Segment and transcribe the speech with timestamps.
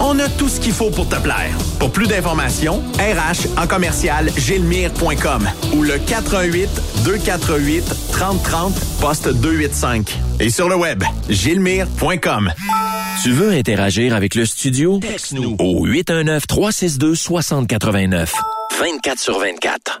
[0.00, 1.56] On a tout ce qu'il faut pour te plaire.
[1.78, 6.68] Pour plus d'informations, RH en commercial gilmire.com ou le 418
[7.04, 10.18] 248 3030 poste 285.
[10.40, 12.52] Et sur le web, gilmire.com.
[13.22, 14.98] Tu veux interagir avec le studio?
[14.98, 18.34] Texte-nous au 819 362 6089.
[18.80, 20.00] 24 sur 24.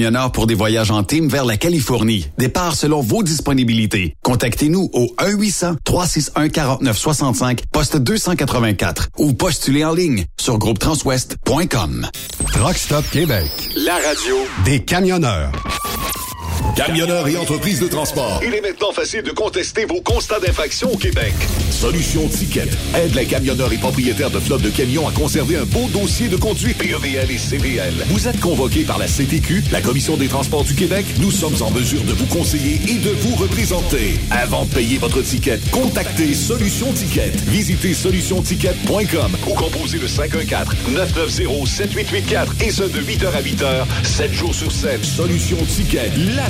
[0.01, 2.27] camionneurs pour des voyages en team vers la Californie.
[2.39, 4.15] Départ selon vos disponibilités.
[4.23, 12.07] Contactez-nous au 1-800-361-4965, poste 284 ou postulez en ligne sur groupetranswest.com.
[12.51, 13.51] Truck Stop Québec.
[13.75, 15.51] La radio des camionneurs.
[16.75, 18.39] Camionneurs et entreprises de transport.
[18.45, 21.33] Il est maintenant facile de contester vos constats d'infraction au Québec.
[21.69, 25.87] Solution Ticket aide les camionneurs et propriétaires de flottes de camions à conserver un beau
[25.93, 27.93] dossier de conduite PEVL et CVL.
[28.07, 31.05] Vous êtes convoqué par la CTQ, la Commission des transports du Québec.
[31.19, 34.19] Nous sommes en mesure de vous conseiller et de vous représenter.
[34.29, 37.31] Avant de payer votre ticket, contactez Solution Ticket.
[37.47, 44.71] Visitez solutionticket.com ou composez le 514-990-7884 et ce de 8h à 8h, 7 jours sur
[44.71, 45.03] 7.
[45.03, 46.49] Solution Ticket, la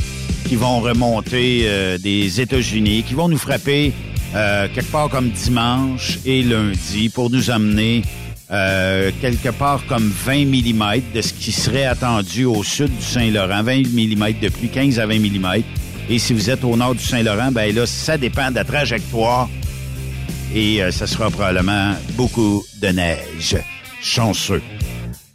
[0.48, 3.94] qui vont remonter euh, des États-Unis, qui vont nous frapper
[4.36, 8.04] euh, quelque part comme dimanche et lundi pour nous amener
[8.52, 13.64] euh, quelque part comme 20 mm de ce qui serait attendu au sud du Saint-Laurent.
[13.64, 15.64] 20 mm de pluie, 15 à 20 mm.
[16.10, 19.50] Et si vous êtes au nord du Saint-Laurent, ben là, ça dépend de la trajectoire.
[20.54, 23.58] Et ça sera probablement beaucoup de neige.
[24.02, 24.62] Chanceux.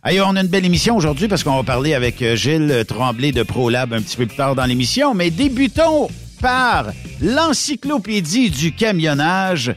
[0.08, 3.32] Allez, on a une belle émission aujourd'hui parce qu'on va parler avec euh, Gilles Tremblay
[3.32, 5.12] de ProLab un petit peu plus tard dans l'émission.
[5.12, 6.08] Mais débutons
[6.40, 6.86] par
[7.20, 9.74] l'encyclopédie du camionnage.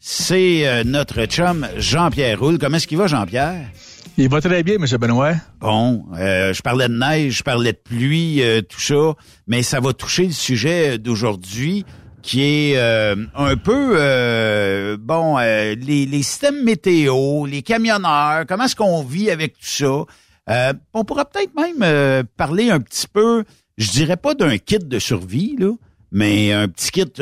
[0.00, 2.58] C'est euh, notre chum Jean-Pierre Roule.
[2.58, 3.70] Comment est-ce qu'il va, Jean-Pierre?
[4.16, 4.86] Il va très bien, M.
[4.98, 5.34] Benoît.
[5.60, 9.14] Bon, euh, je parlais de neige, je parlais de pluie, tout ça,
[9.46, 11.84] mais ça va toucher le sujet d'aujourd'hui
[12.24, 18.64] qui est euh, un peu euh, bon euh, les, les, systèmes météo, les camionneurs, comment
[18.64, 20.74] est-ce qu'on vit avec tout ça?
[20.92, 23.44] on pourra peut-être même parler un petit peu,
[23.78, 25.72] je dirais pas d'un kit de survie là,
[26.14, 27.12] mais un petit kit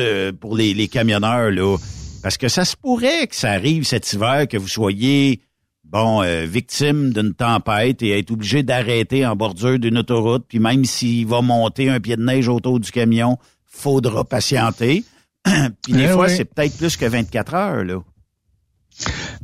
[0.41, 1.77] pour les, les camionneurs là,
[2.23, 5.41] parce que ça se pourrait que ça arrive cet hiver que vous soyez
[5.85, 11.27] bon victime d'une tempête et être obligé d'arrêter en bordure d'une autoroute, puis même s'il
[11.27, 15.05] va monter un pied de neige autour du camion, faudra patienter.
[15.83, 18.01] Puis des eh fois, c'est peut-être plus que 24 heures, là.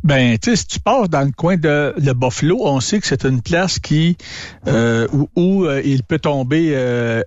[0.04, 3.06] Ben, tu sais, si tu pars dans le coin de le Buffalo, on sait que
[3.06, 4.16] c'est une place qui
[4.66, 7.22] euh, où, euh, il peut tomber euh,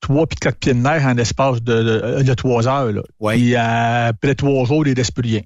[0.00, 2.92] trois puis quatre pieds de neige en espace de, de, trois heures.
[2.92, 3.02] Là.
[3.20, 3.40] Ouais.
[3.40, 5.40] Et après trois jours, il ne reste plus rien.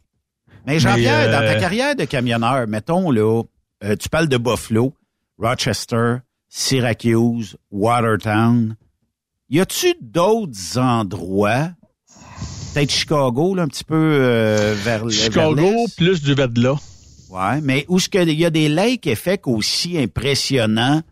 [0.66, 3.42] Mais Jean-Pierre, dans ta carrière de camionneur, mettons là,
[3.98, 4.94] tu parles de Buffalo,
[5.38, 6.16] Rochester,
[6.48, 8.76] Syracuse, Watertown.
[9.48, 11.70] Y a-tu d'autres endroits,
[12.74, 16.76] peut-être Chicago, là, un petit peu euh, vers le Chicago, plus du là.
[17.30, 21.02] Ouais, mais où est-ce qu'il y a des lake effects aussi impressionnants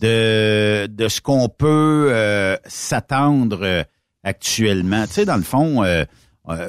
[0.00, 3.82] de, de ce qu'on peut euh, s'attendre euh,
[4.24, 5.06] actuellement.
[5.06, 5.84] Tu sais, dans le fond,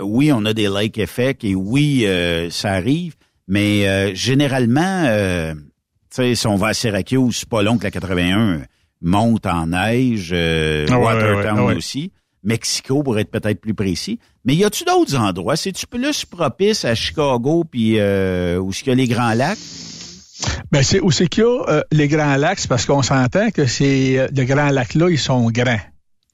[0.02, 2.06] oui, on a des lake effects et oui,
[2.52, 3.16] ça arrive,
[3.48, 5.06] mais généralement,
[5.54, 5.58] tu
[6.10, 8.62] sais, si on va à Syracuse, c'est pas long que la 81
[9.02, 12.12] monte en neige, euh, ah Watertown ah aussi.
[12.44, 14.20] Mexico pour être peut-être plus précis.
[14.46, 15.56] Mais y a-tu d'autres endroits?
[15.56, 19.60] C'est-tu plus propice à Chicago puis euh, où est-ce qu'il y a les Grands Lacs?
[20.72, 23.66] Ben c'est où c'est qu'il y a euh, les Grands Lacs, parce qu'on s'entend que
[23.66, 25.80] ces euh, les Grands Lacs-là, ils sont grands.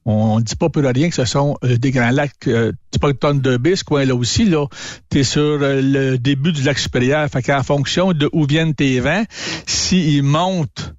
[0.09, 2.31] On ne dit pas pour rien que ce sont des grands lacs.
[2.47, 4.65] Euh, tu pas le tonne de bis, quoi, là aussi, là.
[5.11, 7.27] Tu es sur le début du lac supérieur.
[7.29, 9.25] Fait qu'en fonction de où viennent tes vents,
[9.65, 10.93] s'ils montent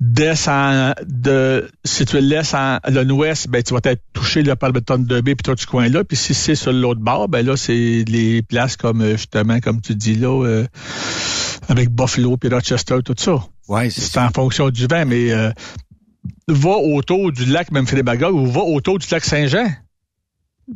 [0.00, 4.70] descend de si tu le laisses en l'ouest, ben tu vas être touché là, par
[4.70, 6.04] le tonne de B puis toi du coin-là.
[6.04, 9.80] Puis si c'est sur l'autre bord, ben là, c'est les places comme euh, justement, comme
[9.80, 10.66] tu dis là, euh,
[11.68, 13.44] avec Buffalo puis Rochester, tout ça.
[13.68, 15.50] Ouais, c'est en fonction du vent, mais euh,
[16.48, 19.68] va autour du lac même Bagog ou va autour du lac Saint-Jean.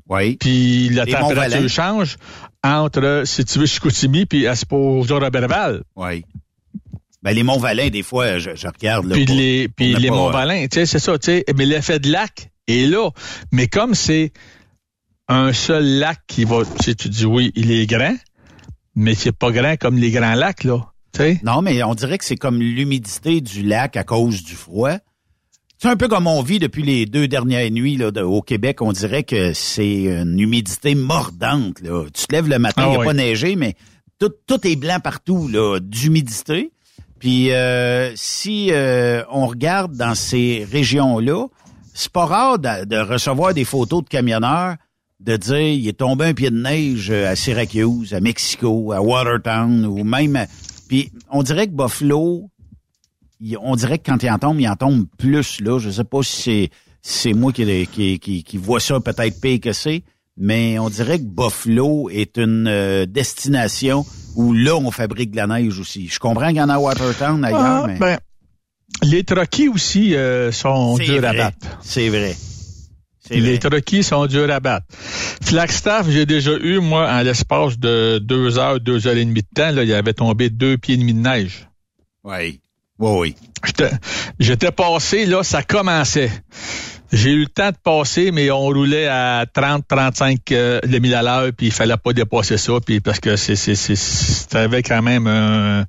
[0.09, 0.37] Oui.
[0.37, 2.17] Puis la température change
[2.63, 5.83] entre, si tu veux, Chicoutimi puis à Roberval.
[5.97, 6.25] Oui.
[7.23, 9.07] Ben, les Monts-Valin, des fois, je, regarde.
[9.07, 11.45] Là, puis les, puis les Monts-Valin, tu sais, c'est ça, tu sais.
[11.57, 13.11] Mais l'effet de lac est là.
[13.51, 14.33] Mais comme c'est
[15.27, 18.15] un seul lac qui va, tu sais, tu dis oui, il est grand,
[18.99, 20.93] mais c'est pas grand comme les grands lacs, là.
[21.17, 21.41] sais.
[21.45, 24.97] Non, mais on dirait que c'est comme l'humidité du lac à cause du froid.
[25.81, 28.83] C'est un peu comme on vit depuis les deux dernières nuits là, au Québec.
[28.83, 31.81] On dirait que c'est une humidité mordante.
[31.81, 32.07] Là.
[32.13, 33.77] Tu te lèves le matin, il n'y a ah pas neigé, mais
[34.19, 36.73] tout, tout est blanc partout là, d'humidité.
[37.21, 41.47] Puis euh, si euh, on regarde dans ces régions-là,
[41.95, 44.75] c'est pas rare de, recevoir des photos de camionneurs
[45.21, 49.85] de dire il est tombé un pied de neige à Syracuse, à Mexico, à Watertown
[49.87, 50.47] ou même
[50.89, 52.51] puis on dirait que Buffalo
[53.61, 56.23] on dirait que quand il en tombe, il en tombe plus là, je sais pas
[56.23, 56.71] si c'est
[57.01, 60.03] c'est moi qui, qui, qui, qui vois ça peut-être pire que c'est,
[60.37, 64.05] mais on dirait que Buffalo est une euh, destination
[64.37, 66.09] où là, on fabrique de la neige aussi.
[66.09, 67.99] Je comprends qu'il y en a à Watertown ailleurs, ah, mais...
[67.99, 68.19] Ben,
[69.03, 71.79] les troquis aussi euh, sont durs à battre.
[71.83, 72.37] C'est vrai.
[73.31, 74.87] Les troquis sont durs à battre.
[75.43, 79.49] Flagstaff, j'ai déjà eu, moi, en l'espace de deux heures, deux heures et demie de
[79.55, 81.69] temps, là, il avait tombé deux pieds et demi de neige.
[82.25, 82.61] Oui.
[82.99, 83.35] Oui, oui.
[84.41, 86.31] J'étais passé, là, ça commençait.
[87.11, 91.15] J'ai eu le temps de passer, mais on roulait à 30, 35 euh, le mille
[91.15, 95.27] à l'heure, puis il fallait pas dépasser ça, puis parce que c'est, c'était quand même
[95.27, 95.85] un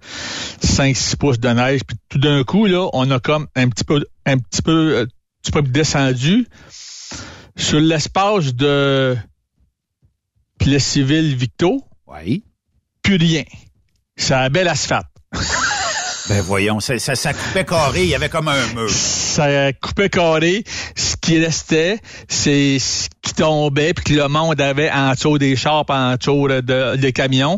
[0.64, 4.06] 5-6 pouces de neige, puis tout d'un coup, là, on a comme un petit peu,
[4.26, 5.06] un petit peu, euh,
[5.42, 6.48] petit peu descendu
[7.60, 9.16] sur l'espace de
[10.58, 11.84] Plessisville Victo.
[12.08, 12.44] Oui.
[13.04, 13.44] Plus rien.
[14.16, 15.06] C'est un bel asphalte.
[16.28, 18.88] Ben voyons, ça, ça, ça, coupait carré, il y avait comme un mur.
[18.88, 20.64] Ça coupait carré.
[20.96, 21.98] Ce qui restait,
[22.28, 26.48] c'est ce qui tombait, puis que le monde avait en dessous des chars, en dessous
[26.48, 27.58] de, des camions,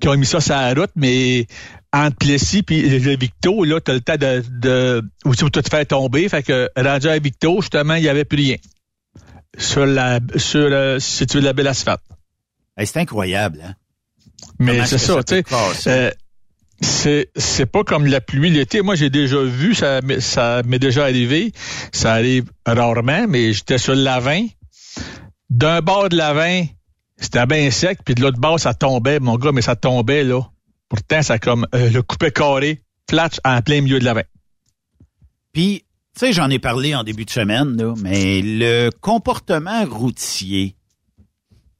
[0.00, 1.48] qui ont mis ça sur la route, mais
[1.92, 5.02] entre Plessis puis le Victo, là, t'as le temps de, de
[5.36, 6.28] tu te faire tomber.
[6.28, 8.56] Fait que rendu à Victo, justement, il n'y avait plus rien.
[9.58, 12.02] Sur la sur le, si tu veux la belle asphalte.
[12.78, 13.74] c'est incroyable, hein?
[14.58, 15.42] Mais c'est ça, tu
[15.74, 16.14] sais
[16.82, 18.82] c'est c'est pas comme la pluie l'été.
[18.82, 21.52] Moi, j'ai déjà vu, ça, ça m'est déjà arrivé.
[21.92, 24.46] Ça arrive rarement, mais j'étais sur le lavin.
[25.50, 26.64] D'un bord de lavin,
[27.16, 30.42] c'était bien sec, puis de l'autre bord, ça tombait, mon gars, mais ça tombait, là.
[30.88, 34.22] Pourtant, ça comme euh, le coupé carré, flat en plein milieu de lavin.
[35.52, 40.76] Puis, tu sais, j'en ai parlé en début de semaine, là, mais le comportement routier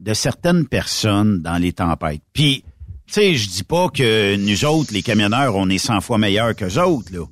[0.01, 2.23] de certaines personnes dans les tempêtes.
[2.33, 2.65] Puis,
[3.07, 6.57] tu sais, je dis pas que nous autres, les camionneurs, on est 100 fois meilleurs
[6.57, 7.25] que autres, là.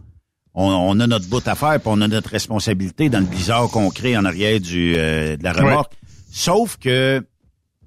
[0.52, 3.88] On, a notre bout à faire, puis on a notre responsabilité dans le blizzard qu'on
[3.88, 5.92] crée en arrière du, euh, de la remorque.
[6.30, 7.24] Sauf que,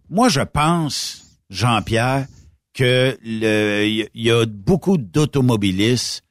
[0.10, 2.26] moi, je pense, Jean-Pierre,
[2.74, 6.24] que il y, a beaucoup d'automobilistes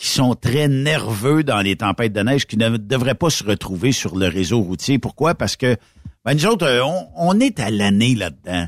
[0.00, 3.92] qui sont très nerveux dans les tempêtes de neige, qui ne devraient pas se retrouver
[3.92, 4.98] sur le réseau routier.
[4.98, 5.34] Pourquoi?
[5.34, 5.76] Parce que
[6.24, 6.82] ben, nous autres, euh,
[7.16, 8.66] on est à l'année là-dedans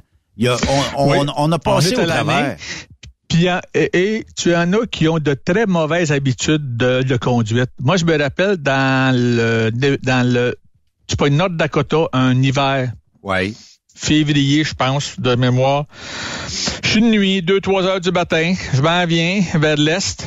[0.97, 2.57] on, a passé au travers.
[3.29, 7.71] Puis, et, tu en as qui ont de très mauvaises habitudes de, conduite.
[7.81, 9.71] Moi, je me rappelle dans le
[10.03, 10.57] dans le
[11.07, 12.93] tu pas Nord Dakota un hiver.
[13.23, 13.57] Oui.
[13.95, 15.87] Février, je pense, de mémoire.
[16.83, 18.55] Je suis de nuit, 2-3 heures du matin.
[18.73, 20.27] Je m'en viens vers l'est.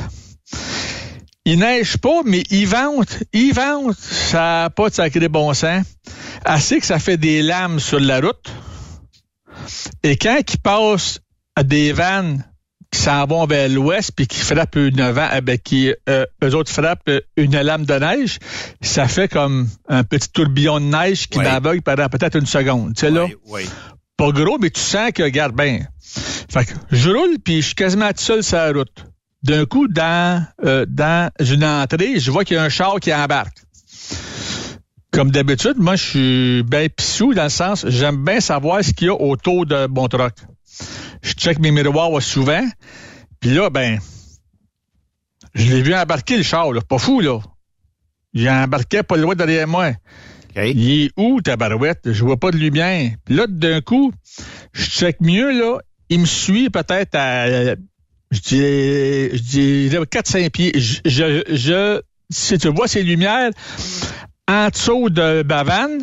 [1.46, 3.22] Il neige pas, mais il vente.
[3.32, 3.96] Il vente.
[3.96, 5.86] Ça n'a pas de sacré bon sens.
[6.44, 8.52] Assez que ça fait des lames sur la route.
[10.02, 11.20] Et quand ils passent
[11.54, 12.44] à des vannes
[12.90, 16.54] qui s'en vont vers l'ouest puis qui frappent une vent, eh ben, qui euh, eux
[16.56, 18.40] autres frappent une lame de neige,
[18.80, 21.80] ça fait comme un petit tourbillon de neige qui oui.
[21.80, 22.94] pendant peut-être une seconde.
[22.96, 23.28] Tu sais là,
[24.16, 25.86] pas gros, mais tu sens que regarde bien.
[26.50, 29.04] Fait que je roule puis je suis quasiment tout seul sur la route.
[29.46, 33.14] D'un coup, dans euh, dans une entrée, je vois qu'il y a un char qui
[33.14, 33.56] embarque.
[35.12, 39.06] Comme d'habitude, moi, je suis bien pissou dans le sens, j'aime bien savoir ce qu'il
[39.06, 40.34] y a autour de mon truck.
[41.22, 42.66] Je check mes miroirs souvent.
[43.38, 44.00] Puis là, ben,
[45.54, 46.80] je l'ai vu embarquer le char, là.
[46.80, 47.38] Pas fou, là.
[48.32, 49.92] Il embarquait pas loin derrière moi.
[50.56, 52.12] Il est où, ta barouette?
[52.12, 53.12] Je vois pas de lumière.
[53.24, 54.12] Puis là, d'un coup,
[54.72, 55.78] je check mieux, là.
[56.08, 57.76] Il me suit peut-être à,
[58.30, 60.72] je dirais, je dirais 4-5 pieds.
[60.74, 63.50] Je, je, je, si tu vois ces lumières,
[64.48, 66.02] en dessous de Bavane,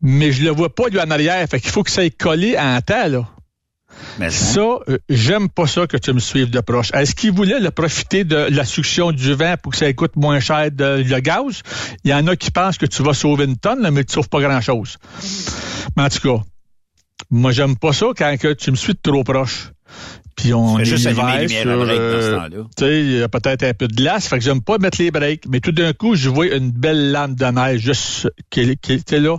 [0.00, 1.46] mais je le vois pas lui en arrière.
[1.48, 3.28] Fait qu'il faut que ça ait collé en temps, là.
[4.18, 6.92] Mais ça, euh, j'aime pas ça que tu me suives de proche.
[6.94, 10.40] Est-ce qu'il voulait le profiter de la succion du vent pour que ça coûte moins
[10.40, 11.62] cher de, le gaz?
[12.04, 14.28] Il y en a qui pensent que tu vas sauver une tonne, mais tu sauves
[14.28, 14.98] pas grand-chose.
[15.96, 16.44] Mais en tout cas,
[17.30, 19.70] moi, j'aime pas ça quand que tu me suis de trop proche.
[20.36, 22.38] Puis on est juste sur, euh,
[22.76, 25.00] Tu sais, il y a peut-être un peu de glace, fait que j'aime pas mettre
[25.00, 25.46] les breaks.
[25.48, 29.20] Mais tout d'un coup, je vois une belle lame de neige juste qui, qui était
[29.20, 29.38] là.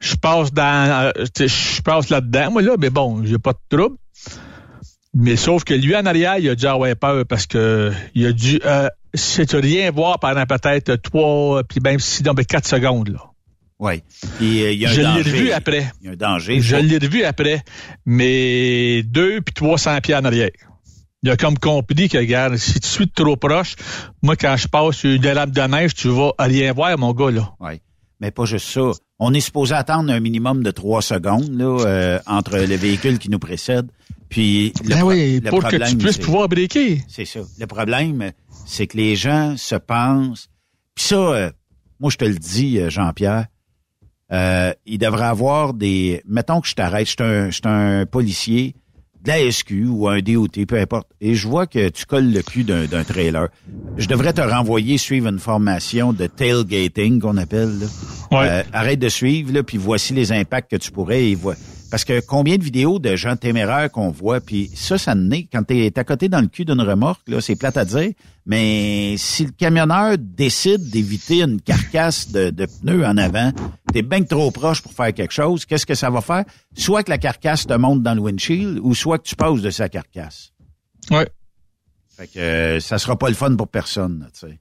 [0.00, 3.96] Je passe dans, euh, je passe là-dedans, moi là, mais bon, j'ai pas de trouble.
[5.14, 8.32] Mais sauf que lui en arrière, il a dû avoir peur parce que il a
[8.32, 8.88] dû, euh,
[9.52, 13.31] rien voir pendant peut-être trois, puis même si non, mais quatre secondes là.
[13.82, 13.94] Oui.
[14.40, 15.90] Euh, je l'ai revu après.
[16.00, 16.60] Il y a un danger.
[16.60, 17.64] Je l'ai revu après,
[18.06, 20.50] mais deux puis 300 pieds en arrière.
[21.24, 23.74] Il a comme compris que, regarde, si tu suis trop proche,
[24.22, 27.54] moi, quand je passe une lame de neige, tu vas rien voir, mon gars, là.
[27.58, 27.80] Oui.
[28.20, 28.92] Mais pas juste ça.
[29.18, 33.30] On est supposé attendre un minimum de trois secondes, là, euh, entre le véhicule qui
[33.30, 33.90] nous précède
[34.28, 37.02] puis le, ben oui, pour que tu puisses pouvoir briquer.
[37.06, 37.40] C'est ça.
[37.58, 38.32] Le problème,
[38.64, 40.48] c'est que les gens se pensent.
[40.94, 41.50] Puis ça, euh,
[42.00, 43.48] moi je te le dis, Jean-Pierre,
[44.32, 46.22] euh, il devrait avoir des...
[46.26, 48.74] Mettons que je t'arrête, je suis un, policier
[49.22, 52.42] de la SQ ou un DOT, peu importe, et je vois que tu colles le
[52.42, 53.48] cul d'un trailer.
[53.96, 57.78] Je devrais te renvoyer suivre une formation de tailgating qu'on appelle.
[57.78, 57.86] Là.
[58.32, 61.30] Euh, arrête de suivre, là, puis voici les impacts que tu pourrais.
[61.30, 61.38] Et
[61.92, 65.62] Parce que combien de vidéos de gens téméraires qu'on voit, puis ça, ça naît quand
[65.62, 68.12] t'es à côté dans le cul d'une remorque, là, c'est plate à dire,
[68.46, 73.52] mais si le camionneur décide d'éviter une carcasse de, de pneus en avant,
[73.92, 76.44] t'es bien trop proche pour faire quelque chose, qu'est-ce que ça va faire?
[76.74, 79.68] Soit que la carcasse te monte dans le windshield, ou soit que tu passes de
[79.68, 80.54] sa carcasse.
[81.10, 81.28] Ouais.
[82.16, 84.58] Fait que euh, ça sera pas le fun pour personne, tu sais.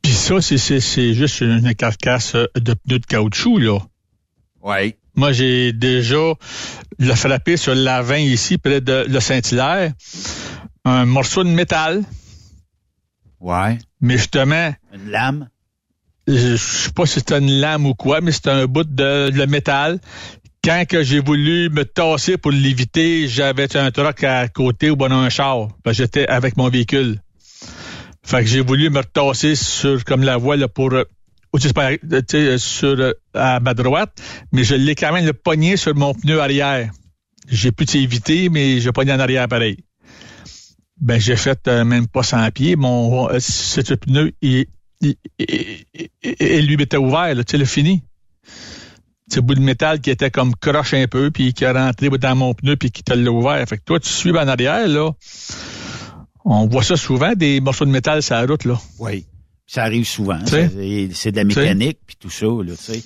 [0.00, 3.80] Puis ça, c'est, c'est, c'est juste une carcasse de pneus de caoutchouc, là.
[4.62, 4.96] Ouais.
[5.16, 6.34] Moi, j'ai déjà
[6.98, 9.92] le frappé sur l'avant ici, près de le Saint-Hilaire.
[10.84, 12.02] Un morceau de métal,
[13.40, 13.78] Ouais.
[14.00, 15.48] mais justement, Une lame?
[16.26, 19.44] je sais pas si c'était une lame ou quoi, mais c'était un bout de, de
[19.46, 20.00] métal.
[20.64, 25.12] Quand que j'ai voulu me tasser pour l'éviter, j'avais un truck à côté ou bon
[25.12, 25.68] un char.
[25.90, 27.20] J'étais avec mon véhicule.
[28.22, 30.90] Fait que j'ai voulu me retasser sur comme la voie là, pour
[31.54, 34.20] euh, pas, euh, sais, sur euh, à ma droite,
[34.52, 36.90] mais je l'ai quand même le pogné sur mon pneu arrière.
[37.48, 39.78] J'ai pu t'éviter, mais j'ai pogné en arrière pareil.
[41.00, 42.76] Ben j'ai fait euh, même pas 100 pieds.
[42.76, 44.66] Mon euh, ce pneu, il,
[45.00, 46.08] il, il-
[46.40, 48.02] il- lui était ouvert, tu sais, le fini.
[49.28, 52.36] C'est bout de métal qui était comme croche un peu, puis qui est rentré dans
[52.36, 53.66] mon pneu, puis qui te l'a ouvert.
[53.68, 55.10] Fait que toi, tu suis en arrière, là.
[56.44, 58.78] On voit ça souvent, des morceaux de métal sur la route, là.
[58.98, 59.26] Oui.
[59.66, 60.38] Ça arrive souvent.
[60.44, 63.02] C'est de la mécanique puis tout ça, là, tu sais.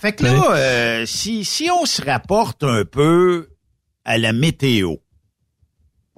[0.00, 3.48] Fait que là, euh, si, si on se rapporte un peu
[4.04, 4.96] à la météo,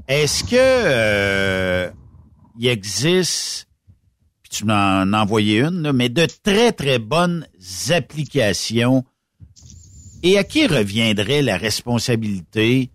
[0.09, 1.91] est-ce que euh,
[2.59, 3.69] il existe,
[4.43, 7.47] puis tu m'en envoyé une, là, mais de très, très bonnes
[7.91, 9.05] applications
[10.23, 12.91] et à qui reviendrait la responsabilité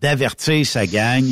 [0.00, 1.24] d'avertir sa gang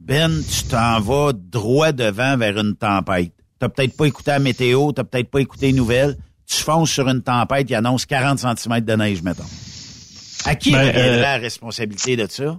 [0.00, 3.34] ben, tu t'en vas droit devant vers une tempête?
[3.60, 6.16] T'as peut-être pas écouté la météo, t'as peut-être pas écouté les nouvelles.
[6.46, 9.44] Tu fonces sur une tempête qui annonce 40 cm de neige, mettons.
[10.46, 12.58] À qui Ben, euh, la responsabilité de ça?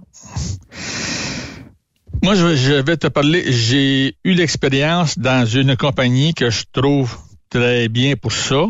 [2.22, 3.52] Moi, je, je vais te parler.
[3.52, 7.18] J'ai eu l'expérience dans une compagnie que je trouve
[7.50, 8.66] très bien pour ça,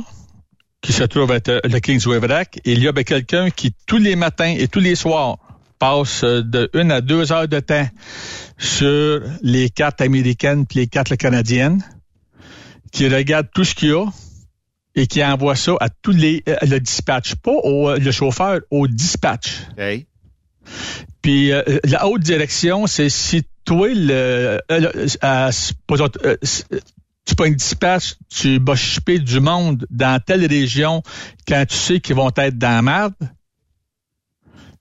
[0.80, 2.18] qui se trouve être le Kingsway.
[2.64, 5.36] Et il y a ben, quelqu'un qui, tous les matins et tous les soirs,
[5.82, 7.88] passe euh, de une à deux heures de temps
[8.56, 11.82] sur les cartes américaines puis les cartes canadiennes,
[12.92, 14.04] qui regarde tout ce qu'il y a
[14.94, 18.60] et qui envoie ça à tous les euh, le dispatch, pas au euh, le chauffeur,
[18.70, 19.62] au dispatch.
[21.22, 26.36] Puis euh, la haute direction, c'est si toi, le, euh, le- à- euh,
[27.24, 31.02] tu pas une dispatch, tu vas shipper du monde dans telle région
[31.48, 33.14] quand tu sais qu'ils vont être dans la merde,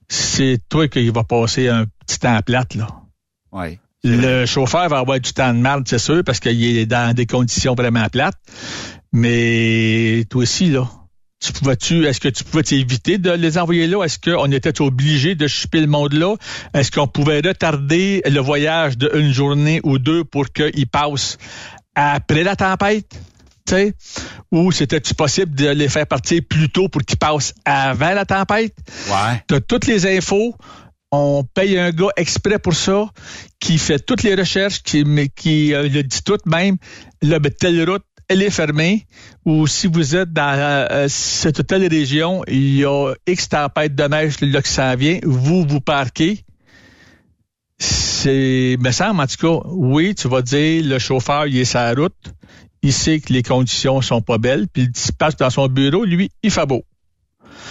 [0.09, 2.87] c'est toi qui va passer un petit temps plate, là.
[3.51, 3.79] Ouais.
[4.03, 7.27] Le chauffeur va avoir du temps de merde, c'est sûr, parce qu'il est dans des
[7.27, 8.37] conditions vraiment plates.
[9.13, 10.89] Mais toi aussi, là,
[11.39, 14.03] tu pouvais-tu, est-ce que tu pouvais t'éviter de les envoyer là?
[14.03, 16.35] Est-ce qu'on était obligé de chipper le monde là?
[16.73, 21.37] Est-ce qu'on pouvait retarder le voyage d'une journée ou deux pour qu'il passe
[21.93, 23.19] après la tempête?
[24.51, 28.75] Ou c'était-tu possible de les faire partir plus tôt pour qu'ils passent avant la tempête?
[29.07, 29.43] Ouais.
[29.47, 30.55] T'as toutes les infos.
[31.11, 33.09] On paye un gars exprès pour ça,
[33.59, 36.77] qui fait toutes les recherches, qui, mais qui euh, le dit tout même.
[37.21, 39.05] Là, ben, telle route, elle est fermée.
[39.45, 44.03] Ou si vous êtes dans euh, cette telle région, il y a X tempêtes de
[44.05, 46.45] neige là que ça vient, vous vous parquez.
[47.77, 51.79] C'est, me semble, en tout cas, oui, tu vas dire, le chauffeur, il est sur
[51.79, 52.15] la route,
[52.83, 56.29] il sait que les conditions sont pas belles, puis il passe dans son bureau, lui,
[56.43, 56.83] il fait beau.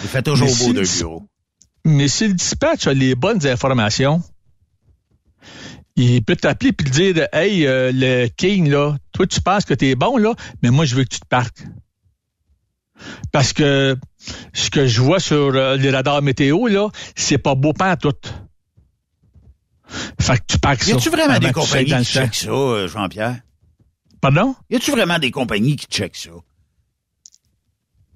[0.02, 1.22] Il fait toujours Mais beau si de le- bureau.
[1.84, 4.22] Mais si le dispatch a les bonnes informations,
[5.96, 9.74] il peut t'appeler puis te dire Hey, euh, le King, là, toi, tu penses que
[9.74, 11.62] t'es bon, là, mais moi, je veux que tu te parques.
[13.32, 13.96] Parce que
[14.52, 18.14] ce que je vois sur euh, les radars météo, là, c'est pas beau pas tout.
[20.20, 20.92] Fait que tu parques ça.
[20.92, 23.40] Y a-tu vraiment des que tu sois compagnies qui checkent ça, euh, Jean-Pierre?
[24.20, 24.54] Pardon?
[24.68, 26.30] Y a-tu vraiment des compagnies qui checkent ça?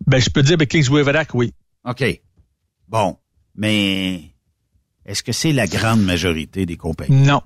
[0.07, 1.53] Ben, je peux dire, ben, Kingsway Vrac, oui.
[1.85, 2.05] OK.
[2.88, 3.16] Bon.
[3.56, 4.20] Mais
[5.06, 7.16] est-ce que c'est la grande majorité des compagnies?
[7.16, 7.42] Non.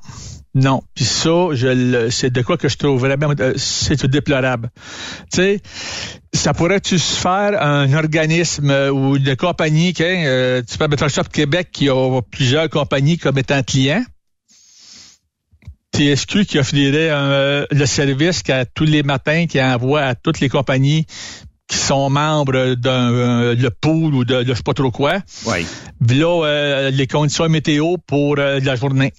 [0.54, 0.82] Non.
[0.94, 4.70] Puis ça, je c'est de quoi que je trouve vraiment, euh, c'est déplorable.
[5.32, 5.60] Tu sais,
[6.32, 11.08] ça pourrait-tu se faire un organisme euh, ou une compagnie, qui, euh, tu peux mettre
[11.08, 14.04] Shop Québec qui a plusieurs compagnies comme étant clients?
[15.94, 17.08] TSQ qui offrirait
[17.70, 21.06] le service qu'à tous les matins qui envoie à toutes les compagnies
[21.68, 25.18] qui sont membres d'un euh, le pool ou de, de je sais pas trop quoi.
[25.46, 25.66] Oui.
[26.08, 29.12] Là, euh, les conditions météo pour euh, la journée.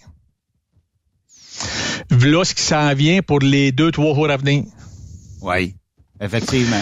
[2.10, 4.64] Là, ce qui s'en vient pour les deux, trois jours à venir.
[5.42, 5.76] Oui.
[6.20, 6.82] Effectivement.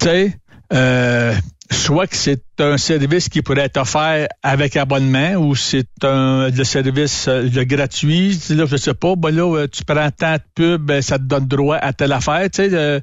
[0.00, 0.38] Tu sais,
[0.72, 1.34] euh,
[1.72, 6.64] soit que c'est un service qui pourrait être offert avec abonnement ou c'est un le
[6.64, 8.38] service euh, le gratuit.
[8.50, 11.24] Là, je sais pas, ben là, euh, tu prends tant de pub, ben, ça te
[11.24, 12.48] donne droit à telle affaire.
[12.50, 13.02] Tu sais,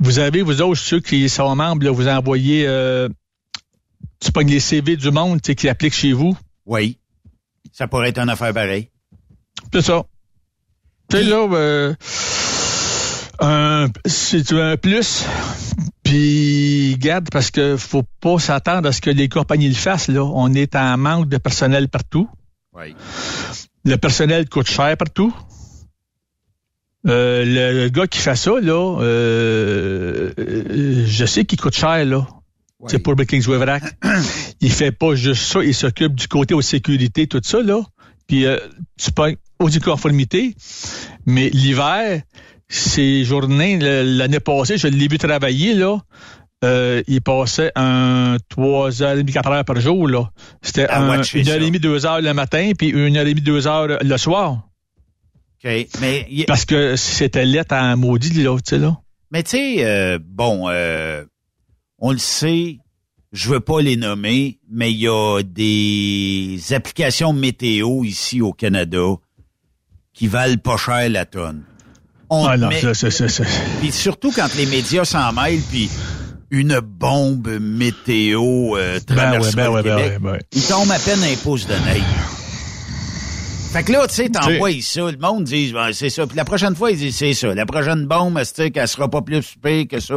[0.00, 3.08] vous avez, vous autres, ceux qui sont membres, là, vous envoyez euh,
[4.20, 6.36] tu pognes les CV du monde tu sais, qui appliquent chez vous.
[6.66, 6.98] Oui.
[7.72, 8.90] Ça pourrait être une affaire pareille.
[9.72, 10.04] C'est ça.
[11.10, 11.94] Tu sais, là, euh,
[13.40, 15.24] un, c'est un plus.
[16.08, 20.24] Puis, garde, parce que faut pas s'attendre à ce que les compagnies le fassent, là.
[20.24, 22.30] On est en manque de personnel partout.
[22.72, 22.96] Oui.
[23.84, 25.36] Le personnel coûte cher partout.
[27.06, 32.02] Euh, le, le gars qui fait ça, là, euh, euh, je sais qu'il coûte cher,
[32.06, 32.26] là.
[32.80, 32.88] Oui.
[32.90, 33.82] C'est pour Breakings Waverack.
[34.62, 37.82] il fait pas juste ça, il s'occupe du côté aux sécurités, tout ça, là.
[38.26, 38.56] Puis euh,
[38.96, 40.56] tu pognes aux conformité,
[41.26, 42.22] mais l'hiver,
[42.68, 45.98] ces journées, l'année passée, je l'ai vu travailler, là.
[46.64, 50.30] Euh, il passait un 3h30, 4 heures par jour, là.
[50.60, 53.30] C'était À un- une heure et demie, deux heures le matin, puis une heure et
[53.30, 54.64] demie, deux heures le soir.
[55.64, 55.86] OK.
[56.00, 58.98] Mais, Parce que c'était lettre en maudit, là, tu sais, là.
[59.30, 61.24] mais tu sais, euh, bon, euh,
[61.98, 62.78] on le sait,
[63.32, 69.14] je veux pas les nommer, mais il y a des applications météo ici au Canada
[70.12, 71.62] qui valent pas cher la tonne.
[72.30, 73.44] On Ah non, met- ça, ça, ça, ça.
[73.80, 75.88] Puis surtout quand les médias s'en mêlent, puis
[76.50, 80.40] une bombe météo euh, Ben traverse ouais, ben le ouais, ben Québec, ouais, ben ouais.
[80.52, 82.02] il tombe à peine un pouce de neige.
[83.72, 86.26] Fait que là, tu sais, t'envoies ça, le monde dit, ben, c'est ça.
[86.26, 87.54] Puis la prochaine fois, ils disent, c'est ça.
[87.54, 90.14] La prochaine bombe, c'est qu'elle sera pas plus pire que ça.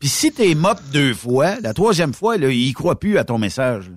[0.00, 3.38] Puis si t'es mop deux fois, la troisième fois, là, il croit plus à ton
[3.38, 3.84] message.
[3.88, 3.94] là.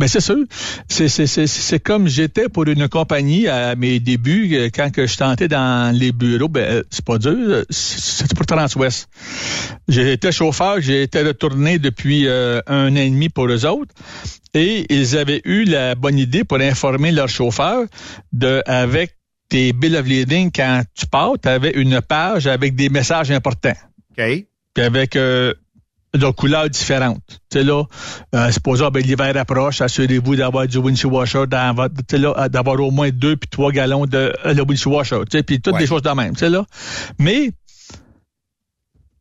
[0.00, 0.44] Ben c'est sûr.
[0.88, 5.06] C'est, c'est, c'est, c'est comme j'étais pour une compagnie à mes débuts, euh, quand que
[5.06, 9.08] je tentais dans les bureaux, ben euh, c'est pas dur, euh, c'est- c'était pour Transwest.
[9.86, 13.94] J'ai été chauffeur, j'ai été retourné depuis euh, un an et demi pour eux autres.
[14.52, 17.84] Et ils avaient eu la bonne idée pour informer leurs chauffeurs
[18.32, 19.16] de avec
[19.48, 23.76] tes bill of lading, quand tu pars, tu avais une page avec des messages importants
[24.18, 24.46] OK?
[24.74, 25.54] puis avec euh,
[26.14, 27.22] de couleurs différentes.
[27.50, 27.82] Tu sais là,
[28.34, 33.36] euh, supposons ben, l'hiver approche, assurez-vous d'avoir du windshield washer euh, d'avoir au moins deux
[33.36, 35.80] puis trois gallons de euh, le windshield washer, tu sais, puis toutes Ouais.
[35.80, 36.64] des choses de même, tu sais là.
[37.18, 37.50] Mais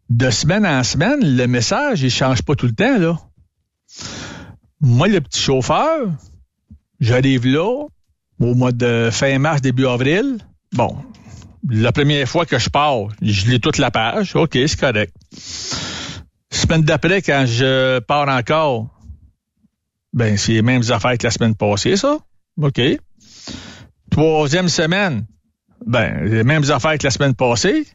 [0.10, 3.18] de semaine en semaine, le message il change pas tout le temps là.
[4.82, 6.10] Moi, le petit chauffeur,
[7.00, 7.86] j'arrive là
[8.40, 10.38] au mois de fin mars, début avril.
[10.74, 10.98] Bon,
[11.70, 14.36] la première fois que je pars, je lis toute la page.
[14.36, 15.14] OK, c'est correct.
[16.64, 18.88] Semaine d'après, quand je pars encore,
[20.14, 22.20] ben, c'est les mêmes affaires que la semaine passée, ça.
[22.62, 22.80] OK.
[24.10, 25.26] Troisième semaine,
[25.86, 27.86] ben, les mêmes affaires que la semaine passée.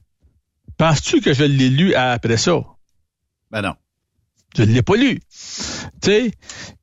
[0.77, 2.61] Penses-tu que je l'ai lu après ça?
[3.51, 3.75] Ben non.
[4.55, 5.19] Je ne l'ai pas lu.
[6.03, 6.31] Tu sais,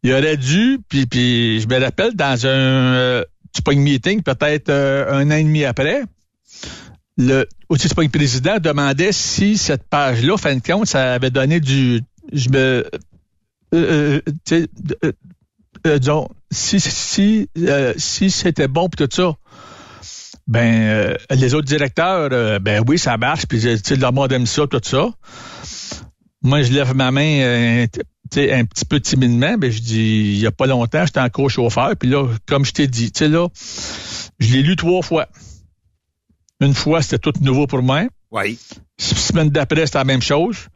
[0.01, 3.23] il aurait dû, puis, puis je me rappelle, dans un euh,
[3.67, 6.01] meeting, peut-être euh, un an et demi après,
[7.17, 12.01] le aussi Tupang président demandait si cette page-là, fin de compte, ça avait donné du...
[12.33, 12.85] Je me...
[13.73, 14.67] euh, euh,
[15.03, 15.11] euh,
[15.87, 19.33] euh, disons, si, si, euh, si c'était bon pour tout ça,
[20.47, 25.09] ben les autres directeurs, ben oui, ça marche, puis le monde aime ça, tout ça.
[26.43, 30.51] Moi, je lève ma main un petit peu timidement, ben je dis, il y a
[30.51, 33.47] pas longtemps, j'étais en co-chauffeur, puis là, comme je t'ai dit, tu sais là,
[34.39, 35.27] je l'ai lu trois fois.
[36.61, 38.03] Une fois, c'était tout nouveau pour moi.
[38.31, 38.57] Oui.
[38.97, 40.67] Semaine d'après, c'était la même chose.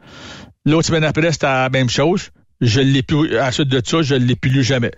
[0.66, 2.32] L'autre semaine d'après, c'était la même chose.
[2.62, 4.92] Je l'ai plus, à la suite de ça, je l'ai plus lu jamais.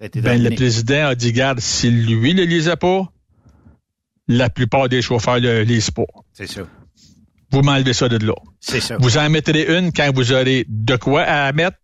[0.00, 3.12] Ben, le président a dit, garde, si lui ne lisait pas,
[4.26, 6.06] la plupart des chauffeurs ne le lisent pas.
[6.32, 6.62] C'est ça.
[7.50, 8.34] Vous m'enlevez ça de là.
[8.60, 8.96] C'est ça.
[8.98, 11.76] Vous en mettrez une quand vous aurez de quoi à mettre,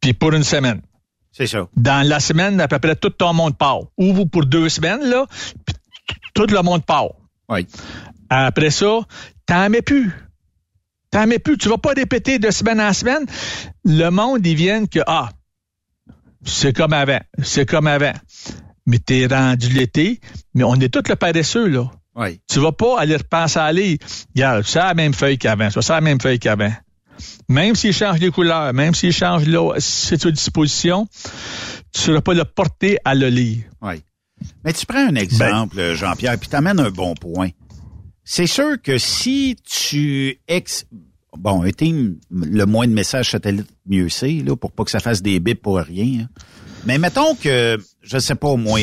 [0.00, 0.80] puis pour une semaine.
[1.30, 1.68] C'est ça.
[1.76, 3.80] Dans la semaine, à peu près tout ton monde part.
[3.98, 5.26] Ou vous pour deux semaines, là,
[5.66, 5.74] puis
[6.34, 7.10] tout le monde part.
[7.48, 7.66] Oui.
[8.28, 9.00] Après ça,
[9.46, 10.12] t'en mets plus.
[11.10, 11.56] T'en mets plus.
[11.56, 13.24] Tu vas pas répéter de semaine en semaine.
[13.84, 15.30] Le monde, ils viennent que, ah,
[16.44, 17.20] c'est comme avant.
[17.42, 18.12] C'est comme avant.
[18.86, 20.20] Mais t'es rendu l'été,
[20.54, 21.90] mais on est tous le paresseux, là.
[22.16, 22.40] Oui.
[22.48, 23.98] Tu vas pas aller repenser à aller.
[24.34, 25.70] Regarde, c'est la même feuille qu'avant.
[25.70, 26.72] Ça, c'est la même feuille qu'avant.
[27.48, 31.08] Même s'il change les couleurs, même s'il change là, c'est à disposition,
[31.92, 33.64] tu seras pas le porté à le lire.
[34.64, 35.94] Mais tu prends un exemple, Ben.
[35.94, 37.50] Jean-Pierre, puis t'amènes un bon point.
[38.24, 40.86] C'est sûr que si tu ex...
[41.36, 45.00] Bon, un team, le moins de messages satellites, mieux c'est, là, pour pas que ça
[45.00, 46.22] fasse des bips pour rien.
[46.22, 46.28] hein.
[46.86, 48.78] Mais mettons que, je sais pas moi,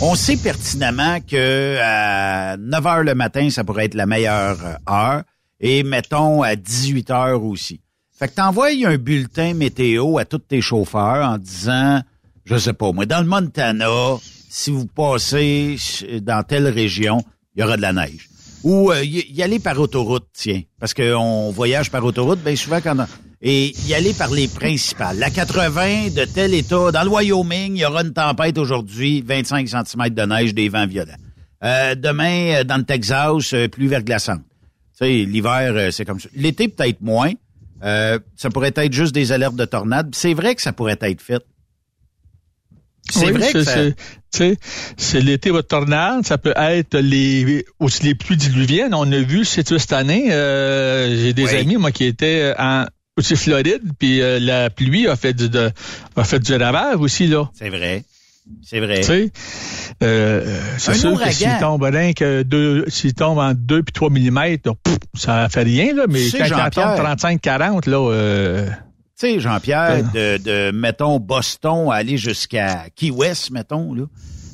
[0.00, 4.74] on sait pertinemment que à 9 heures le matin, ça pourrait être la meilleure euh,
[4.90, 5.22] heure,
[5.60, 7.80] et mettons à 18 heures aussi.
[8.18, 12.00] Fait que t'envoies un bulletin météo à tous tes chauffeurs en disant,
[12.44, 14.16] je sais pas, moi, dans le Montana,
[14.54, 15.76] si vous passez
[16.20, 17.24] dans telle région,
[17.56, 18.28] il y aura de la neige.
[18.62, 22.98] Ou euh, y, aller par autoroute, tiens, parce qu'on voyage par autoroute, bien souvent quand
[23.00, 23.06] on...
[23.40, 25.18] Et y aller par les principales.
[25.18, 29.68] La 80 de tel état, dans le Wyoming, il y aura une tempête aujourd'hui, 25
[29.68, 31.16] cm de neige, des vents violents.
[31.64, 34.42] Euh, demain, euh, dans le Texas, plus verglaçante.
[35.00, 36.28] Tu sais, l'hiver, c'est comme ça.
[36.36, 37.32] L'été, peut-être moins.
[37.80, 40.14] ça pourrait être juste des alertes de tornades.
[40.14, 41.42] C'est vrai que ça pourrait être fait.
[43.10, 43.80] C'est vrai que ça...
[44.96, 48.94] c'est l'été votre tornade, ça peut être les aussi les pluies diluviennes.
[48.94, 52.86] On a vu cette année, euh, j'ai des amis moi qui étaient en
[53.18, 55.70] aussi Floride, puis euh, la pluie a fait du de,
[56.16, 57.50] a fait du ravage aussi là.
[57.58, 58.04] C'est vrai.
[58.62, 59.00] C'est vrai.
[59.00, 59.32] Tu sais,
[60.02, 64.10] euh, c'est sûr que s'il tombe rien que deux, s'il tombe en 2 puis 3
[64.10, 64.56] mm,
[65.14, 68.68] ça fait rien, là, mais quand il tombe 35-40, là, euh,
[69.22, 74.04] tu sais, Jean-Pierre, de, de, mettons, Boston à aller jusqu'à Key West, mettons, là,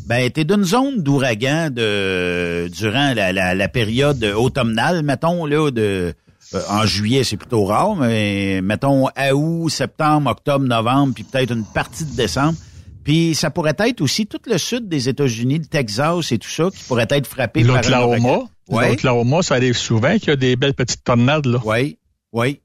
[0.07, 6.15] ben, t'es d'une zone d'ouragan de durant la, la, la, période automnale, mettons, là, de
[6.55, 11.65] euh, en juillet, c'est plutôt rare, mais mettons août, septembre, octobre, novembre, puis peut-être une
[11.65, 12.57] partie de décembre.
[13.05, 16.69] Puis ça pourrait être aussi tout le sud des États-Unis, le Texas et tout ça,
[16.71, 18.41] qui pourrait être frappé par L'Oklahoma.
[18.69, 18.91] Ouais.
[18.91, 21.59] L'Oklahoma, ça arrive souvent qu'il y a des belles petites tornades, là.
[21.65, 21.99] Oui,
[22.33, 22.61] oui.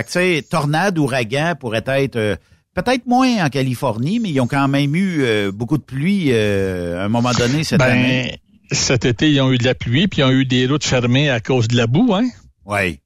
[0.00, 2.16] Fait que, tu sais, tornade, ouragan pourrait être...
[2.16, 2.36] Euh,
[2.74, 7.02] peut-être moins en Californie, mais ils ont quand même eu euh, beaucoup de pluie euh,
[7.02, 8.40] à un moment donné cette ben, année.
[8.72, 11.28] Cet été, ils ont eu de la pluie, puis ils ont eu des routes fermées
[11.28, 12.26] à cause de la boue, hein?
[12.64, 13.00] Oui.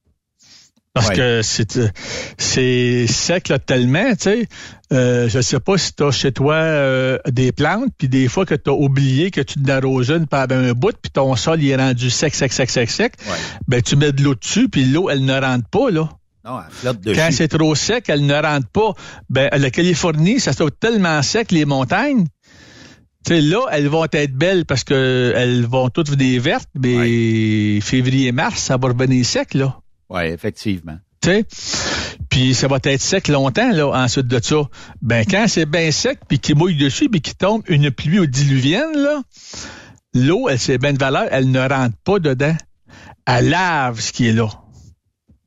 [0.93, 1.77] Parce que c'est
[2.39, 4.49] c'est sec là, tellement, tu sais.
[4.93, 8.55] Euh, je sais pas si tu as chez toi des plantes, puis des fois que
[8.55, 11.77] tu as oublié que tu n'arroses une par un bout, puis ton sol il est
[11.77, 13.15] rendu sec, sec, sec, sec, sec.
[13.67, 16.11] Ben tu mets de l'eau dessus, puis l'eau elle ne rentre pas là.
[16.45, 18.93] Quand c'est trop sec, elle ne rentre pas.
[19.31, 22.27] Ben, la Californie, ça se tellement sec, les montagnes.
[23.25, 27.81] Tu sais, là, elles vont être belles parce que elles vont toutes venir vertes, mais
[27.81, 29.79] février-mars, ça va revenir sec, là.
[30.11, 30.99] Oui, effectivement.
[31.23, 31.47] Tu sais?
[32.29, 34.69] Puis ça va être sec longtemps, là, ensuite de ça.
[35.01, 38.27] Ben, quand c'est bien sec, puis qu'il mouille dessus, puis qu'il tombe une pluie au
[38.27, 39.23] diluvienne, là,
[40.13, 42.57] l'eau, elle, c'est bien de valeur, elle ne rentre pas dedans.
[43.27, 44.51] Elle lave ce qui est là.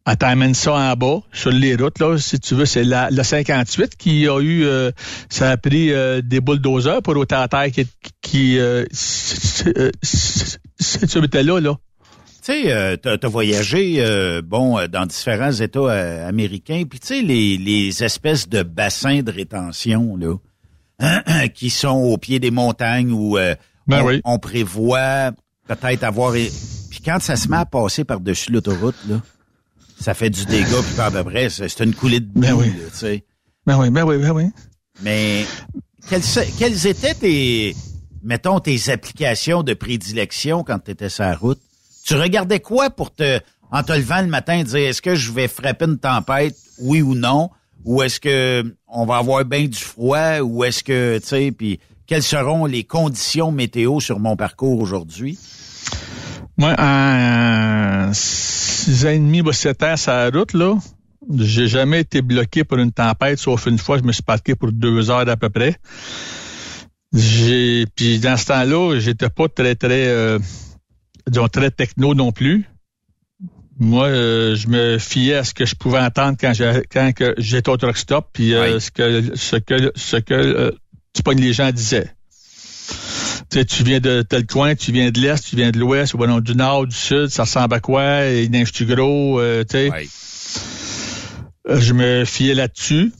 [0.10, 2.66] Elle t'amène ça en bas, sur les routes, là, si tu veux.
[2.66, 4.92] C'est la, 58 qui a eu, euh,
[5.30, 7.86] ça a pris euh, des bulldozers pour ôter la terre qui,
[8.22, 9.70] qui euh, tu
[11.26, 11.76] étais là, là.
[12.42, 14.02] Tu sais, t'as as voyagé,
[14.46, 20.16] bon, dans différents États américains, puis tu sais, les, les espèces de bassins de rétention,
[20.16, 20.38] là,
[21.54, 23.38] qui sont au pied des montagnes où
[23.88, 25.32] ben on, on, prévoit
[25.68, 26.32] peut-être avoir...
[26.32, 29.18] Puis quand ça se met à passer par-dessus l'autoroute, là,
[30.00, 32.74] ça fait du dégât, puis à peu près, c'est une coulée de ben boue, oui.
[32.92, 33.26] tu sais.
[33.66, 34.46] Ben oui, ben oui, ben oui.
[35.02, 35.46] Mais
[36.10, 36.24] quelles,
[36.58, 37.76] quelles étaient tes,
[38.24, 41.60] mettons, tes applications de prédilection quand tu étais sur la route?
[42.06, 43.40] Tu regardais quoi pour te,
[43.72, 47.16] en te levant le matin, dire est-ce que je vais frapper une tempête, oui ou
[47.16, 47.50] non?
[47.86, 50.40] Ou est-ce que on va avoir bien du froid?
[50.40, 55.38] Ou est-ce que, tu sais, puis quelles seront les conditions météo sur mon parcours aujourd'hui?
[56.58, 60.76] Moi, en six ans et demi, sept ans sur la route, là,
[61.38, 64.72] j'ai jamais été bloqué pour une tempête, sauf une fois, je me suis parqué pour
[64.72, 65.76] deux heures à peu près.
[67.14, 70.40] J'ai, puis dans ce temps-là, j'étais pas très, très, euh,
[71.28, 72.66] disons, très techno non plus.
[73.80, 77.70] Moi, euh, je me fiais à ce que je pouvais entendre quand j'ai, quand j'étais
[77.70, 80.72] au truck stop, puis euh, ce que, ce que, ce que, euh,
[81.14, 82.12] tu les gens disaient
[83.50, 86.14] tu, sais, tu viens de tel coin, tu viens de l'Est, tu viens de l'Ouest,
[86.14, 88.26] ou non, du Nord, du Sud, ça ressemble à quoi?
[88.26, 89.40] Il neige-tu gros?
[89.40, 89.90] Euh, tu sais?
[91.70, 93.12] Euh, je me fiais là-dessus.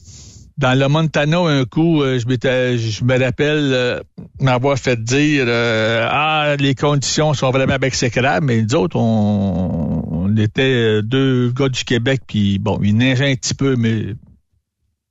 [0.58, 4.02] Dans le Montana, un coup, euh, je, je me rappelle
[4.40, 11.00] m'avoir fait dire Ah, les conditions sont vraiment exécrables, mais nous autres, on, on était
[11.02, 14.14] deux gars du Québec, puis bon, il neigeait un petit peu, mais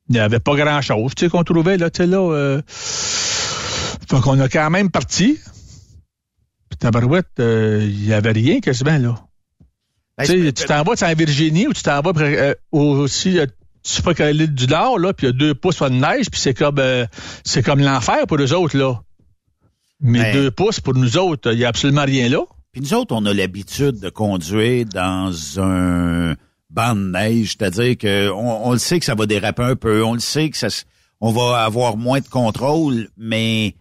[0.10, 2.62] il n'y avait pas grand-chose, tu sais, qu'on trouvait, là, tu sais, là.
[4.10, 5.40] Fait qu'on a quand même parti.
[6.70, 9.16] Puis tabarouette, il euh, n'y avait rien quasiment, là.
[10.18, 13.46] Ben, tu t'en vas en Virginie ou tu t'en vas euh, aussi, euh,
[13.84, 16.32] tu sais pas l'île du Nord, là, puis il y a deux pouces de neige,
[16.32, 16.82] puis c'est comme
[17.44, 19.00] c'est comme l'enfer pour les autres, là.
[20.02, 22.40] Mais ben, deux pouces pour nous autres, il n'y a absolument rien là.
[22.72, 26.36] Puis nous autres, on a l'habitude de conduire dans un
[26.72, 30.14] banc de neige, c'est-à-dire que on, le sait que ça va déraper un peu, on
[30.14, 30.68] le sait que ça
[31.22, 33.76] on va avoir moins de contrôle, mais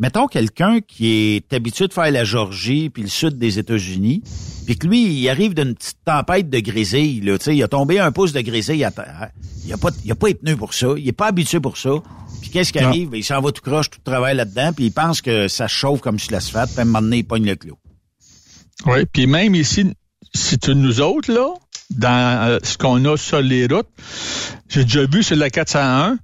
[0.00, 4.22] mettons quelqu'un qui est habitué de faire la Georgie puis le sud des États-Unis,
[4.66, 8.10] puis que lui, il arrive d'une petite tempête de grésille, là, il a tombé un
[8.10, 9.30] pouce de grésille à terre.
[9.66, 11.90] Il a pas, il a pas pour ça, il est pas habitué pour ça.
[12.40, 13.10] Puis qu'est-ce qui arrive?
[13.12, 16.18] Il s'en va tout croche, tout travail là-dedans, puis il pense que ça chauffe comme
[16.18, 17.76] sur l'asphalte, puis à un moment donné, il pogne le clou.
[18.86, 19.92] Oui, puis même ici,
[20.34, 21.52] si tu nous autres, là,
[21.90, 23.88] dans euh, ce qu'on a sur les routes,
[24.68, 26.16] j'ai déjà vu sur la 401,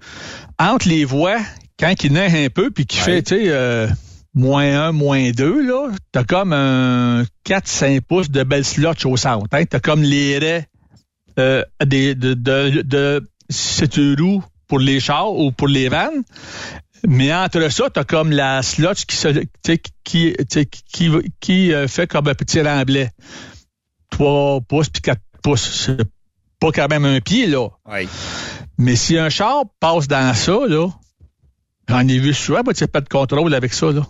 [0.58, 1.40] entre les voies,
[1.78, 3.86] quand il neige un peu, puis qu'il fait, tu sais, euh,
[4.34, 9.46] moins 1, moins 2, là, t'as comme un 4-5 pouces de belle slotch au centre.
[9.52, 9.64] Hein?
[9.64, 10.68] T'as comme les raies
[11.38, 16.22] euh, des, de, de, de, de roues pour les chars ou pour les vannes.
[17.06, 19.28] Mais entre ça, t'as comme la slotch qui se,
[19.62, 20.34] qui, qui,
[20.92, 21.10] qui,
[21.40, 23.10] qui euh, fait comme un petit remblai.
[24.10, 25.84] 3 pouces puis 4 pouces.
[25.86, 26.08] C'est
[26.58, 27.68] pas quand même un pied, là.
[28.78, 30.88] Mais si un char passe dans ça, là,
[31.88, 34.06] j'en ai vu souvent, bah, tu n'as pas de contrôle avec ça, là.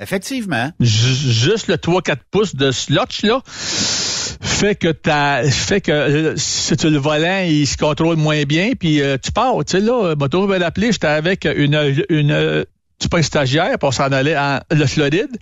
[0.00, 0.70] Effectivement.
[0.80, 6.76] J- juste le 3-4 pouces de slotch, là, fait que t'as, fait que euh, si
[6.76, 10.14] tu le volant, il se contrôle moins bien, puis euh, tu pars, tu sais, là,
[10.16, 12.64] moto va l'appeler, j'étais avec une, une,
[12.98, 15.38] tu pas stagiaire, pour s'en aller en le Floride.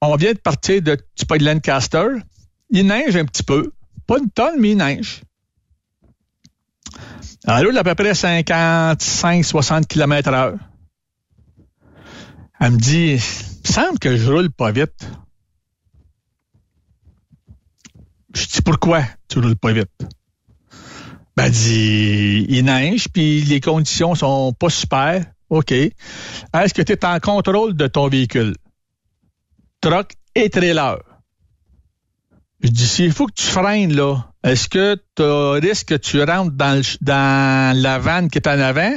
[0.00, 2.06] On vient de partir de, tu pas de Lancaster.
[2.70, 3.70] Il neige un petit peu.
[4.06, 5.22] Pas une tonne, mais il neige.
[7.46, 10.54] Elle roule à peu près 55-60 km heure.
[12.58, 15.08] Elle me dit, il me semble que je roule pas vite.
[18.34, 19.90] Je dis, pourquoi tu roules pas vite?
[21.36, 25.26] Ben, elle dit, il neige, puis les conditions sont pas super.
[25.50, 25.72] OK.
[25.72, 28.54] Est-ce que tu es en contrôle de ton véhicule?
[29.80, 30.98] Truck et trailer.
[32.64, 36.52] Je dis, s'il faut que tu freines, là, est-ce que tu risque que tu rentres
[36.52, 38.94] dans, le, dans la vanne qui est en avant?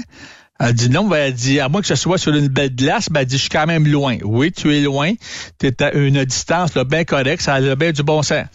[0.58, 3.10] Elle dit non, ben, elle dit, à moins que ce soit sur une belle glace,
[3.10, 4.20] ben, elle dit, je suis quand même loin.
[4.24, 5.12] Oui, tu es loin.
[5.60, 8.46] Tu es à une distance là, bien correcte, ça a bien du bon sens.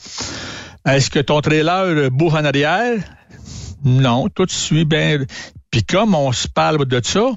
[0.87, 2.99] Est-ce que ton trailer bouge en arrière?
[3.85, 5.19] Non, toi, tu suis bien.
[5.71, 7.33] Puis comme on se parle de ça,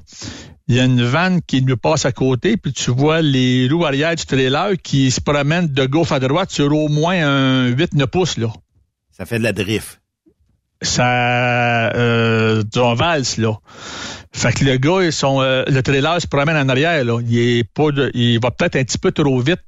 [0.68, 3.84] il y a une vanne qui nous passe à côté, puis tu vois les roues
[3.84, 8.06] arrière du trailer qui se promènent de gauche à droite sur au moins un 8-9
[8.06, 8.48] pouces, là.
[9.12, 10.00] Ça fait de la drift.
[10.82, 13.54] Ça, euh, du valse, là.
[14.32, 17.20] Fait que le gars, ils sont, euh, le trailer se promène en arrière, là.
[17.22, 19.62] Il est pas de, il va peut-être un petit peu trop vite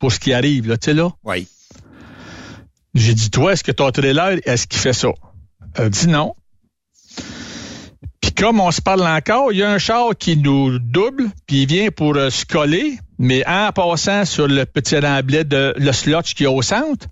[0.00, 1.10] pour ce qui arrive, là, tu sais, là.
[1.22, 1.46] Oui.
[2.94, 5.10] J'ai dit, toi, est-ce que ton trailer, est-ce qu'il fait ça?
[5.76, 6.34] Elle dit non.
[8.40, 11.66] Comme on se parle encore, il y a un char qui nous double, puis il
[11.68, 16.32] vient pour euh, se coller, mais en passant sur le petit remblai de le slotch
[16.32, 17.06] qui est au centre,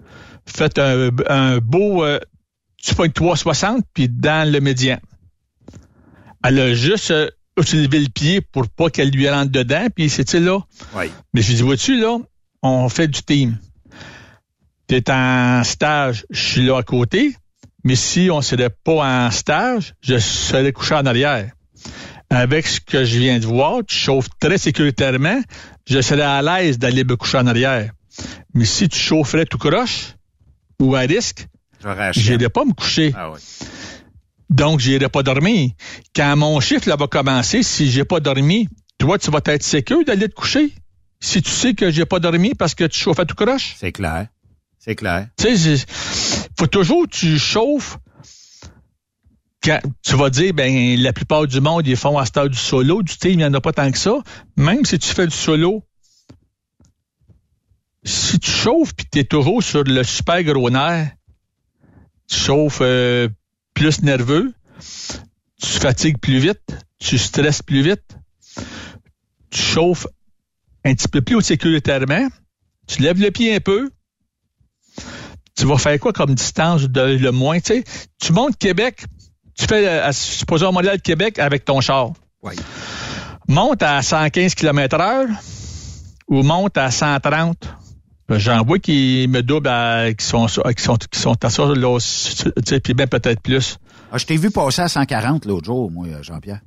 [0.47, 2.19] fait un, un beau euh,
[2.83, 4.99] tu pognes 360 puis dans le médian.
[6.43, 10.33] Elle a juste euh, utilisé le pied pour pas qu'elle lui rentre dedans, puis c'est
[10.33, 10.61] là.
[10.95, 11.11] Oui.
[11.35, 12.17] Mais je dis, vois-tu, là,
[12.63, 13.59] on fait du team.
[14.87, 17.37] T'es en stage, je suis là à côté,
[17.89, 21.51] mais si on serait pas en stage, je serais couché en arrière.
[22.29, 25.41] Avec ce que je viens de voir, tu chauffes très sécuritairement,
[25.89, 27.91] je serais à l'aise d'aller me coucher en arrière.
[28.53, 30.17] Mais si tu chaufferais tout croche
[30.79, 31.47] ou à risque,
[31.83, 32.21] acheté.
[32.21, 33.15] j'irais pas me coucher.
[33.17, 33.41] Ah oui.
[34.51, 35.71] Donc, j'irai pas dormir.
[36.15, 40.05] Quand mon chiffre là, va commencer, si j'ai pas dormi, toi, tu vas être sécure
[40.05, 40.75] d'aller te coucher?
[41.21, 43.77] Si tu sais que j'ai pas dormi parce que tu chauffes à tout croche?
[43.79, 44.27] C'est clair.
[44.79, 45.29] C'est clair.
[45.37, 45.85] Tu sais,
[46.57, 47.99] faut toujours que tu chauffes.
[49.61, 53.03] Tu vas dire, ben, la plupart du monde, ils font à ce stade du solo.
[53.03, 54.19] Du team, il n'y en a pas tant que ça.
[54.57, 55.85] Même si tu fais du solo,
[58.05, 61.11] si tu chauffes puis tu es toujours sur le super gros nerf,
[62.29, 63.29] tu chauffes euh,
[63.75, 64.55] plus nerveux,
[65.61, 66.63] tu fatigues plus vite,
[66.99, 68.17] tu stresses plus vite,
[69.51, 70.07] tu chauffes
[70.85, 72.29] un petit peu plus sécuritairement,
[72.87, 73.91] tu lèves le pied un peu,
[75.59, 77.85] tu vas faire quoi comme distance de le moins, tu sais?
[78.21, 79.05] Tu montes Québec,
[79.59, 82.13] tu fais, euh, supposons Montréal Québec avec ton char.
[82.43, 82.55] Oui.
[83.49, 85.27] Monte à 115 km heure
[86.29, 87.57] ou monte à 130.
[88.29, 91.65] Ben, J'en vois qui me doublent à, qui sont, qui sont, qui sont à ça,
[91.65, 93.79] là, tu sais, puis ben peut-être plus.
[94.13, 96.61] Ah, je t'ai vu passer à 140 l'autre jour, moi, Jean-Pierre.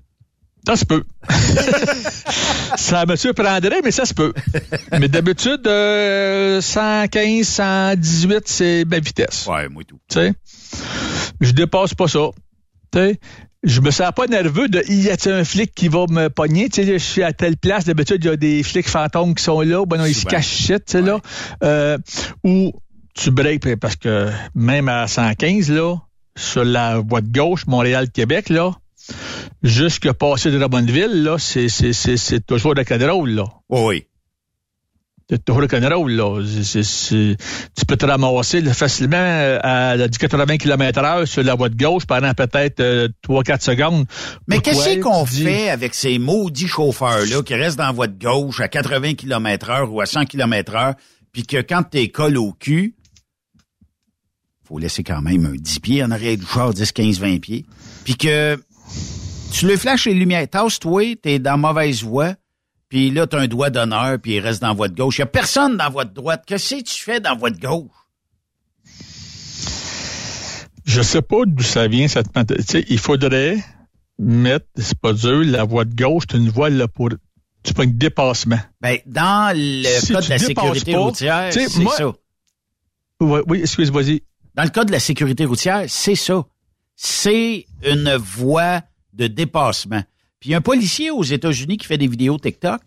[0.66, 1.04] Ça se peut.
[2.78, 4.34] ça me surprendrait, mais ça se peut.
[4.92, 9.48] Mais d'habitude, euh, 115, 118, c'est ma vitesse.
[9.48, 10.00] Ouais, moi tout.
[10.08, 10.34] Tu sais,
[11.40, 12.30] je dépasse pas ça.
[12.94, 13.20] Tu sais,
[13.64, 16.70] je me sens pas nerveux de y a-t-il un flic qui va me pogner?
[16.70, 19.44] Tu sais, je suis à telle place, d'habitude, il y a des flics fantômes qui
[19.44, 21.20] sont là, ben non, ils se cachent tu sais, là.
[21.64, 21.98] Euh,
[22.44, 22.72] ou
[23.14, 25.96] tu breaks parce que même à 115, là,
[26.36, 28.72] sur la voie de gauche, Montréal-Québec, là,
[29.64, 33.46] jusque passer de la bonne ville, là, c'est, c'est, c'est, c'est toujours de contrôle, là.
[33.70, 34.06] Oui.
[35.30, 36.44] C'est toujours le contrôle, là.
[36.64, 37.38] C'est, c'est,
[37.78, 39.16] tu peux te ramasser facilement
[39.64, 44.06] à, à 80 km heure sur la voie de gauche pendant peut-être euh, 3-4 secondes.
[44.48, 48.60] Mais qu'est-ce qu'on fait avec ces maudits chauffeurs-là qui restent dans la voie de gauche
[48.60, 50.96] à 80 km heure ou à 100 km heure,
[51.32, 52.96] puis que quand t'es colle au cul,
[54.68, 57.66] faut laisser quand même un 10 pieds en arrière du char, 10, 15, 20 pieds,
[58.04, 58.58] puis que
[59.52, 62.36] tu le flashes les lumières, tasse-toi, t'es dans mauvaise voie,
[62.90, 65.18] puis là, t'as un doigt d'honneur, puis il reste dans la voie de gauche.
[65.18, 66.44] Il y a personne dans la voie de droite.
[66.46, 67.90] Qu'est-ce que tu fais dans la voie de gauche?
[70.86, 72.84] Je sais pas d'où ça vient cette mentalité.
[72.84, 73.58] Tu il faudrait
[74.18, 77.10] mettre, c'est pas dur, la voie de gauche, c'est une voie là pour
[77.64, 78.60] tu prends un dépassement.
[78.82, 82.12] Ben, dans le Si code tu de la sécurité pas, routière, tu c'est moi- ça.
[83.20, 84.24] Oui, oui excuse, vas-y.
[84.56, 86.44] Dans le cas de la sécurité routière, c'est ça.
[87.04, 88.82] C'est une voie
[89.14, 90.04] de dépassement.
[90.40, 92.80] Puis il y a un policier aux États-Unis qui fait des vidéos TikTok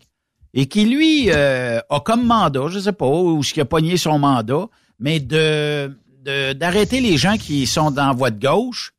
[0.53, 3.97] et qui, lui, euh, a comme mandat, je sais pas, où ce qui a pogné
[3.97, 4.67] son mandat,
[4.99, 5.93] mais de
[6.23, 8.93] de- d'arrêter les gens qui sont dans la voie de gauche.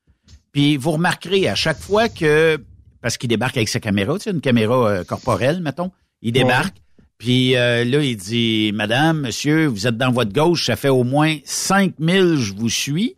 [0.53, 2.59] Puis vous remarquerez à chaque fois que,
[3.01, 5.91] parce qu'il débarque avec sa caméra, tu sais, une caméra euh, corporelle, mettons,
[6.21, 6.77] il débarque,
[7.17, 11.05] puis euh, là, il dit, Madame, Monsieur, vous êtes dans votre gauche, ça fait au
[11.05, 13.17] moins 5000, je vous suis,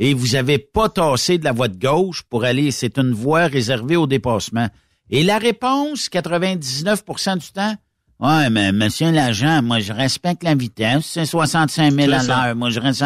[0.00, 3.46] et vous avez pas tassé de la voie de gauche pour aller, c'est une voie
[3.46, 4.68] réservée au dépassement.
[5.10, 7.76] Et la réponse, 99% du temps,
[8.20, 12.68] Ouais, mais monsieur l'agent, moi, je respecte la vitesse, c'est 65 000 à l'heure, moi,
[12.68, 13.02] je reste...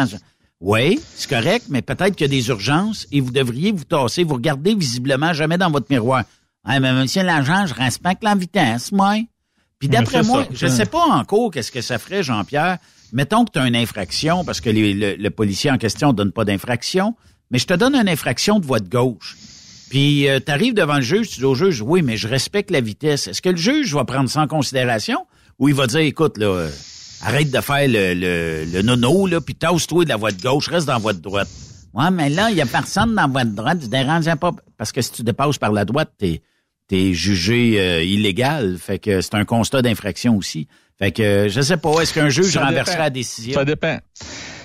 [0.59, 4.25] Oui, c'est correct, mais peut-être qu'il y a des urgences et vous devriez vous tasser,
[4.25, 6.23] vous regardez visiblement jamais dans votre miroir.
[6.67, 9.15] Ouais, mais monsieur l'agent, je respecte la vitesse, moi.
[9.79, 10.49] Puis d'après moi, ça.
[10.51, 12.77] je sais pas encore qu'est-ce que ça ferait, Jean-Pierre.
[13.15, 17.15] Mettons que tu as une infraction, parce que le, policier en question donne pas d'infraction,
[17.49, 19.35] mais je te donne une infraction de voie de gauche.
[19.89, 22.81] Puis tu arrives devant le juge, tu dis au juge, oui, mais je respecte la
[22.81, 23.27] vitesse.
[23.27, 25.25] Est-ce que le juge va prendre ça en considération
[25.59, 26.69] ou il va dire, écoute, là, euh,
[27.21, 30.93] arrête de faire le, nono, là, puis tasse-toi de la voie de gauche, reste dans
[30.93, 31.47] la voie de droite.
[31.93, 34.51] Ouais, mais là, il y a personne dans la voie de droite, tu déranges pas.
[34.77, 36.41] Parce que si tu dépasses par la droite, t'es
[36.91, 38.77] es jugé euh, illégal.
[38.77, 40.67] Fait que c'est un constat d'infraction aussi.
[40.99, 43.03] Fait que je sais pas, est-ce qu'un juge Ça renverserait dépend.
[43.03, 43.53] la décision?
[43.53, 43.97] Ça dépend.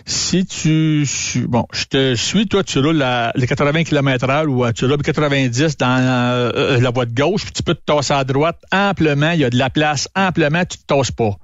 [0.07, 4.49] Si tu suis, bon, je te suis, toi, tu roules à les 80 km heure
[4.49, 7.74] ou euh, tu roules 90 dans euh, euh, la voie de gauche, puis tu peux
[7.74, 11.11] te tasser à droite amplement, il y a de la place amplement, tu te tasses
[11.11, 11.37] pas.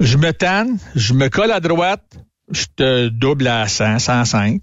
[0.00, 2.02] Je me tanne, je me colle à droite,
[2.50, 4.60] je te double à 100, 105.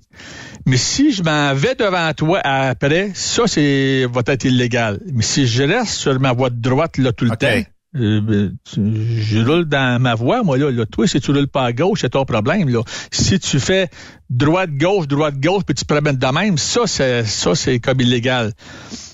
[0.66, 5.00] Mais si je m'en vais devant toi après, ça, c'est, va être illégal.
[5.14, 7.48] Mais si je reste sur ma voie de droite, là, tout le temps,
[7.96, 10.86] euh, ben, je roule dans ma voie, moi, là, là.
[10.86, 12.82] Toi, si tu roules pas à gauche, c'est ton problème, là.
[13.12, 13.90] Si tu fais
[14.30, 18.54] droite-gauche, droite-gauche, puis tu te promènes de même, ça, c'est, ça, c'est comme illégal.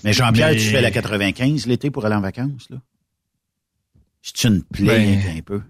[0.03, 2.77] Mais Jean-Pierre, Mais- tu fais la 95 l'été pour aller en vacances, là?
[4.21, 4.85] C'est une plaie
[5.25, 5.61] Ben- un peu.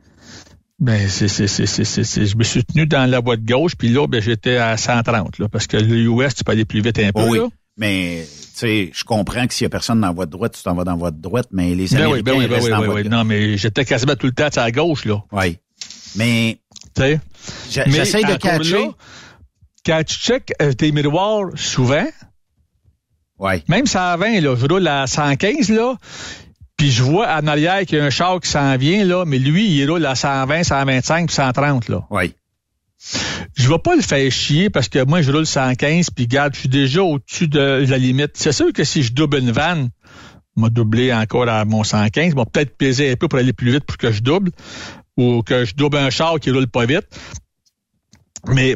[0.80, 3.45] Ben, c'est, c'est, c'est, c'est, c'est, c'est- je me suis tenu dans la voie de
[3.45, 6.82] gauche, puis là, ben, j'étais à 130, là, parce que l'US, tu peux aller plus
[6.82, 7.38] vite un peu, Oh oui.
[7.39, 7.47] là.
[7.78, 10.73] Mais, tu sais, je comprends que s'il y a personne dans de droite, tu t'en
[10.73, 12.82] vas dans de droite, mais les Ben Américains oui, ben oui, ben restent oui, dans
[12.82, 13.03] la oui.
[13.09, 15.21] Non, mais j'étais quasiment tout le temps à gauche, là.
[15.32, 15.57] Oui.
[16.15, 16.57] Mais,
[16.95, 17.19] Tu sais?
[17.69, 18.71] j'essaie de catcher.
[18.88, 18.91] là,
[19.86, 22.07] quand tu checkes euh, tes miroirs souvent,
[23.39, 23.63] Oui.
[23.67, 25.95] même ça à 20, là, je roule à 115, là,
[26.75, 29.38] puis je vois en arrière qu'il y a un char qui s'en vient, là, mais
[29.38, 32.05] lui, il roule à 120, 125, puis 130, là.
[32.09, 32.34] Oui.
[33.55, 36.61] Je vais pas le faire chier parce que moi, je roule 115, puis garde, je
[36.61, 38.31] suis déjà au-dessus de la limite.
[38.35, 39.89] C'est sûr que si je double une vanne,
[40.55, 43.83] m'a doublé encore à mon 115, m'a peut-être pesé un peu pour aller plus vite
[43.83, 44.51] pour que je double,
[45.15, 47.07] ou que je double un char qui roule pas vite.
[48.47, 48.75] Mais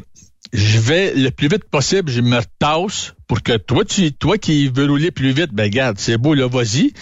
[0.53, 4.67] je vais le plus vite possible, je me tasse pour que toi, tu, toi qui
[4.67, 6.93] veux rouler plus vite, ben garde, c'est beau, là, vas-y.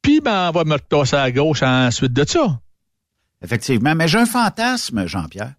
[0.00, 2.60] Puis ben, on va me retasser à gauche ensuite de ça.
[3.42, 3.94] Effectivement.
[3.94, 5.54] Mais j'ai un fantasme, Jean-Pierre.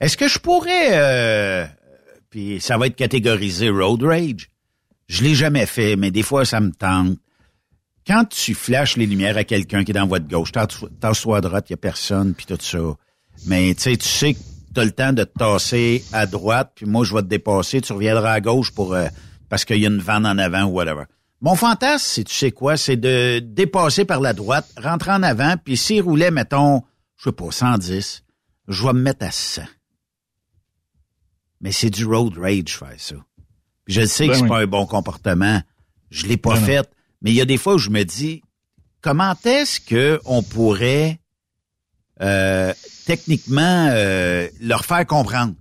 [0.00, 1.66] Est-ce que je pourrais, euh,
[2.30, 4.50] puis ça va être catégorisé road rage.
[5.08, 7.18] Je l'ai jamais fait, mais des fois, ça me tente.
[8.06, 11.66] Quand tu flashes les lumières à quelqu'un qui est dans de gauche, tasse-toi à droite,
[11.68, 12.78] il y a personne, puis tout ça.
[13.46, 14.38] Mais tu sais, tu sais que
[14.74, 17.80] tu as le temps de te tasser à droite, puis moi, je vais te dépasser,
[17.80, 19.08] tu reviendras à gauche pour euh,
[19.48, 21.04] parce qu'il y a une vanne en avant ou whatever.
[21.40, 25.54] Mon fantasme, c'est, tu sais quoi, c'est de dépasser par la droite, rentrer en avant,
[25.62, 26.82] puis s'il roulait, mettons,
[27.16, 28.24] je sais pas, 110,
[28.68, 29.62] je vais me mettre à 100.
[31.60, 33.16] Mais c'est du road rage faire ça.
[33.84, 34.48] Puis je sais que Ben c'est oui.
[34.48, 35.60] pas un bon comportement.
[36.10, 36.66] Je l'ai pas Ben non.
[36.66, 36.90] fait.
[37.22, 38.42] Mais il y a des fois où je me dis,
[39.00, 41.18] comment est-ce que on pourrait
[42.20, 42.72] euh,
[43.06, 45.54] techniquement euh, leur faire comprendre?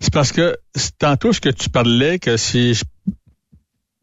[0.00, 0.56] C'est parce que
[0.98, 2.78] tantôt ce que tu parlais, que si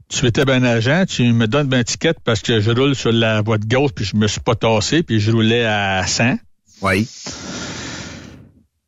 [0.09, 3.41] tu étais bien agent, tu me donnes une ticket parce que je roule sur la
[3.41, 6.37] voie de gauche puis je me suis pas tassé puis je roulais à 100.
[6.81, 7.07] Oui.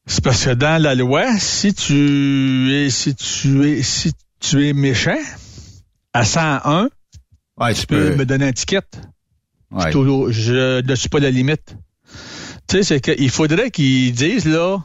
[0.10, 4.74] C'est parce que dans la loi, si tu es si tu es si tu es
[4.74, 5.20] méchant
[6.14, 6.90] à 101,
[7.60, 8.82] Ouais, tu peux me donner un ticket.
[9.70, 9.92] Ouais.
[9.92, 11.76] Je, je ne suis pas la limite.
[12.68, 14.80] Tu sais, c'est qu'il faudrait qu'ils disent, là,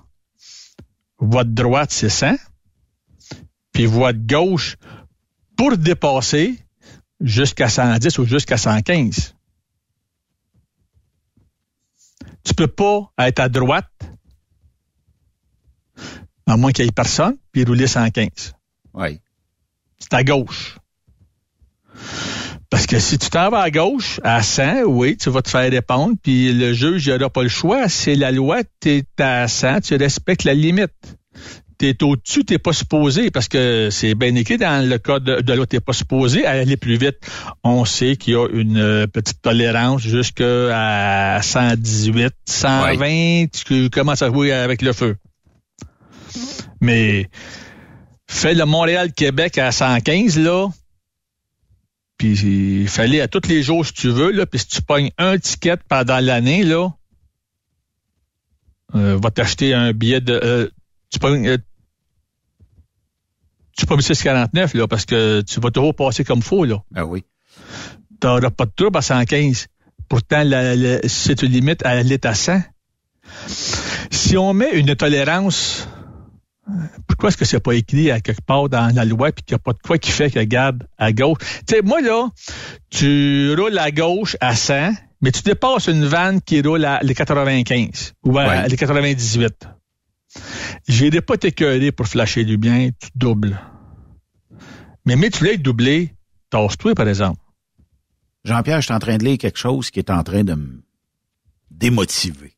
[1.19, 2.35] voie de droite, c'est 100,
[3.73, 4.77] puis voie de gauche,
[5.57, 6.59] pour dépasser,
[7.21, 9.35] jusqu'à 110 ou jusqu'à 115.
[12.45, 13.89] Tu peux pas être à droite,
[16.47, 18.55] à moins qu'il y ait personne, puis rouler 115.
[18.95, 19.21] Oui.
[19.99, 20.77] C'est à gauche.
[22.71, 25.71] Parce que si tu t'en vas à gauche, à 100, oui, tu vas te faire
[25.71, 27.89] répondre, puis le juge, il n'aura pas le choix.
[27.89, 30.91] C'est la loi, tu es à 100, tu respectes la limite.
[31.79, 35.53] Tu es au-dessus, tu pas supposé, parce que c'est bien écrit dans le code de,
[35.53, 37.19] l'autre, tu pas supposé aller plus vite.
[37.63, 44.29] On sait qu'il y a une euh, petite tolérance jusqu'à 118, 120, tu commences à
[44.29, 45.17] jouer avec le feu.
[46.85, 47.31] Mais
[48.27, 50.69] fais le Montréal-Québec à 115, là,
[52.19, 52.35] puis
[52.83, 55.39] il fallait à tous les jours si tu veux, là, puis si tu pognes un
[55.39, 56.91] ticket pendant l'année, là,
[58.95, 60.39] euh, va t'acheter un billet de.
[60.43, 60.69] Euh,
[61.11, 61.49] tu pognes.
[61.49, 61.59] Euh,
[63.77, 66.83] tu pas 649, là, parce que tu vas toujours passer comme faux, là.
[66.95, 67.25] Ah oui.
[68.21, 69.67] Tu n'auras pas de trouble à 115.
[70.09, 72.63] Pourtant, la, la, si tu limites, elle est à 100.
[73.49, 75.89] Si on met une tolérance
[77.07, 79.57] pourquoi est-ce que c'est pas écrit à quelque part dans la loi puis qu'il n'y
[79.57, 81.39] a pas de quoi qui fait que garde à gauche?
[81.67, 82.29] Tu sais, moi, là,
[82.91, 87.15] tu roules à gauche à 100, mais tu dépasses une vanne qui roule à les
[87.15, 88.69] 95 ou à Ouais.
[88.69, 89.69] les 98.
[90.89, 93.61] J'irai pas t'écœurer pour flasher du bien, tu doubles.
[95.07, 96.15] Mais mais tu l'as doublé,
[96.51, 97.41] tasse-toi, par exemple.
[98.45, 100.83] Jean-Pierre, je suis en train de lire quelque chose qui est en train de me
[101.71, 102.57] démotiver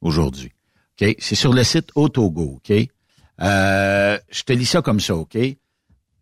[0.00, 0.52] aujourd'hui.
[1.00, 1.16] OK?
[1.18, 2.72] C'est sur le site Autogo, OK?
[3.42, 5.36] Euh, je te lis ça comme ça, OK?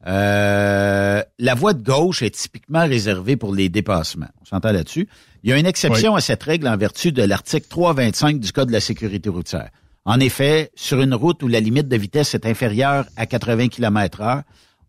[0.07, 4.29] Euh, la voie de gauche est typiquement réservée pour les dépassements.
[4.43, 5.09] On s'entend là-dessus?
[5.43, 8.69] Il y a une exception à cette règle en vertu de l'article 325 du Code
[8.69, 9.71] de la sécurité routière.
[10.05, 14.21] En effet, sur une route où la limite de vitesse est inférieure à 80 km
[14.21, 14.43] heure,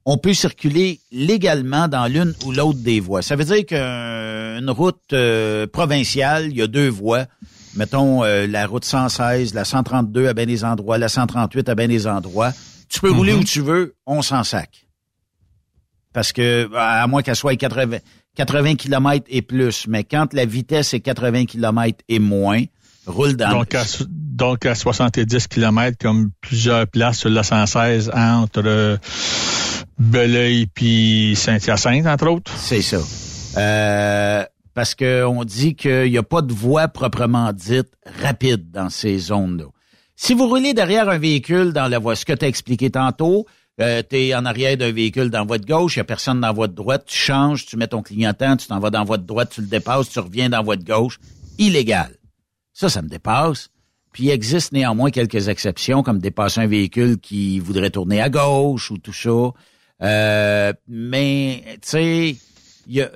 [0.06, 3.22] on peut circuler légalement dans l'une ou l'autre des voies.
[3.22, 7.26] Ça veut dire qu'une route euh, provinciale, il y a deux voies.
[7.76, 11.88] Mettons euh, la route 116, la 132 à bien des endroits, la 138 à bien
[11.88, 12.52] des endroits.
[12.90, 14.88] Tu peux rouler où tu veux, on s'en sac.
[16.14, 17.98] Parce que, à moins qu'elle soit 80,
[18.36, 22.64] 80 km et plus, mais quand la vitesse est 80 km et moins,
[23.06, 28.98] roule dans Donc à, donc à 70 km, comme plusieurs places sur la 116 entre
[29.98, 32.52] Belleuil puis Saint-Hyacinthe, entre autres?
[32.58, 32.98] C'est ça.
[33.58, 34.46] Euh,
[34.76, 37.88] parce qu'on dit qu'il n'y a pas de voie proprement dite
[38.22, 39.66] rapide dans ces zones-là.
[40.16, 43.48] Si vous roulez derrière un véhicule dans la voie, ce que tu as expliqué tantôt,
[43.82, 46.54] euh, tu es en arrière d'un véhicule dans de gauche, il n'y a personne dans
[46.54, 49.62] de droite, tu changes, tu mets ton clignotant, tu t'en vas dans de droite, tu
[49.62, 51.20] le dépasses, tu reviens dans de gauche.
[51.58, 52.16] Illégal.
[52.74, 53.70] Ça, ça me dépasse.
[54.12, 58.92] Puis il existe néanmoins quelques exceptions, comme dépasser un véhicule qui voudrait tourner à gauche
[58.92, 59.52] ou tout ça.
[60.02, 62.36] Euh, mais, tu sais,
[62.88, 63.12] il y a-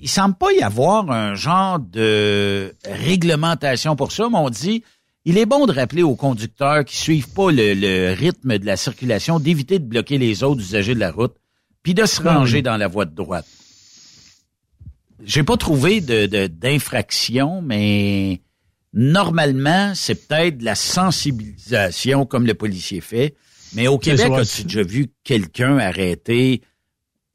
[0.00, 4.82] il semble pas y avoir un genre de réglementation pour ça, mais on dit,
[5.24, 8.76] il est bon de rappeler aux conducteurs qui suivent pas le, le rythme de la
[8.76, 11.34] circulation d'éviter de bloquer les autres usagers de la route,
[11.82, 13.46] puis de se ranger dans la voie de droite.
[15.22, 18.40] J'ai pas trouvé de de- d'infraction, mais
[18.94, 23.34] normalement, c'est peut-être de la sensibilisation comme le policier fait.
[23.74, 26.62] Mais au Québec, as-tu déjà vu quelqu'un arrêter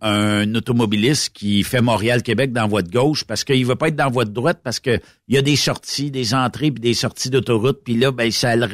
[0.02, 4.10] un automobiliste qui fait Montréal-Québec dans voie de gauche parce qu'il veut pas être dans
[4.10, 7.30] voie de droite parce que il y a des sorties, des entrées puis des sorties
[7.30, 8.68] d'autoroute puis là ben ça le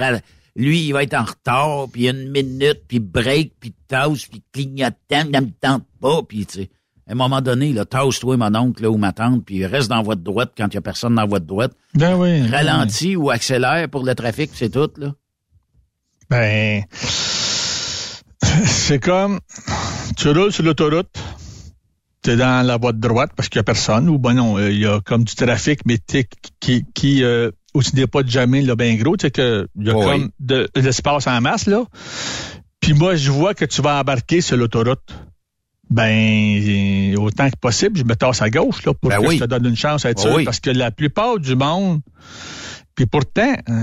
[0.56, 4.42] lui il va être en retard puis il une minute puis break puis tasse puis
[4.52, 6.70] clignotant, ne me tente pas puis tu sais
[7.08, 9.90] à un moment donné là tasse toi mon oncle là, ou ma tante puis reste
[9.90, 12.48] dans de droite quand il y a personne dans de droite, Ben oui.
[12.48, 15.14] ralentis ou accélère pour le trafic, c'est tout là.
[16.30, 16.84] Ben,
[18.66, 19.40] c'est comme,
[20.18, 21.09] tu roules sur l'autoroute,
[22.24, 24.57] tu es dans la voie de droite parce qu'il n'y a personne, ou ben non,
[24.57, 26.28] euh, il y a comme du trafic, mais t'es-
[26.59, 29.88] qui, qui euh, aussi n'est pas de jamais là, bien gros, tu sais que il
[29.88, 30.05] y a Oui.
[30.05, 31.84] comme de, de l'espace en masse, là.
[32.80, 35.14] Puis moi, je vois que tu vas embarquer sur l'autoroute.
[35.89, 39.38] Ben, autant que possible, je me tasse à gauche, là, pour Ben que oui.
[39.38, 40.45] je te donne une chance à être Ben sûr.
[40.45, 41.99] Parce que la plupart du monde,
[43.02, 43.74] Puis pourtant, euh,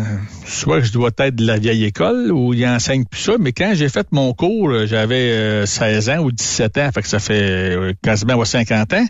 [0.46, 3.72] soit je dois être de la vieille école où il enseigne plus ça, mais quand
[3.74, 8.44] j'ai fait mon cours, euh, j'avais 16 ans ou 17 ans, que ça fait quasiment
[8.44, 9.06] 50 ans.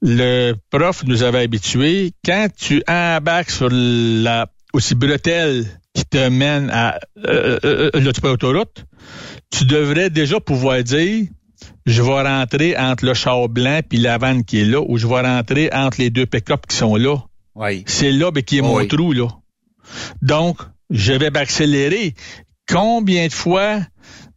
[0.00, 6.70] Le prof nous avait habitués, quand tu embarques sur la aussi bretelle qui te mène
[6.70, 8.86] à euh, euh, l'autoroute,
[9.50, 11.26] tu devrais déjà pouvoir dire
[11.84, 15.06] je vais rentrer entre le char blanc puis la vanne qui est là, ou je
[15.06, 17.18] vais rentrer entre les deux pick-up qui sont là.
[17.54, 17.84] Oui.
[17.86, 19.28] C'est là ben, qui est mon trou, là.
[20.22, 22.14] Donc, je vais m'accélérer.
[22.68, 23.80] Combien de fois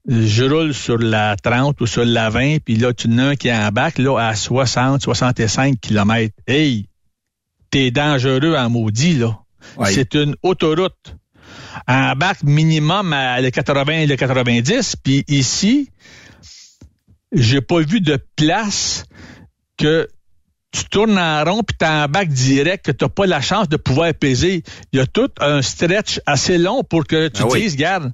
[0.08, 3.52] je roule sur la 30 ou sur la 20, puis là, tu n'as un qui
[3.52, 6.34] embarque là, à 60, 65 km.
[6.48, 6.88] Hey,
[7.70, 9.40] t'es dangereux en maudit, là.
[9.86, 11.16] C'est une autoroute.
[11.88, 15.90] Embarque minimum à le 80 et le 90, puis ici,
[17.32, 19.06] j'ai pas vu de place
[19.78, 20.08] que
[20.74, 21.78] tu tournes en rond puis
[22.10, 24.64] bac direct que tu n'as pas la chance de pouvoir peser.
[24.92, 28.12] Il y a tout un stretch assez long pour que tu ah dises, regarde,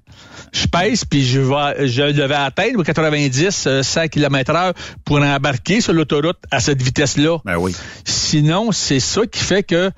[0.51, 4.73] je pèse puis je vais, je devais atteindre 90, 100 km heure
[5.05, 7.37] pour embarquer sur l'autoroute à cette vitesse-là.
[7.45, 7.73] Ben oui.
[8.03, 9.91] Sinon, c'est ça qui fait que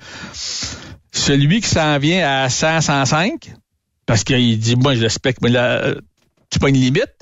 [1.10, 3.52] celui qui s'en vient à 100, 105,
[4.06, 5.94] parce qu'il dit, moi, je respecte, mais là,
[6.48, 7.16] tu pas une limite,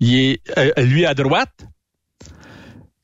[0.00, 1.66] il est, euh, lui à droite,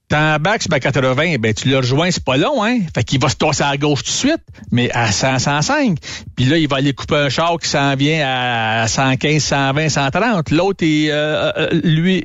[0.08, 2.78] T'embarques sur 80, ben tu le rejoins, c'est pas long, hein?
[2.94, 5.98] Fait qu'il va se tosser à gauche tout de suite, mais à 100, 105.
[6.36, 10.50] Puis là, il va aller couper un char qui s'en vient à 115, 120, 130.
[10.52, 12.24] L'autre, est, euh, euh, lui,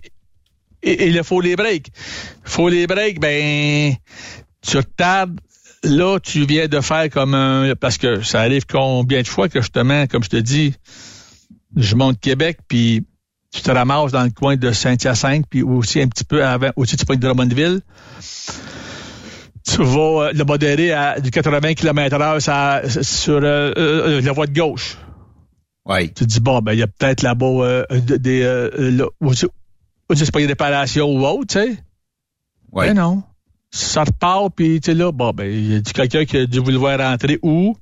[0.84, 1.88] il faut les breaks.
[2.44, 3.96] Faut les breaks, ben,
[4.62, 5.40] tu retardes.
[5.84, 7.74] Là, tu viens de faire comme un...
[7.74, 10.76] Parce que ça arrive combien de fois que justement, comme je te dis,
[11.76, 13.04] je monte Québec, puis
[13.52, 16.96] tu te ramasses dans le coin de Saint-Hyacinthe, puis aussi un petit peu avant, aussi
[16.96, 17.82] tu prends de Drummondville.
[19.64, 24.48] Tu vas euh, le modérer à du 80 km heure sur euh, euh, la voie
[24.48, 24.98] de gauche.
[25.86, 26.08] Oui.
[26.08, 29.46] Tu te dis, bon, ben, il y a peut-être là-bas des, là, aussi,
[30.16, 31.78] c'est pas une réparation ou autre, tu sais.
[32.72, 32.86] Oui.
[32.88, 33.24] Mais non.
[33.72, 36.60] Ça repart, puis tu sais là, bon, ben, il y a quelqu'un qui a dû
[36.60, 37.76] vouloir rentrer où?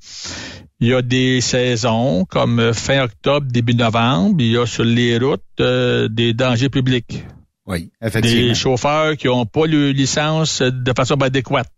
[0.81, 4.37] Il y a des saisons comme euh, fin octobre, début novembre.
[4.39, 7.23] Il y a sur les routes euh, des dangers publics.
[7.65, 8.47] Oui, effectivement.
[8.47, 11.71] Des chauffeurs qui n'ont pas le licence de façon adéquate.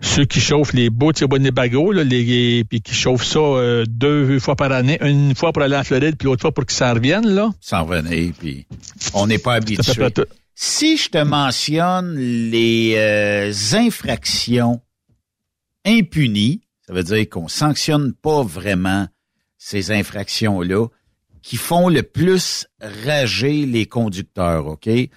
[0.00, 4.38] Ceux qui chauffent les bouts de Winnebago, là, les, puis qui chauffent ça euh, deux
[4.38, 6.94] fois par année, une fois pour aller en Floride, puis l'autre fois pour qu'ils s'en
[6.94, 7.28] reviennent.
[7.28, 7.50] Là.
[7.60, 8.66] S'en revenir, puis
[9.12, 9.92] on n'est pas habitué.
[10.54, 14.80] Si je te mentionne les infractions
[15.84, 19.06] impunies, ça veut dire qu'on sanctionne pas vraiment
[19.58, 20.86] ces infractions-là
[21.42, 24.86] qui font le plus rager les conducteurs, OK?
[24.86, 25.10] Et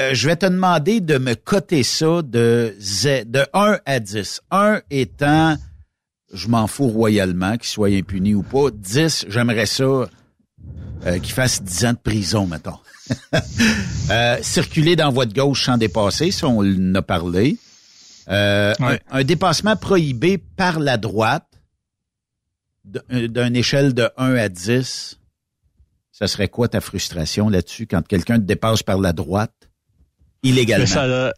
[0.00, 4.40] euh, je vais te demander de me coter ça de, de 1 à 10.
[4.50, 5.56] 1 étant,
[6.32, 8.70] je m'en fous royalement, qu'il soit impuni ou pas.
[8.72, 10.08] 10, j'aimerais ça euh,
[11.22, 12.78] qu'il fasse 10 ans de prison, mettons.
[14.10, 17.58] euh, circuler dans voie de gauche sans dépasser, ça on en a parlé.
[18.28, 18.74] Euh,
[19.10, 21.48] un, dépassement prohibé par la droite
[23.12, 25.18] euh, d'une échelle de 1 à 10,
[26.12, 29.70] ça serait quoi ta frustration là-dessus quand quelqu'un te dépasse par la droite
[30.42, 30.86] illégalement?
[30.86, 31.32] Ça,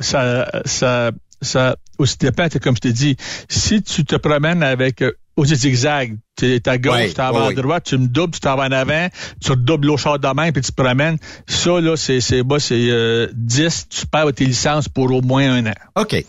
[0.00, 1.10] ça, ça,
[1.40, 3.16] ça, aussi dépend, comme je t'ai dit,
[3.48, 5.04] si tu te promènes avec
[5.38, 6.16] euh, au zigzag.
[6.36, 8.64] Tu es à gauche, tu t'en vas à droite, tu me doubles, tu t'en vas
[8.64, 9.08] en avant,
[9.40, 11.18] tu redoubles l'eau char de main, puis tu te promènes.
[11.46, 15.50] Ça, là, c'est, c'est, bah, c'est euh, 10, tu perds tes licences pour au moins
[15.50, 15.74] un an.
[15.96, 16.24] OK.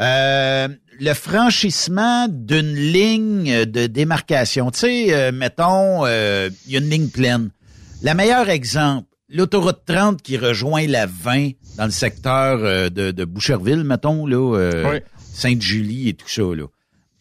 [0.00, 4.70] Euh, le franchissement d'une ligne de démarcation.
[4.70, 7.50] Tu sais, euh, mettons, euh, il y a une ligne pleine.
[8.02, 13.84] Le meilleur exemple, l'autoroute 30 qui rejoint la 20 dans le secteur de, de Boucherville,
[13.84, 14.72] mettons, là,
[15.32, 16.66] Sainte-Julie et tout ça, là.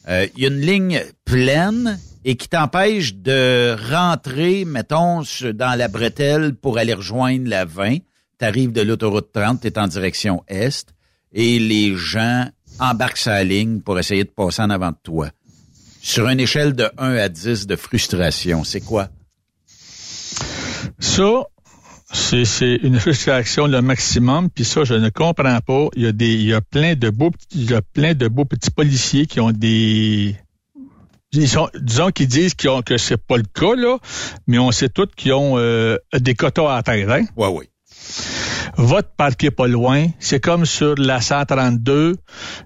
[0.06, 5.24] Il euh, y a une ligne pleine et qui t'empêche de rentrer, mettons,
[5.54, 7.98] dans la bretelle pour aller rejoindre la 20.
[8.40, 10.94] Tu arrives de l'autoroute 30, tu es en direction est
[11.32, 12.50] et les gens
[12.80, 15.30] embarquent sa ligne pour essayer de passer en avant de toi.
[16.02, 19.08] Sur une échelle de 1 à 10 de frustration, c'est quoi?
[21.00, 21.44] Ça,
[22.14, 25.88] c'est une frustration le maximum, puis ça, je ne comprends pas.
[25.96, 28.28] Il y a des, il y a plein de beaux, il y a plein de
[28.28, 30.36] beaux petits policiers qui ont des,
[31.34, 33.98] ils sont, disons qu'ils disent qu'ils ont, que c'est pas le cas là,
[34.46, 37.10] mais on sait tous qu'ils ont euh, des quotas à terre.
[37.10, 37.26] Hein?
[37.36, 37.66] Ouais, oui.
[38.78, 40.08] Votre parquet pas loin.
[40.20, 42.16] C'est comme sur la 132,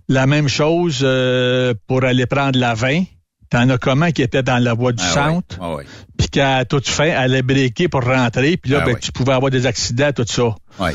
[0.10, 3.04] la même chose euh, pour aller prendre la 20
[3.50, 5.78] T'en as comment qui était dans la voie du Ah centre, ah
[6.18, 9.34] puis qu'à toute fin, elle allait breaker pour rentrer, puis là, Ah ben, tu pouvais
[9.34, 10.56] avoir des accidents, tout ça.
[10.80, 10.94] Ouais.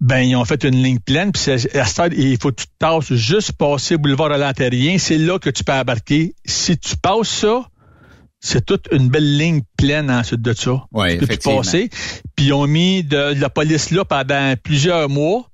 [0.00, 2.66] Ben, ils ont fait une ligne pleine, puis à ce stade, il faut que tu
[2.78, 6.34] tasses juste passer boulevard à l'Antérien, c'est là que tu peux embarquer.
[6.46, 7.66] Si tu passes ça,
[8.40, 10.84] c'est toute une belle ligne pleine ensuite de ça.
[10.92, 11.90] Ouais, tu peux passer.
[12.34, 15.46] Puis ils ont mis de, de la police là pendant plusieurs mois.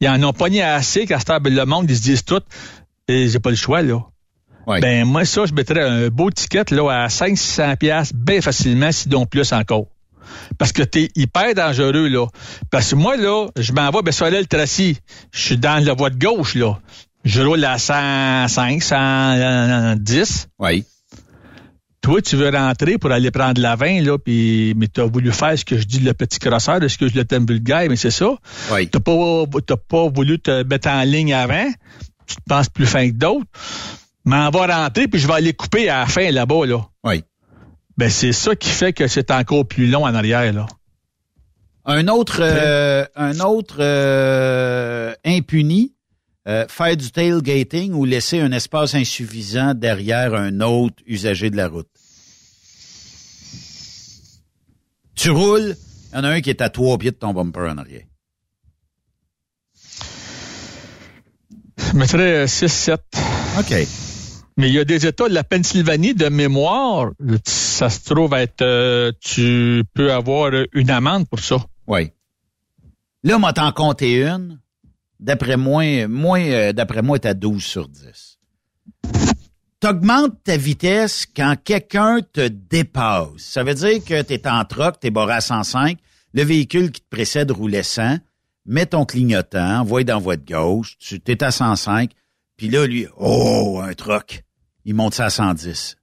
[0.00, 2.42] Ils en ont pogné assez qu'à ce stade, ben, le monde, ils se disent tout,
[3.08, 4.00] et j'ai pas le choix, là.
[4.68, 4.80] Ouais.
[4.80, 9.24] Ben, moi, ça, je mettrais un beau ticket, là, à 500 pièces bien facilement, sinon
[9.24, 9.86] plus encore.
[10.58, 12.26] Parce que t'es hyper dangereux, là.
[12.70, 14.98] Parce que moi, là, je m'en vais, ben, sur le Tracy.
[15.32, 16.78] Je suis dans la voie de gauche, là.
[17.24, 20.48] Je roule à 105, 110.
[20.58, 20.84] Ouais.
[22.02, 25.58] Toi, tu veux rentrer pour aller prendre la 20, là, puis, mais t'as voulu faire
[25.58, 28.10] ce que je dis, le petit crosseur, est-ce que je le t'aime vulgaire, mais c'est
[28.10, 28.36] ça.
[28.70, 28.86] Ouais.
[28.86, 31.70] T'as pas, t'as pas voulu te mettre en ligne avant.
[32.26, 33.46] Tu te penses plus fin que d'autres.
[34.28, 36.86] M'en va rentrer, puis je vais aller couper à la fin, là-bas, là.
[37.02, 37.22] Ouais.
[37.96, 40.66] Ben, c'est ça qui fait que c'est encore plus long en arrière, là.
[41.86, 45.94] Un autre, euh, un autre euh, impuni,
[46.46, 51.68] euh, faire du tailgating ou laisser un espace insuffisant derrière un autre usager de la
[51.68, 51.88] route?
[55.14, 55.74] Tu roules,
[56.12, 58.04] il y en a un qui est à trois pieds de ton bumper en arrière.
[61.78, 62.98] Je mettrais 6-7.
[63.58, 64.07] OK.
[64.58, 67.12] Mais il y a des États de la Pennsylvanie de mémoire,
[67.44, 71.58] ça se trouve être, euh, tu peux avoir une amende pour ça.
[71.86, 72.10] Oui.
[73.22, 74.58] Là, moi, t'en compter une.
[75.20, 78.40] D'après moi, moi, euh, d'après moi, t'es à 12 sur 10.
[79.78, 83.38] T'augmentes ta vitesse quand quelqu'un te dépasse.
[83.38, 85.98] Ça veut dire que t'es en troc, t'es barré à 105,
[86.34, 88.16] le véhicule qui te précède roulait 100,
[88.66, 92.10] mets ton clignotant, voie dans voie gauche, tu t'es à 105,
[92.56, 94.42] puis là, lui, oh, un troc.
[94.88, 95.96] Il monte ça à 110.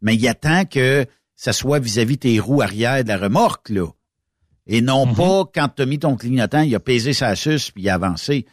[0.00, 3.86] Mais il attend que ça soit vis-à-vis tes roues arrière de la remorque, là.
[4.66, 5.14] Et non Mhm.
[5.14, 7.94] pas quand tu as mis ton clignotant, il a pesé sa suce puis il a
[7.94, 8.46] avancé.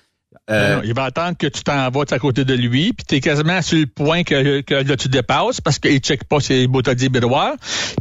[0.52, 3.16] Euh, Non, il va attendre que tu t'en vas à côté de lui, puis tu
[3.16, 6.68] es quasiment sur le point que, que là, tu dépasses parce qu'il check pas ses
[6.68, 7.56] boutadiers miroirs.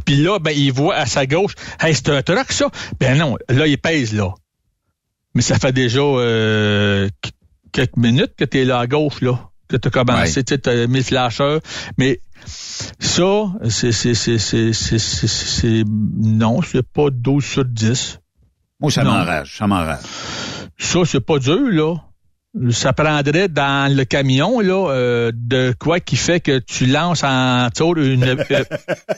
[0.05, 2.69] Puis là, ben, il voit à sa gauche, hey, c'est un truck, ça?
[2.99, 4.33] Ben non, là, il pèse, là.
[5.33, 7.31] Mais ça fait déjà euh, qu-
[7.71, 10.87] quelques minutes que tu es là à gauche, là, que tu as commencé, tu as
[10.87, 11.59] mis le flasheur.
[11.97, 18.19] Mais ça, c'est, c'est, c'est, c'est, c'est, c'est, c'est- non, c'est pas 12 sur 10.
[18.79, 19.99] moi, ça m'enrage, ça m'enrage.
[20.77, 21.95] Ça, c'est pas dur, là.
[22.71, 27.69] Ça prendrait dans le camion, là, euh, de quoi qui fait que tu lances en
[27.75, 28.63] tour une, euh,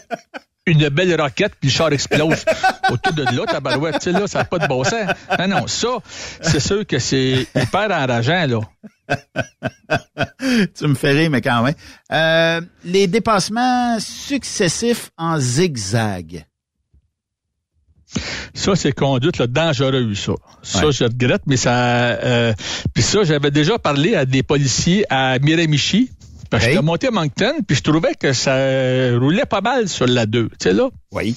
[0.65, 2.43] une belle roquette, puis le char explose.
[2.91, 5.05] Autour de là, ta barouette, tu sais, là, ça n'a pas de bon sens.
[5.39, 5.87] Non, non, ça,
[6.41, 8.59] c'est sûr que c'est hyper enrageant, là.
[10.77, 11.73] tu me fais rire, mais quand même.
[12.11, 16.45] Euh, les dépassements successifs en zigzag.
[18.53, 20.33] Ça, c'est conduite là, dangereuse, ça.
[20.63, 20.91] Ça, Ouais.
[20.91, 21.71] je regrette, mais ça...
[21.73, 22.53] Euh,
[22.93, 26.11] puis ça, j'avais déjà parlé à des policiers à Miramichi.
[26.49, 26.73] Parce que Hey.
[26.75, 28.51] j'étais monté à Moncton, puis je trouvais que ça
[29.17, 30.49] roulait pas mal sur la 2.
[30.49, 30.89] Tu sais, là?
[31.13, 31.33] Oui.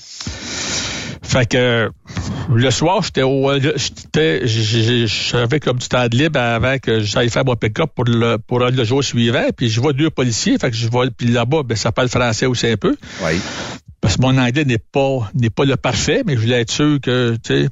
[1.27, 1.91] Fait que
[2.55, 7.31] le soir, j'étais au j'étais j'ai- j'avais comme du temps de libre avant que j'aille
[7.31, 10.71] faire mon pick-up pour le pour le jour suivant, puis je vois deux policiers, fait
[10.71, 13.41] que je vois puis là-bas ben ça parle français aussi un peu Oui.
[14.01, 17.01] parce que mon anglais n'est pas n'est pas le parfait, mais je voulais être sûr
[17.01, 17.69] que tu sais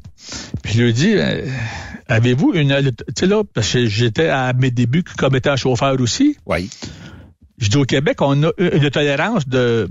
[0.63, 1.47] puis je lui dis euh,
[2.09, 6.37] avez-vous une tu sais là parce que j'étais à mes débuts comme étant chauffeur aussi.
[6.47, 6.69] Oui.
[7.59, 9.89] Je dis au Québec, on a une tolérance de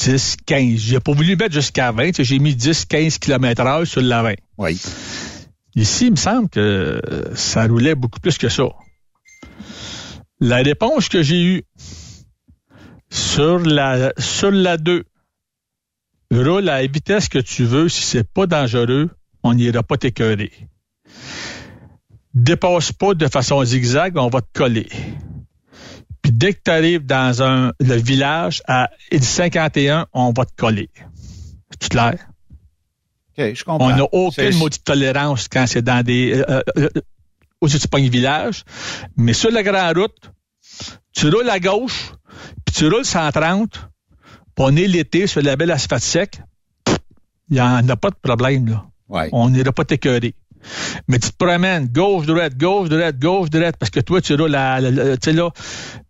[0.00, 0.78] 10, 15.
[0.78, 2.06] J'ai pas voulu mettre jusqu'à 20.
[2.06, 4.34] tu sais, J'ai mis 10, 15 km heure sur la 20.
[4.58, 4.80] Oui.
[5.76, 7.00] Ici, il me semble que
[7.34, 8.64] ça roulait beaucoup plus que ça.
[10.40, 11.62] La réponse que j'ai eue
[13.10, 15.04] sur la, sur la 2,
[16.32, 17.88] roule à la vitesse que tu veux.
[17.88, 19.10] Si c'est pas dangereux,
[19.42, 20.50] on n'ira pas t'écœurer.
[22.32, 24.88] Dépasse pas de façon zigzag, on va te coller.
[26.40, 30.88] Dès que tu arrives dans un, le village à 51, on va te coller.
[31.78, 32.14] C'est clair?
[33.36, 33.92] OK, je comprends.
[33.92, 36.32] On n'a aucune maudite tolérance quand c'est dans des...
[36.32, 36.88] Euh, euh, euh,
[37.60, 38.64] où tu pognes village.
[39.18, 40.32] Mais sur la grande route,
[41.12, 42.12] tu roules à gauche,
[42.64, 43.80] puis tu roules 130, puis
[44.56, 46.40] on est l'été sur la belle asphalte sec,
[47.50, 48.86] il n'y en a pas de problème, là.
[49.10, 49.28] Ouais.
[49.32, 50.34] On n'ira pas t'écœurer.
[51.08, 54.54] Mais tu te promènes gauche, droite, gauche, droite, gauche, droite, parce que toi, tu roules
[54.54, 55.50] à, tu sais là,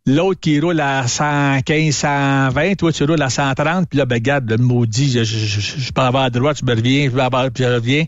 [0.07, 4.51] l'autre qui roule à 115, 120, toi, tu roules à 130, puis là, ben, regarde,
[4.51, 7.23] le maudit, je, je, je, je peux avoir à droite, je me reviens, je vais
[7.23, 8.05] avoir, puis je reviens.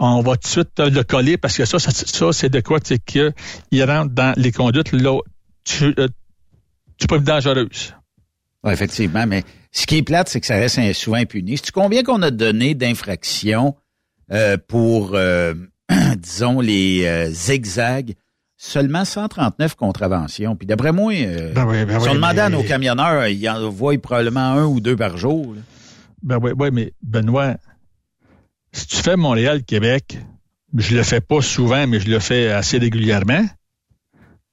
[0.00, 2.78] On va tout de suite le coller, parce que ça, ça, ça, c'est de quoi,
[2.82, 3.32] c'est qu'il
[3.84, 5.20] rentre dans les conduites, là,
[5.64, 6.08] tu, euh,
[6.98, 7.94] tu peux être dangereuse.
[8.64, 11.56] Oui, effectivement, mais ce qui est plate, c'est que ça reste souvent impuni.
[11.56, 13.74] Sais-tu combien qu'on a donné d'infractions
[14.32, 15.54] euh, pour, euh,
[16.18, 18.14] disons, les euh, zigzags?
[18.56, 20.56] Seulement 139 contraventions.
[20.56, 21.12] Puis d'après moi,
[21.54, 24.64] ben oui, ben si oui, on demandait à nos camionneurs, ils en voient probablement un
[24.64, 25.54] ou deux par jour.
[25.54, 25.60] là.
[26.22, 27.56] Ben oui, oui, mais Benoît,
[28.72, 30.18] si tu fais Montréal-Québec,
[30.76, 33.44] je le fais pas souvent, mais je le fais assez régulièrement.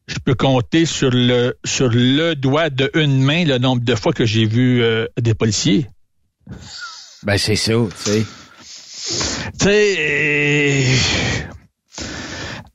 [0.08, 4.12] Je peux compter sur le sur le doigt de une main le nombre de fois
[4.12, 5.88] que j'ai vu euh, des policiers.
[7.24, 8.26] Ben c'est ça, tu sais.
[9.60, 10.84] Tu sais, euh,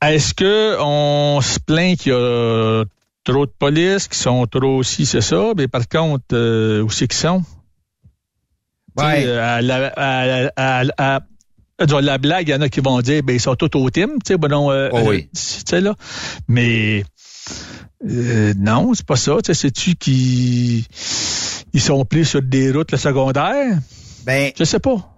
[0.01, 2.83] est-ce que on se plaint qu'il y a
[3.23, 7.07] trop de police, qui sont trop aussi, c'est ça, mais par contre, euh, où c'est
[7.07, 7.43] qu'ils sont?
[8.97, 9.27] Ouais.
[9.37, 11.15] à la, à, à- à-
[11.79, 13.77] à- dans la blague, il y en a qui vont dire, ben, ils sont tous
[13.77, 15.15] au team, tu sais, ben non, euh, Oh oui.
[15.17, 15.93] euh, tu sais, là.
[16.47, 17.03] Mais,
[18.09, 20.87] euh, non, c'est pas ça, tu sais, c'est-tu qui,
[21.73, 23.77] ils sont pris sur des routes le secondaire?
[24.25, 25.13] Ben, Je sais pas.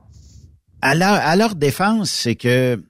[0.81, 2.81] À leur, à leur défense, c'est que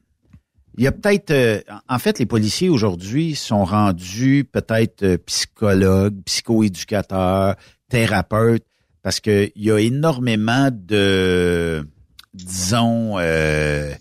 [0.78, 1.60] il y a peut-être, euh,
[1.90, 7.56] en fait, les policiers aujourd'hui sont rendus peut-être euh, psychologues, psychoéducateurs,
[7.90, 8.64] thérapeutes,
[9.02, 11.86] parce que il y a énormément de,
[12.34, 13.92] disons, euh,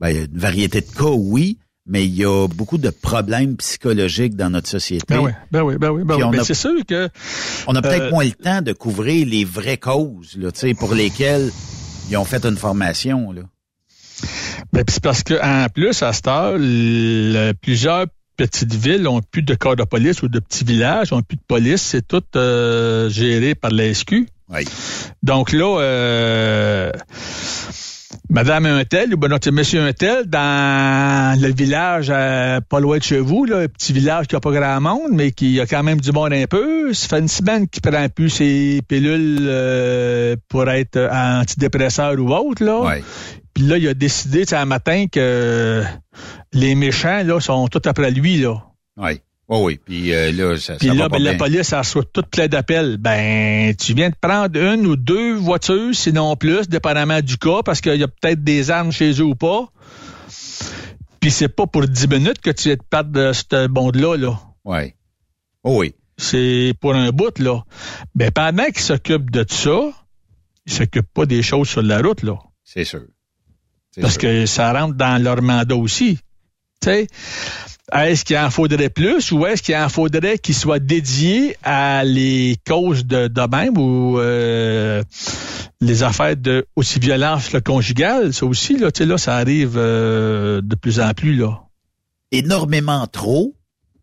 [0.00, 2.88] ben, il y a une variété de cas, oui, mais il y a beaucoup de
[2.90, 5.04] problèmes psychologiques dans notre société.
[5.08, 6.22] Ben oui, ben oui, ben oui, ben oui.
[6.22, 7.08] on Ben a- c'est sûr que
[7.66, 10.74] On a peut-être Euh, moins le temps de couvrir les vraies causes, là, tu sais,
[10.74, 11.50] pour lesquelles
[12.10, 13.42] ils ont fait une formation, là.
[14.72, 19.42] Ben, c'est parce que en plus, à cette heure, le- plusieurs petites villes ont plus
[19.42, 21.82] de corps de police ou de petits villages ont plus de police.
[21.82, 24.26] C'est tout euh, géré par la SQ.
[24.48, 24.64] Oui.
[25.22, 26.92] Donc là, euh,
[28.30, 33.02] Madame Untel ou ben non, c'est Monsieur Untel dans le village euh, pas loin de
[33.02, 35.82] chez vous, là, un petit village qui a pas grand monde, mais qui a quand
[35.82, 36.94] même du monde un peu.
[36.94, 42.64] Ça fait une semaine qu'il prend plus ses pilules euh, pour être antidépresseur ou autre,
[42.64, 42.80] là.
[42.80, 43.04] Ouais.
[43.54, 45.82] Puis là, il a décidé, un matin, que
[46.52, 48.64] les méchants, là, sont tous après lui, là.
[49.54, 49.78] Oh oui.
[49.84, 52.28] Puis euh, là, ça, Puis ça là, va pas ben, la police, elle reçoit toute
[52.28, 52.96] plein d'appels.
[52.96, 57.82] Ben, tu viens de prendre une ou deux voitures, sinon plus, dépendamment du cas, parce
[57.82, 59.68] qu'il y a peut-être des armes chez eux ou pas.
[61.20, 64.40] Puis c'est pas pour 10 minutes que tu viens de perdre de ce monde-là, là.
[64.64, 64.94] Oui.
[65.64, 65.94] Oh oui.
[66.16, 67.62] C'est pour un bout, là.
[68.14, 69.90] Ben, pendant qu'ils s'occupent de ça,
[70.64, 72.38] ils s'occupent pas des choses sur la route, là.
[72.64, 73.04] C'est sûr.
[74.00, 74.22] Parce sûr.
[74.22, 76.20] que ça rentre dans leur mandat aussi.
[76.80, 77.06] Tu sais,
[77.92, 82.56] est-ce qu'il en faudrait plus ou est-ce qu'il en faudrait qu'ils soient dédiés à les
[82.66, 85.02] causes de, de même ou euh,
[85.80, 90.74] les affaires de aussi violence là, conjugale, ça aussi, là, là, ça arrive euh, de
[90.74, 91.62] plus en plus, là.
[92.30, 93.54] Énormément trop.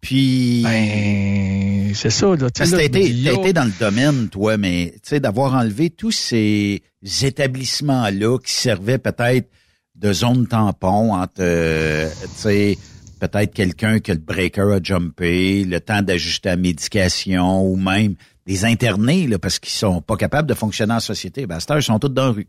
[0.02, 0.62] Puis.
[0.64, 2.48] Ben, c'est ça, là.
[2.56, 6.82] Parce là, été, été dans le domaine, toi, mais tu sais, d'avoir enlevé tous ces
[7.24, 9.50] établissements-là qui servaient peut-être
[9.96, 12.78] de zone tampon entre, euh, tu sais,
[13.20, 18.16] peut-être quelqu'un que le breaker a jumpé, le temps d'ajuster la médication, ou même
[18.46, 21.46] des internés, là, parce qu'ils sont pas capables de fonctionner en société.
[21.46, 22.48] Ben, à cette heure, ils sont tous dans la rue.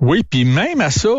[0.00, 1.14] Oui, puis même à ça,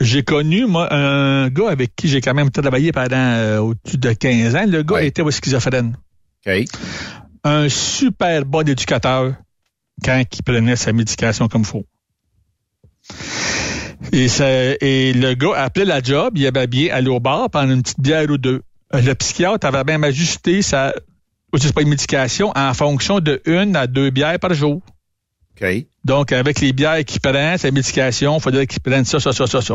[0.00, 4.12] j'ai connu, moi, un gars avec qui j'ai quand même travaillé pendant euh, au-dessus de
[4.12, 4.66] 15 ans.
[4.66, 5.06] Le gars Ouais.
[5.08, 5.96] était schizophrène.
[7.44, 9.34] Un super bon éducateur
[10.04, 11.84] quand il prenait sa médication comme faut.
[14.10, 17.72] Et, ça, et le gars appelait la job, il avait bien aller au bar, prendre
[17.72, 18.62] une petite bière ou deux.
[18.94, 20.92] Euh, Le psychiatre avait même ajusté sa
[21.52, 24.80] ou c'est pas une médication en fonction de une à deux bières par jour.
[25.60, 25.86] OK?
[26.04, 29.46] Donc, avec les bières qu'il prend, sa médication, il faudrait qu'il prenne ça, ça, ça,
[29.46, 29.74] ça, ça.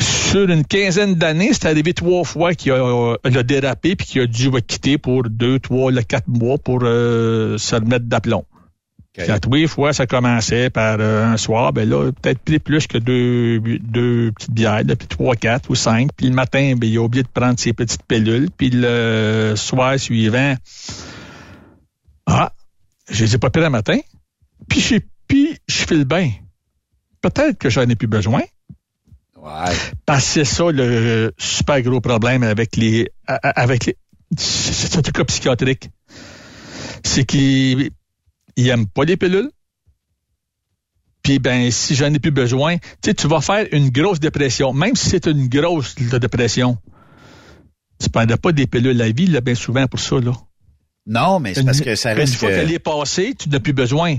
[0.00, 4.26] Sur une quinzaine d'années, c'est arrivé trois fois qu'il a, a dérapé puis qu'il a
[4.26, 8.44] dû quitter pour deux, trois, quatre mois pour euh, se remettre d'aplomb.
[9.18, 9.26] OK.
[9.26, 12.98] Quand oui, fois, ça commençait par euh, un soir, ben là, peut-être pris plus que
[12.98, 16.10] deux, deux petites bières, là, puis trois, quatre ou cinq.
[16.16, 18.48] Puis le matin, ben, il a oublié de prendre ses petites pilules.
[18.56, 20.54] Puis le soir suivant,
[22.26, 22.52] ah,
[23.10, 23.98] je les ai pas pris le matin.
[24.68, 24.96] Puis je,
[25.28, 26.30] puis je file bien.
[27.22, 28.42] Peut-être que j'en ai plus besoin.
[29.36, 29.74] Ouais.
[30.06, 33.96] Parce que c'est ça le super gros problème avec les avec les
[34.36, 35.90] c'est un cas psychiatrique.
[37.04, 37.90] C'est qu'ils
[38.56, 39.50] ils aiment pas les pilules.
[41.22, 45.08] Puis ben si j'en ai plus besoin, tu vas faire une grosse dépression, même si
[45.10, 46.78] c'est une grosse dépression.
[48.00, 50.32] Tu prendras pas des pilules à vie là bien souvent pour ça là.
[51.08, 52.54] Non, mais c'est parce que ça Une reste fois que...
[52.56, 54.16] qu'elle est passée, tu n'as plus besoin.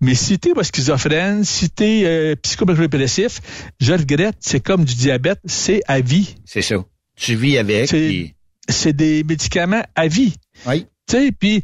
[0.00, 3.40] Mais si t'es schizophrène, si t'es euh, psychodépressif,
[3.80, 6.36] je regrette, c'est comme du diabète, c'est à vie.
[6.44, 6.76] C'est ça.
[7.16, 7.88] Tu vis avec.
[7.88, 8.34] C'est-
[8.68, 10.34] C'est des médicaments à vie.
[10.66, 10.86] Oui.
[11.08, 11.62] Tu sais, puis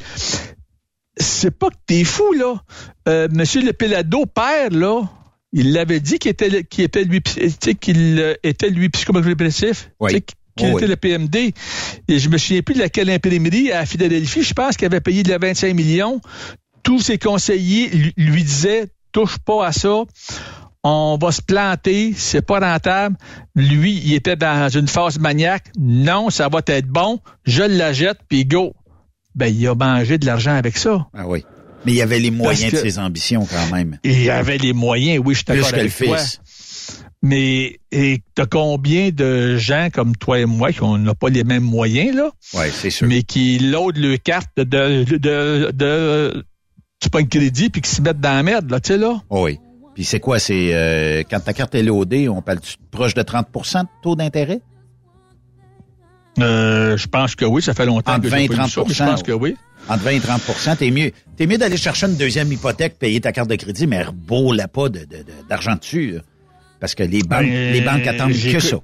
[1.20, 2.54] c'est pas que t'es fou, là.
[3.08, 5.02] Euh, Monsieur Le Pelado, père, là,
[5.52, 7.20] il l'avait dit qu'il était, qu'il était lui,
[7.80, 9.90] qu'il était lui psychodépressif.
[10.00, 10.22] Oui.
[10.22, 10.22] Qu'il
[10.60, 10.88] Oh, était oui.
[10.88, 11.36] le PMD.
[12.08, 15.22] Et je me souviens plus de laquelle imprimerie à Philadelphie, je pense qu'il avait payé
[15.22, 16.20] de la 25 millions.
[16.82, 20.02] Tous ses conseillers lui, lui disaient, touche pas à ça.
[20.82, 23.16] On va se planter, c'est pas rentable.
[23.54, 25.66] Lui, il était dans une phase maniaque.
[25.78, 27.20] Non, ça va être bon.
[27.44, 28.74] Je la jette, puis go.
[29.38, 31.06] Ben, il a mangé de l'argent avec ça.
[31.14, 31.44] Ah oui.
[31.86, 33.98] Mais il y avait les moyens de ses ambitions quand même.
[34.04, 36.18] Il avait les moyens, oui, je suis d'accord le avec toi.
[36.18, 36.40] fils.
[37.22, 41.64] Mais et t'as combien de gens comme toi et moi qui n'ont pas les mêmes
[41.64, 43.06] moyens, là, Oui, c'est sûr.
[43.08, 44.64] mais qui loadent le carte de,
[45.04, 46.44] de, de, de
[47.00, 49.20] tu pas crédit puis qui se mettent dans la merde, là, tu sais, là?
[49.30, 49.58] Oh oui.
[49.94, 50.38] Puis c'est quoi?
[50.38, 52.60] C'est euh, quand ta carte est loadée, on parle
[52.92, 54.60] proche de 30% de taux d'intérêt?
[56.40, 58.70] Euh, je pense que oui, ça fait longtemps Entre que 20 j'ai et pas vu
[58.70, 59.56] ça, mais je 30%, pense que oui.
[59.88, 61.10] Entre 20 et 30 t'es mieux.
[61.36, 64.88] T'es mieux d'aller chercher une deuxième hypothèque, payer ta carte de crédit, mais rebourre-la pas
[64.88, 66.12] de, de- de- d'argent dessus.
[66.12, 66.20] là.
[66.80, 68.76] Parce que les banques, Ben, les banques attendent que ça.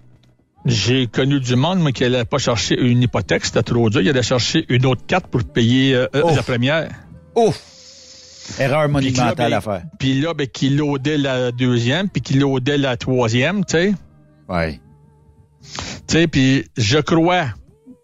[0.66, 4.00] J'ai connu du monde, mais qui n'allait pas chercher une hypothèque, c'était trop dur.
[4.00, 6.88] Il allait chercher une autre carte pour payer euh, euh, la première.
[7.36, 7.61] Ouf!
[8.59, 9.82] Erreur monumentale ben, à faire.
[9.98, 13.94] Puis là, ben, qui loadait la deuxième, puis qui loadait la troisième, tu sais.
[14.48, 14.80] Ouais.
[16.06, 17.46] Tu sais, puis je crois,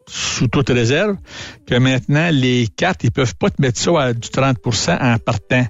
[0.08, 1.16] sous toute réserve,
[1.66, 5.66] que maintenant, les cartes, ils peuvent pas te mettre ça à du 30% en partant.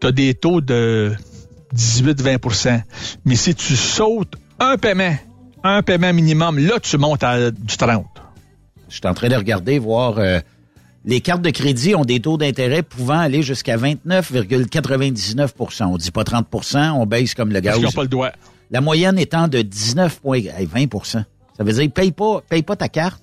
[0.00, 1.12] Tu as des taux de
[1.74, 2.82] 18-20%
[3.24, 5.16] Mais si tu sautes un paiement,
[5.62, 8.04] un paiement minimum, là, tu montes à du 30
[8.88, 10.18] Je suis en train de regarder, voir.
[10.18, 10.40] euh,
[11.06, 16.22] les cartes de crédit ont des taux d'intérêt pouvant aller jusqu'à 29,99% On dit pas
[16.22, 17.74] 30% on baisse comme le Parce gaz.
[17.76, 18.08] qu'ils n'ont pas le.
[18.74, 21.24] La moyenne étant de 19 points, hey, 20 Ça
[21.60, 23.22] veut dire paye pas, paye pas ta carte.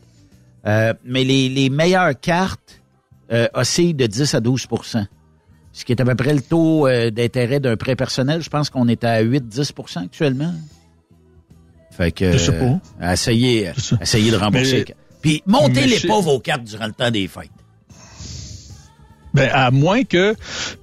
[0.65, 2.81] Euh, mais les, les meilleures cartes
[3.33, 5.05] euh, oscillent de 10 à 12%
[5.73, 8.41] Ce qui est à peu près le taux euh, d'intérêt d'un prêt personnel.
[8.41, 10.53] Je pense qu'on est à 8-10% actuellement.
[11.91, 13.11] Fait que Je sais pas.
[13.11, 14.85] essayez, essayez de rembourser.
[14.87, 17.51] Mais- Puis montez les pas vos cartes durant le temps des fêtes.
[19.33, 20.33] Ben, à moins que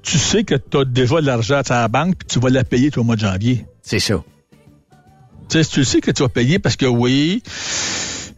[0.02, 2.64] tu sais que tu as déjà de l'argent à ta banque puis tu vas la
[2.64, 3.64] payer toi, au mois de janvier.
[3.80, 4.22] C'est ça.
[5.48, 7.42] Tu sais, tu sais que tu vas payer parce que oui,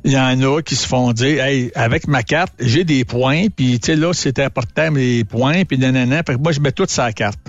[0.05, 3.47] il y en a qui se font dire, hey, avec ma carte, j'ai des points,
[3.55, 6.73] puis tu sais, là, c'est important, mes points, puis nanana, fait que moi, je mets
[6.73, 7.41] tout la carte.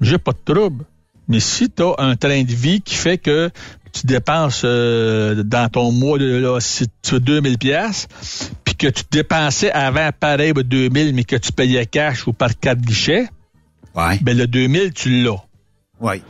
[0.00, 0.84] J'ai pas de trouble.
[1.28, 3.50] Mais si tu as un train de vie qui fait que
[3.92, 8.08] tu dépenses euh, dans ton mois, de, là, si tu as 2000 pièces
[8.64, 12.58] puis que tu dépensais avant pareil ben, 2000, mais que tu payais cash ou par
[12.58, 13.28] carte guichet,
[13.94, 14.18] Ouais.
[14.22, 15.42] ben le 2000, tu l'as.
[16.00, 16.22] Ouais.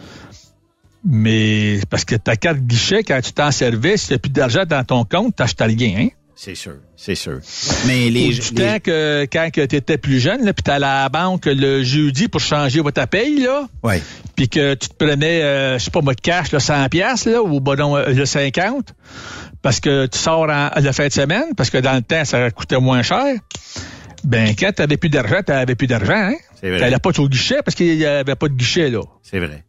[1.05, 4.84] Mais parce que ta carte guichet, quand tu t'en servais, si tu plus d'argent dans
[4.84, 5.94] ton compte, t'achetais rien.
[5.98, 6.09] Hein?
[6.42, 6.76] C'est sûr.
[6.96, 7.40] C'est sûr.
[7.86, 11.09] Mais les, du les- temps que quand tu étais plus jeune, puis t'allais à la
[11.11, 14.01] banque le jeudi pour changer ta paye, là, ouais.
[14.36, 17.42] puis que tu te prenais, euh, je sais pas moi, cash, le 100 pièces là,
[17.42, 18.94] ou bon, non, euh, le 50,
[19.61, 22.51] parce que tu sors en, la fin de semaine, parce que dans le temps, ça
[22.51, 23.34] coûtait moins cher.
[24.24, 26.36] Ben, quand t'avais plus d'argent, t'avais plus d'argent, hein?
[26.59, 26.80] C'est vrai.
[26.80, 29.01] T'allais pas au guichet parce qu'il y avait pas de guichet, là.
[29.22, 29.64] C'est vrai.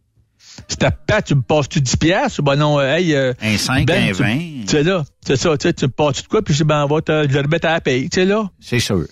[0.68, 3.56] Si t'as pas, tu me passes-tu 10 pièces ou ben non, euh, hey, euh, Un
[3.58, 4.36] 5, Ben, un tu- 20.
[4.62, 6.64] tu sais là, c'est ça, tu sais, tu me passes de quoi, puis je dis,
[6.64, 8.48] ben, on va te je le remettre à la paye, tu sais là.
[8.60, 9.04] C'est sûr.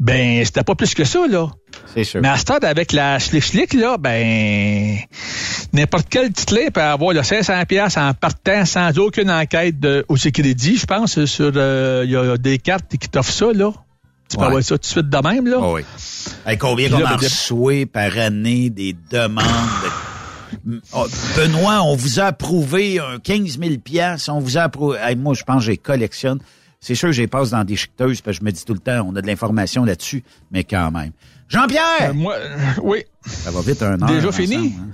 [0.00, 1.48] Ben, c'était pas plus que ça, là.
[1.94, 2.20] C'est sûr.
[2.22, 4.96] Mais à ce stade, avec la schlick là, ben,
[5.72, 10.14] n'importe quel titulaire peut avoir le 500 pièces en partant sans aucune enquête de, au
[10.16, 13.72] crédit, je pense, sur, euh, il y a des cartes qui t'offrent ça, là.
[14.28, 14.48] Tu peux Ouais.
[14.48, 15.58] avoir ça tout de suite de même, là.
[15.60, 15.82] Oh oui.
[16.46, 19.44] Hey, combien qu'on ben, reçoit par année des demandes?
[19.44, 20.11] de-
[20.64, 24.98] Benoît, on vous a approuvé un 15 000 piastres, on vous a approuvé.
[25.00, 26.38] Hey, moi, je pense que j'ai collectionne.
[26.80, 29.06] C'est sûr, j'ai passe dans des chiqueteuses, parce que je me dis tout le temps,
[29.08, 31.12] on a de l'information là-dessus, mais quand même.
[31.48, 32.10] Jean-Pierre!
[32.10, 33.04] Euh, moi, euh, oui.
[33.26, 34.08] Ça va vite un heure.
[34.08, 34.74] Déjà fini?
[34.80, 34.88] hein.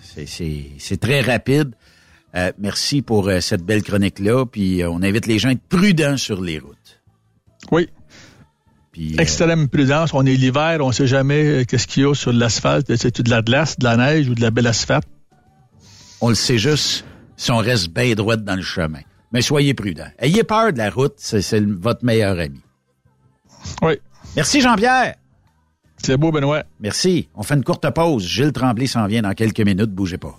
[0.79, 1.71] C'est- très rapide.
[2.35, 4.45] Euh, merci pour cette belle chronique-là.
[4.45, 7.01] Puis on invite les gens à être prudents sur les routes.
[7.71, 7.89] Oui.
[8.93, 10.11] Puis, Extrême prudence.
[10.12, 12.95] On est l'hiver, on sait jamais qu'est-ce qu'il y a sur l'asphalte.
[12.97, 15.07] C'est-tu de la glace, de la neige ou de la belle asphalte?
[16.21, 17.05] On le sait juste
[17.37, 19.01] si on reste bien droite dans le chemin.
[19.33, 20.11] Mais soyez prudents.
[20.19, 22.61] Ayez peur de la route, c'est votre meilleur ami.
[23.83, 23.99] Oui.
[24.37, 25.16] Merci Jean-Pierre.
[25.99, 26.62] C'est beau, Benoît.
[26.81, 27.29] Merci.
[27.35, 28.25] On fait une courte pause.
[28.25, 29.91] Gilles Tremblay s'en vient dans quelques minutes.
[29.91, 30.39] Bougez pas.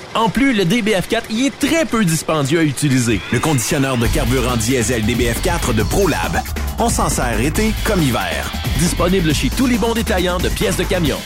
[0.13, 3.21] En plus, le DBF4 y est très peu dispendieux à utiliser.
[3.31, 6.41] Le conditionneur de carburant diesel DBF4 de ProLab.
[6.79, 8.51] On s'en sert été comme hiver.
[8.79, 11.17] Disponible chez tous les bons détaillants de pièces de camion.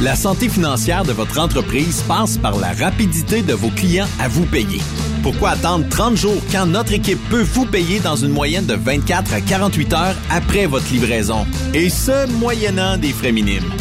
[0.00, 4.44] La santé financière de votre entreprise passe par la rapidité de vos clients à vous
[4.44, 4.80] payer.
[5.22, 9.32] Pourquoi attendre 30 jours quand notre équipe peut vous payer dans une moyenne de 24
[9.32, 11.46] à 48 heures après votre livraison?
[11.72, 13.72] Et ce, moyennant des frais minimes.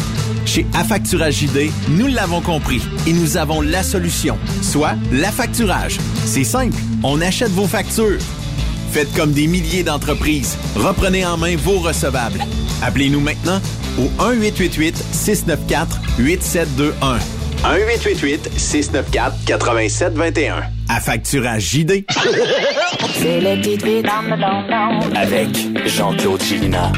[0.46, 5.98] Chez Affacturage JD, nous l'avons compris et nous avons la solution, soit l'affacturage.
[6.26, 8.20] C'est simple, on achète vos factures.
[8.92, 10.58] Faites comme des milliers d'entreprises.
[10.76, 12.40] Reprenez en main vos recevables.
[12.84, 13.62] Appelez-nous maintenant
[13.98, 17.20] au 1-888-694-8721.
[17.64, 20.64] 1-888-694-8721.
[20.90, 22.06] Affacturage JD.
[23.20, 26.92] C'est le vite le Avec Jean-Claude Chilina.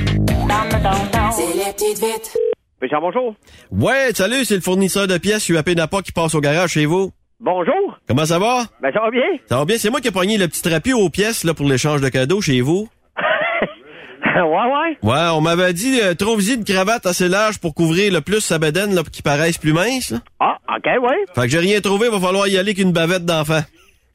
[1.32, 2.36] C'est les petites vites.
[2.82, 3.36] Jean, bonjour.
[3.72, 7.12] Ouais, salut, c'est le fournisseur de pièces UAP Napa qui passe au garage chez vous.
[7.40, 7.98] Bonjour.
[8.08, 8.64] Comment ça va?
[8.82, 9.24] Ben, ça va bien.
[9.50, 11.68] Ça va bien, c'est moi qui ai pogné le petit trapu aux pièces là, pour
[11.68, 12.88] l'échange de cadeaux chez vous.
[14.36, 14.98] ouais, ouais.
[15.02, 18.60] Ouais, on m'avait dit euh, trouve-y une cravate assez large pour couvrir le plus sa
[18.60, 20.12] bedaine là, pour qu'il paraisse plus mince.
[20.12, 20.20] là.
[20.40, 21.26] Ah, OK, ouais.
[21.34, 23.62] Fait que j'ai rien trouvé, va falloir y aller qu'une bavette d'enfant.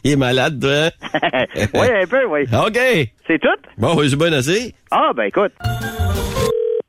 [0.03, 0.71] Il est malade, toi.
[1.13, 1.45] hein?
[1.73, 2.41] oui, un peu, oui.
[2.53, 2.79] OK.
[3.27, 3.47] C'est tout?
[3.77, 4.73] Bon, oui, c'est bien assez.
[4.91, 5.53] Ah, ben, écoute.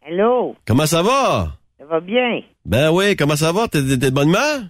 [0.06, 1.52] Hello, Comment ça va?
[1.78, 2.40] ça va bien?
[2.64, 3.68] Ben oui, comment ça va?
[3.68, 4.60] T'es de bonne humeur?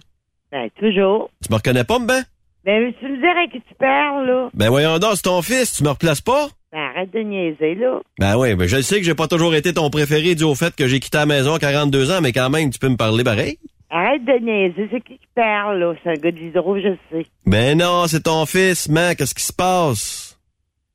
[0.51, 1.31] Ben, toujours.
[1.43, 2.23] Tu me reconnais pas, ben?
[2.63, 4.49] Ben, tu me dirais que tu parles, là.
[4.53, 6.47] Ben voyons donc, c'est ton fils, tu me replaces pas?
[6.71, 7.99] Ben, arrête de niaiser, là.
[8.19, 10.75] Ben oui, ben je sais que j'ai pas toujours été ton préféré dû au fait
[10.75, 13.23] que j'ai quitté la maison à 42 ans, mais quand même, tu peux me parler
[13.23, 13.57] pareil?
[13.93, 15.93] Arrête de niaiser, c'est qui qui parle, là?
[16.01, 17.25] C'est un gars d'hydro, je sais.
[17.45, 20.39] Ben non, c'est ton fils, man, qu'est-ce qui se passe?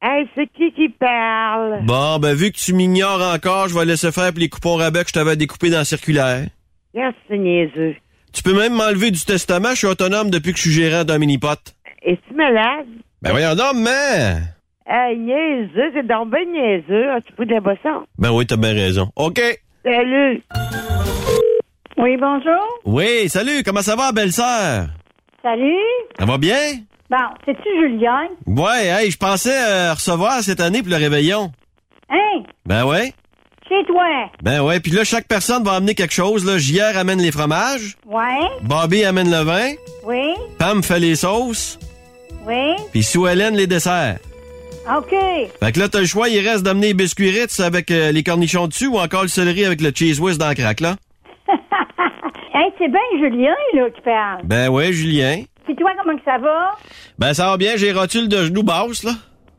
[0.01, 1.85] Hey, c'est qui qui parle?
[1.85, 5.09] Bon, ben vu que tu m'ignores encore, je vais laisser faire les coupons rabais que
[5.09, 6.47] je t'avais découpés dans la circulaire.
[6.95, 7.97] Regarde, c'est niaiseux.
[8.33, 11.19] Tu peux même m'enlever du testament, je suis autonome depuis que je suis gérant d'un
[11.19, 11.75] mini-pot.
[12.03, 12.87] Es-tu malade?
[13.21, 14.55] Ben voyons donc, man!
[14.87, 17.11] Hey, niaiseux, c'est donc ben niaiseux.
[17.11, 18.07] As-tu pris de la boisson?
[18.17, 19.11] Ben oui, t'as bien raison.
[19.17, 19.41] OK.
[19.85, 20.43] Salut!
[21.99, 22.63] Oui, bonjour.
[22.85, 24.87] Oui, salut, comment ça va, belle-sœur?
[25.43, 25.75] Salut.
[26.19, 26.59] Ça va bien?
[27.11, 28.27] Bon, c'est-tu Julien?
[28.47, 31.53] Ouais, hey, je pensais euh, recevoir cette année pour le réveillon.
[32.11, 32.43] Hein?
[32.67, 33.13] Ben ouais.
[33.69, 34.05] Chez toi?
[34.43, 36.45] Ben ouais, puis là, chaque personne va amener quelque chose.
[36.45, 38.41] Là, JR amène les fromages, Ouais?
[38.63, 39.71] Bobby amène le vin,
[40.05, 40.35] Oui?
[40.59, 41.79] Pam fait les sauces,
[42.47, 42.75] Oui?
[42.93, 44.19] puis Sue Hélène les desserts.
[44.97, 45.11] OK.
[45.61, 48.23] Fait que là, t'as le choix, il reste d'amener les biscuits Ritz avec euh, les
[48.23, 50.95] cornichons dessus ou encore le céleri avec le cheese whiz dans le crack, là.
[52.59, 54.41] Hey, c'est bien Julien, là, qui parle.
[54.45, 55.43] Ben ouais, Julien.
[55.67, 56.71] Puis toi, comment que ça va?
[57.19, 59.11] Ben ça va bien, j'ai rotule de genoux basse, là.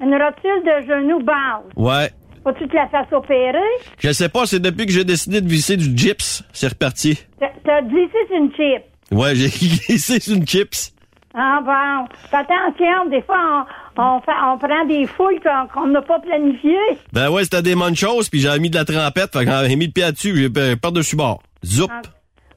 [0.01, 1.63] Une rotule de genou basse.
[1.75, 2.09] Ouais.
[2.43, 3.59] Faut-tu te la fasses opérer?
[3.99, 7.19] Je sais pas, c'est depuis que j'ai décidé de visser du gyps, c'est reparti.
[7.39, 8.83] T'as- glissé sur une chip?
[9.11, 9.49] Ouais, j'ai
[9.89, 10.91] glissé sur une chips.
[11.35, 12.07] Ah bon.
[12.31, 13.67] Fais attention, des fois,
[13.97, 15.39] on, on, fait, on prend des fouilles
[15.75, 16.97] qu'on n'a pas planifiées.
[17.13, 19.85] Ben ouais, c'était des manchos, puis j'avais mis de la trempette, fait que j'avais mis
[19.85, 21.43] le pied dessus, j'ai euh, par-dessus bord.
[21.63, 21.91] Zoup.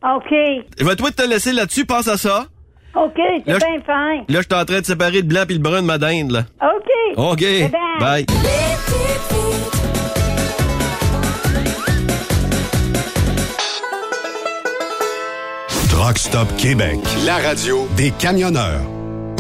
[0.03, 0.31] OK.
[0.79, 2.47] Je vais te laisser là-dessus, pense à ça.
[2.95, 4.17] OK, c'est bien fin.
[4.29, 6.33] Là, je suis en train de séparer le blanc puis le brun de ma dinde,
[6.33, 6.45] là.
[6.61, 7.17] OK.
[7.17, 7.41] OK.
[7.41, 8.01] Bye-bye.
[8.01, 8.27] Bye.
[15.89, 19.00] Truck Stop Québec, la radio des camionneurs.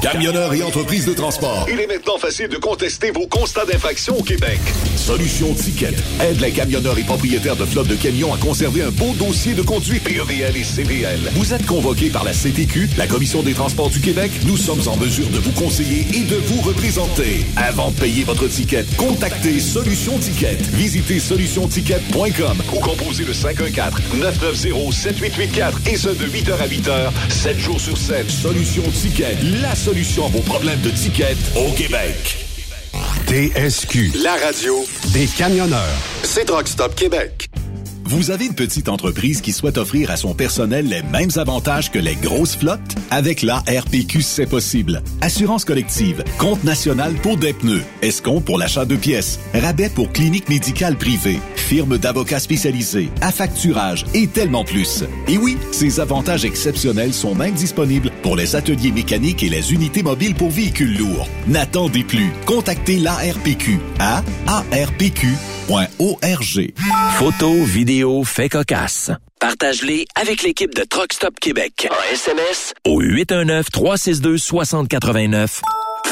[0.00, 1.66] Camionneurs et entreprises de transport.
[1.70, 4.60] Il est maintenant facile de contester vos constats d'infraction au Québec.
[4.96, 9.14] Solution Ticket aide les camionneurs et propriétaires de flottes de camions à conserver un beau
[9.18, 11.30] dossier de conduite PEVL et CVL.
[11.34, 14.30] Vous êtes convoqué par la CTQ, la Commission des transports du Québec.
[14.46, 17.44] Nous sommes en mesure de vous conseiller et de vous représenter.
[17.56, 20.56] Avant de payer votre ticket, contactez Solution Ticket.
[20.72, 27.96] Visitez solutionticket.com ou composez le 514-990-7884 et ce de 8h à 8h, 7 jours sur
[27.96, 28.28] 7.
[28.30, 32.38] Solution Ticket, la solution à vos problèmes de ticket au Québec.
[33.26, 34.74] TSQ, la radio
[35.12, 35.98] des camionneurs.
[36.22, 37.48] C'est Truck Stop Québec.
[38.08, 41.98] Vous avez une petite entreprise qui souhaite offrir à son personnel les mêmes avantages que
[41.98, 42.94] les grosses flottes?
[43.10, 45.02] Avec la RPQ, c'est possible.
[45.20, 50.48] Assurance collective, compte national pour des pneus, escompte pour l'achat de pièces, rabais pour clinique
[50.48, 55.02] médicale privée, firme d'avocats spécialisés, affacturage et tellement plus.
[55.26, 60.02] Et oui, ces avantages exceptionnels sont même disponibles pour les ateliers mécaniques et les unités
[60.02, 61.28] mobiles pour véhicules lourds.
[61.46, 62.32] N'attendez plus.
[62.44, 65.36] Contactez l'ARPQ à arpq.org.
[67.18, 69.12] Photos, vidéos, faits cocasse.
[69.38, 71.86] Partage-les avec l'équipe de Truck Stop Québec.
[71.88, 75.60] En SMS au 819-362-6089.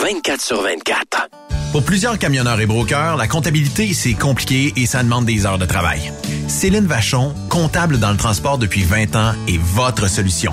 [0.00, 1.30] 24 sur 24.
[1.72, 5.66] Pour plusieurs camionneurs et brokers, la comptabilité, c'est compliqué et ça demande des heures de
[5.66, 6.12] travail.
[6.46, 10.52] Céline Vachon, comptable dans le transport depuis 20 ans, est votre solution.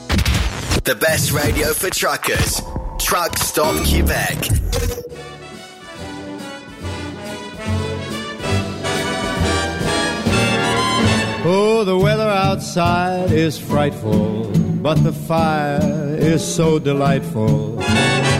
[0.83, 2.59] The best radio for truckers.
[2.99, 4.49] Truck Stop Québec.
[11.45, 14.51] Oh, the weather outside is frightful,
[14.81, 17.79] but the fire is so delightful.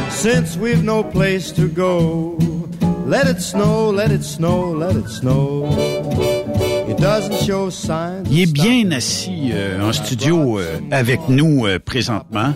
[0.09, 2.39] Since we've no place to go,
[3.05, 6.40] let it snow, let it snow, let it snow.
[7.03, 12.53] Il est bien assis euh, en studio euh, avec nous euh, présentement.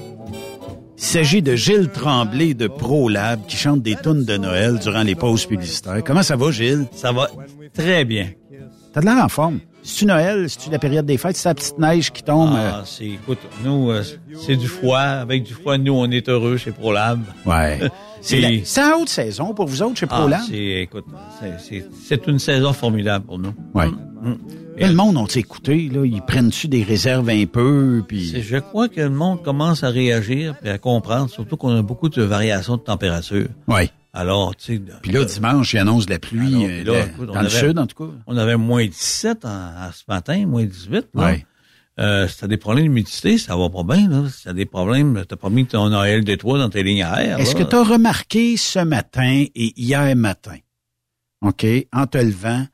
[0.97, 5.15] Il s'agit de Gilles Tremblay de ProLab qui chante des tunes de Noël durant les
[5.15, 6.03] pauses publicitaires.
[6.05, 6.85] Comment ça va, Gilles?
[6.93, 7.27] Ça va
[7.73, 8.29] très bien.
[8.93, 9.61] T'as de l'air en forme.
[9.81, 10.47] C'est-tu Noël?
[10.47, 11.37] C'est-tu la période des fêtes?
[11.37, 12.53] C'est la petite neige qui tombe?
[12.55, 14.03] Ah, c'est, écoute, nous, euh,
[14.45, 14.99] c'est du froid.
[14.99, 17.19] Avec du froid, nous, on est heureux chez ProLab.
[17.47, 17.79] Ouais.
[18.21, 20.41] C'est la, c'est la haute saison pour vous autres chez Ah, ProLab?
[20.49, 21.05] c'est, écoute,
[21.39, 23.53] c'est, c'est, c'est une saison formidable pour nous.
[23.75, 23.85] Ouais.
[24.77, 26.05] Et le monde ont écouté, là?
[26.05, 28.03] Ils prennent-tu des réserves un peu?
[28.07, 28.41] Puis...
[28.41, 32.09] Je crois que le monde commence à réagir et à comprendre, surtout qu'on a beaucoup
[32.09, 33.47] de variations de température.
[33.67, 33.89] Oui.
[34.13, 34.81] Alors, tu sais.
[35.01, 37.41] Puis là, dimanche, il annonce de la pluie Alors, euh, là, la- écoute, on dans
[37.41, 38.11] le avait- sud, en tout cas.
[38.27, 41.07] On avait moins 17 en, en ce matin, moins 18.
[41.13, 41.25] Là.
[41.25, 41.45] Ouais.
[41.99, 44.09] Euh, si t'as des problèmes d'humidité, ça va pas bien.
[44.09, 44.29] Là.
[44.29, 47.39] Si t'as des problèmes, t'as pas mis ton AL D3 dans tes lignes à air.
[47.39, 47.65] Est-ce que là.
[47.69, 50.57] tu as remarqué ce matin et hier matin,
[51.41, 52.65] OK, en te levant,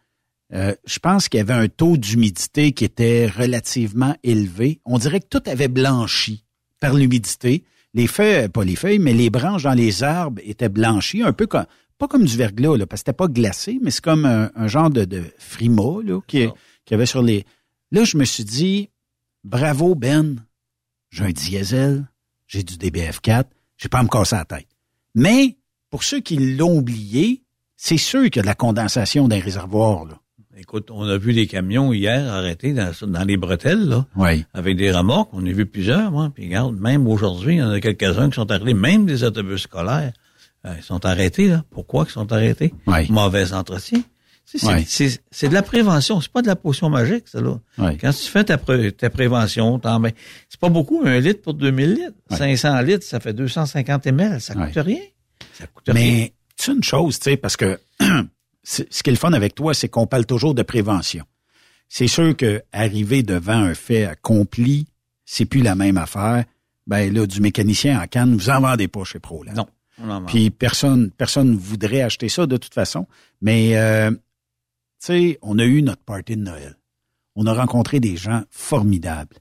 [0.54, 4.82] euh, je pense qu'il y avait un taux d'humidité qui était relativement élevé.
[4.86, 6.44] On dirait que tout avait blanchi
[6.80, 7.64] par l'humidité.
[7.94, 11.48] Les feuilles, pas les feuilles, mais les branches dans les arbres étaient blanchies, un peu
[11.48, 11.66] comme,
[11.98, 14.68] pas comme du verglas, là, parce que c'était pas glacé, mais c'est comme un, un
[14.68, 16.48] genre de, de frima, là, qui,
[16.86, 17.46] qui avait sur les...
[17.92, 18.90] Là, je me suis dit,
[19.44, 20.44] bravo Ben,
[21.10, 22.08] j'ai un diesel,
[22.48, 23.46] j'ai du DBF4,
[23.78, 24.68] j'ai pas à me casser la tête.
[25.16, 25.58] Mais,
[25.90, 27.44] pour ceux qui l'ont oublié,
[27.76, 30.21] c'est sûr qu'il y a de la condensation dans les réservoirs, là.
[30.62, 34.46] Écoute, on a vu des camions hier arrêtés dans, dans les bretelles, là, Oui.
[34.54, 35.32] avec des remorques.
[35.34, 36.32] On a vu plusieurs, moi.
[36.34, 39.62] Puis regarde, même aujourd'hui, il y en a quelques-uns qui sont arrêtés, même des autobus
[39.64, 40.14] scolaires.
[40.66, 41.64] euh, ils sont arrêtés, là.
[41.72, 42.72] Pourquoi ils sont arrêtés?
[42.86, 43.08] Oui.
[43.10, 44.02] Mauvais entretien.
[44.46, 45.50] C'est Oui.
[45.50, 47.58] de la prévention, c'est pas de la potion magique, ça, là.
[47.80, 47.98] Oui.
[47.98, 49.82] Quand tu fais ta, pré- ta prévention,
[50.50, 52.12] c'est pas beaucoup, un litre pour 2000 litres.
[52.30, 55.00] 500 litres, ça fait 250 ml, ça coûte rien.
[55.54, 55.94] Ça coûte rien.
[55.96, 57.80] Mais c'est une chose, tu sais, parce que
[58.64, 61.26] ce qui est le fun avec toi, c'est qu'on parle toujours de prévention.
[61.90, 64.88] C'est sûr que arriver devant un fait accompli,
[65.26, 66.46] c'est plus la même affaire.
[66.88, 69.44] Ben là, du mécanicien en canne, vous en vendez pas chez Pro.
[69.44, 69.54] Là.
[69.54, 69.68] Non.
[70.00, 70.26] on en vend.
[70.26, 73.08] Puis personne, personne voudrait acheter ça de toute façon.
[73.42, 74.18] Mais euh, tu
[75.00, 76.78] sais, on a eu notre party de Noël.
[77.36, 79.38] On a rencontré des gens formidables.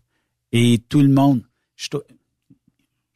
[0.52, 1.42] Et tout le monde,
[1.76, 1.88] je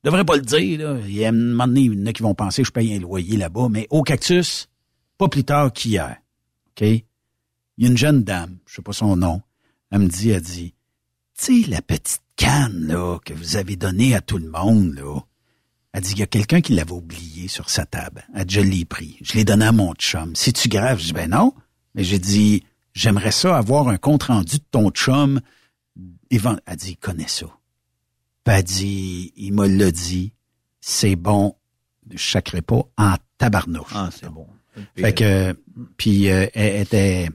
[0.05, 0.99] je devrais pas le dire, là.
[1.07, 2.73] Il y a un moment donné, il y en a qui vont penser que je
[2.73, 4.69] paye un loyer là-bas, mais au cactus,
[5.29, 6.17] plus tard qu'hier.
[6.69, 6.81] OK?
[6.83, 7.05] Il
[7.79, 9.43] y a une jeune dame, je sais pas son nom,
[9.91, 10.75] elle me dit, elle dit,
[11.39, 15.21] tu sais, la petite canne, là, que vous avez donnée à tout le monde, là,
[15.95, 18.25] Elle dit, il y a quelqu'un qui l'avait oublié sur sa table.
[18.35, 19.17] Elle dit, je l'ai pris.
[19.23, 20.35] Je l'ai donné à mon chum.
[20.35, 20.99] C'est-tu grave?
[20.99, 21.55] Je dis, ben non.
[21.95, 22.65] Mais j'ai dit,
[22.95, 25.41] j'aimerais ça avoir un compte rendu de ton chum.
[26.31, 27.47] Elle dit, il connaît ça.
[28.43, 30.33] Puis elle dit, il me l'a dit,
[30.81, 31.55] c'est bon,
[32.11, 33.93] je chacrerai pas en tabarnouche.
[33.95, 34.49] Ah, c'est bon.
[34.97, 35.55] Fait que,
[35.97, 37.29] puis euh, elle était,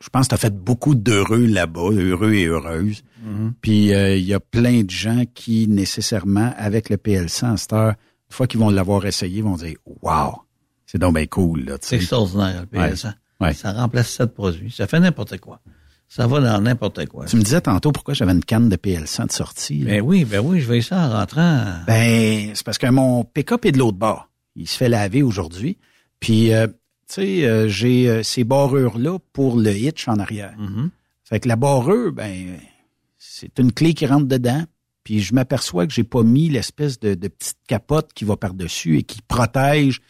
[0.00, 3.02] je pense que tu as fait beaucoup d'heureux là-bas, heureux et heureuses.
[3.24, 3.54] Mhm.
[3.60, 7.72] Puis euh, il y a plein de gens qui, nécessairement, avec le PL100 à cette
[7.72, 10.42] heure, une fois qu'ils vont l'avoir essayé, vont dire «Wow!
[10.86, 11.76] C'est donc bien cool, là.
[11.80, 12.90] C'est extraordinaire, le Ouais.
[12.90, 13.12] PL100.
[13.40, 13.54] Ouais.
[13.54, 14.70] Ça remplace sept produits.
[14.70, 15.60] Ça fait n'importe quoi.
[16.08, 17.24] Ça va dans n'importe quoi.
[17.24, 19.78] Tu me disais tantôt pourquoi j'avais une canne de PL100 de sortie.
[19.78, 19.92] là.
[19.92, 21.64] Ben oui, ben oui, je vais ça en rentrant.
[21.86, 24.28] Ben, c'est parce que mon pick-up est de l'autre bord.
[24.54, 25.78] Il se fait laver aujourd'hui.
[26.22, 26.74] Puis, euh, tu
[27.14, 30.54] sais, euh, j'ai euh, ces barrures-là pour le hitch en arrière.
[30.56, 30.90] Mhm.
[31.24, 32.58] Fait que la barrure, ben,
[33.18, 34.64] c'est une clé qui rentre dedans.
[35.02, 38.98] Puis je m'aperçois que j'ai pas mis l'espèce de, de petite capote qui va par-dessus
[38.98, 40.00] et qui protège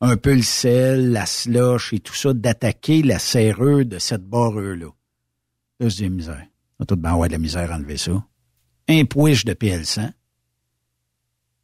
[0.00, 4.90] un peu le sel, la slush et tout ça d'attaquer la serrure de cette barrure-là.
[5.80, 6.46] Là, je dis misère.
[6.78, 8.24] On a tout bien avoir de la misère à enlever ça.
[8.88, 10.12] Un push de PL100.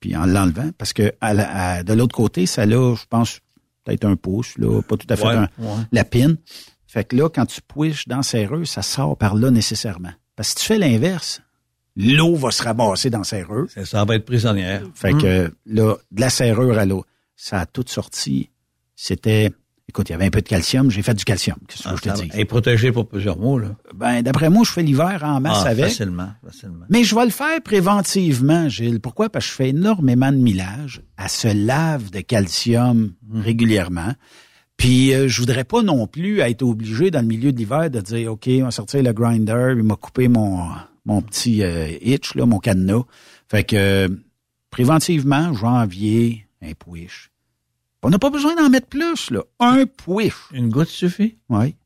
[0.00, 3.38] Puis en l'enlevant, parce que à la- à- de l'autre côté, ça là, je pense,
[3.84, 5.82] peut-être un pouce, là, pas tout à fait Ouais, un- ouais.
[5.92, 6.36] la pine.
[6.86, 10.12] Fait que là, quand tu puishes dans serrure, ça sort par là nécessairement.
[10.36, 11.40] Parce que si tu fais l'inverse,
[11.96, 13.70] l'eau va se ramasser dans serrure.
[13.70, 14.82] Ça, ça va être prisonnière.
[14.94, 17.04] Fait que là, de la serrure à l'eau,
[17.36, 18.50] ça a tout sorti.
[18.94, 19.50] C'était,
[19.88, 21.56] écoute, il y avait un peu de calcium, j'ai fait du calcium.
[21.68, 22.30] Qu'est-ce que Ah, je te ça dis?
[22.32, 23.76] est protégée pour plusieurs mois, là?
[23.94, 25.84] Ben, d'après moi, je fais l'hiver en masse Ah, avec.
[25.86, 26.86] facilement, facilement.
[26.88, 29.00] Mais je vais le faire préventivement, Gilles.
[29.00, 29.28] Pourquoi?
[29.30, 31.02] Parce que je fais énormément de millage.
[31.18, 34.12] Elle se lave de calcium régulièrement.
[34.78, 38.00] Puis euh, je voudrais pas non plus être obligé dans le milieu de l'hiver de
[38.00, 40.66] dire OK, on va sortir le grinder, il m'a coupé mon
[41.04, 43.02] mon petit euh, hitch là, mon cadenas.
[43.48, 44.08] Fait que euh,
[44.70, 47.30] préventivement, janvier, un push.
[48.02, 50.34] On n'a pas besoin d'en mettre plus là, un push.
[50.52, 51.38] Une goutte suffit?
[51.48, 51.72] Oui.
[51.72, 51.76] Tu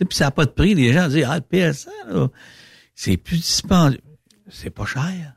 [0.00, 0.74] sais, puis ça n'a pas de prix.
[0.74, 2.28] Les gens disent, ah, le PL100, là,
[2.94, 4.00] c'est plus dispendieux.
[4.50, 5.34] C'est pas cher.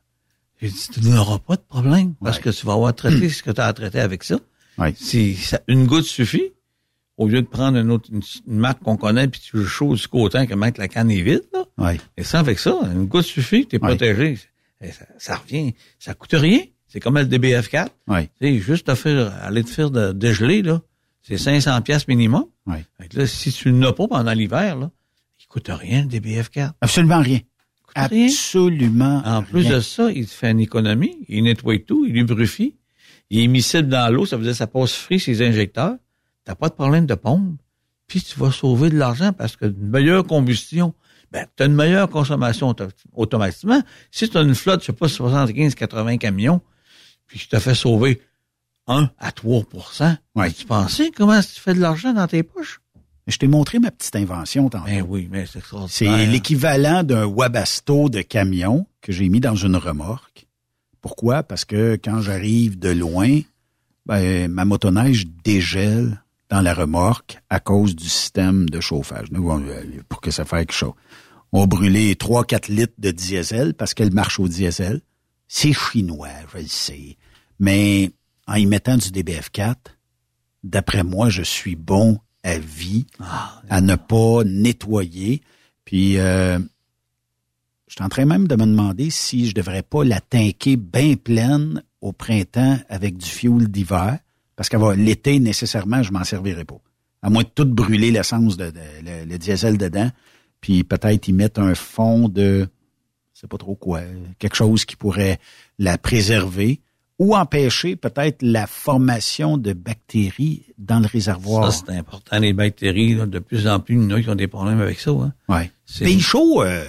[0.60, 3.52] J'ai dit, tu n'auras pas de problème parce que tu vas avoir traité ce que
[3.52, 4.40] tu as à traiter avec ça.
[4.80, 4.94] Ouais.
[4.98, 6.52] Si ça- une goutte suffit,
[7.18, 9.98] au lieu de prendre une autre une, une marque qu'on connaît puis tu le chaudes
[9.98, 11.66] jusqu'au autant que mettre la canne est vide, là.
[11.78, 12.00] Ouais.
[12.18, 13.90] Et ça, avec ça, une goutte suffit, tu es Ouais.
[13.90, 14.40] protégé.
[14.82, 15.74] Ça, ça revient.
[16.00, 16.62] Ça coûte rien.
[16.98, 17.90] C'est comme le DBF4.
[18.08, 18.32] Ouais.
[18.42, 20.82] Tu sais, juste te faire, aller te faire de, dégeler, là.
[21.22, 22.46] C'est 500 pièces minimum.
[22.66, 22.84] Ouais.
[23.00, 24.90] Fait que là, si tu n'as pas pendant l'hiver, là,
[25.40, 26.72] il coûte rien, le DBF4.
[26.82, 27.42] Absolument rien.
[27.96, 28.26] rien.
[28.26, 29.22] Absolument.
[29.24, 29.76] En plus rien.
[29.76, 32.76] de ça, il te fait une économie, il nettoie tout, il lubrifie,
[33.30, 35.98] il est miscible dans l'eau, ça veut dire que ça passe frit ses injecteurs.
[36.46, 37.60] T'as pas de problème de pompe.
[38.08, 40.96] Puis tu vas sauver de l'argent parce que une meilleure combustion,
[41.32, 43.84] ben, tu as une meilleure consommation auto- automatiquement.
[44.10, 46.62] Si tu as une flotte, je sais pas, 75, 80 camions,
[47.28, 48.22] puis je te fais sauver
[48.88, 49.64] 1 à 3
[50.36, 50.52] Ouais.
[50.52, 52.82] tu pensais comment tu fais de l'argent dans tes poches?
[53.28, 54.86] Je t'ai montré ma petite invention tantôt.
[54.86, 55.62] Ben oui, mais c'est.
[55.90, 60.48] C'est l'équivalent d'un Wabasto de camion que j'ai mis dans une remorque.
[61.02, 61.44] Pourquoi?
[61.44, 63.42] Parce que quand j'arrive de loin,
[64.06, 69.28] ben, ma motoneige dégèle dans la remorque à cause du système de chauffage.
[69.32, 70.94] Nous, on- euh, pour que ça fasse chose.
[71.52, 75.02] On a brûlé 3-4 litres de diesel parce qu'elle marche au diesel.
[75.48, 77.18] C'est chinois, je le sais.
[77.60, 78.12] Mais
[78.48, 79.76] en y mettant du DBF4,
[80.64, 83.08] d'après moi, je suis bon à vie
[83.70, 85.42] à ne pas nettoyer.
[85.86, 86.60] Puis, euh,
[87.88, 91.16] je suis en train même de me demander si je devrais pas la tanker bien
[91.16, 94.20] pleine au printemps avec du fioul d'hiver,
[94.56, 96.80] parce que l'été, nécessairement, je m'en servirai pas.
[97.22, 100.10] À moins de tout brûler l'essence, de, de- le, le diesel dedans,
[100.62, 102.68] puis peut-être y mettre un fond de,
[103.42, 104.02] sais pas trop quoi,
[104.40, 105.40] quelque chose qui pourrait
[105.80, 106.80] la préserver
[107.20, 111.72] ou empêcher peut-être la formation de bactéries dans le réservoir.
[111.72, 112.38] Ça, c'est important.
[112.40, 114.80] Les bactéries, là, de plus en plus, il y en a qui ont des problèmes
[114.82, 115.12] avec ça.
[115.12, 115.34] Hein.
[115.50, 115.72] Ouais.
[115.86, 116.86] C'est- Pays chaud, euh,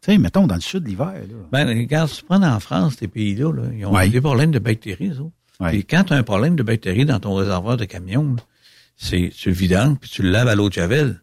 [0.00, 1.14] tu sais, mettons dans le sud l'hiver.
[1.50, 4.08] Ben, regarde, si tu prends en France, ces pays-là, là, ils ont Ouais.
[4.08, 5.12] des problèmes de bactéries.
[5.58, 5.78] Ouais.
[5.78, 8.36] Et quand tu as un problème de bactéries dans ton réservoir de camion,
[8.96, 11.20] c'est tu le vidanges, puis tu le laves à l'eau de javel.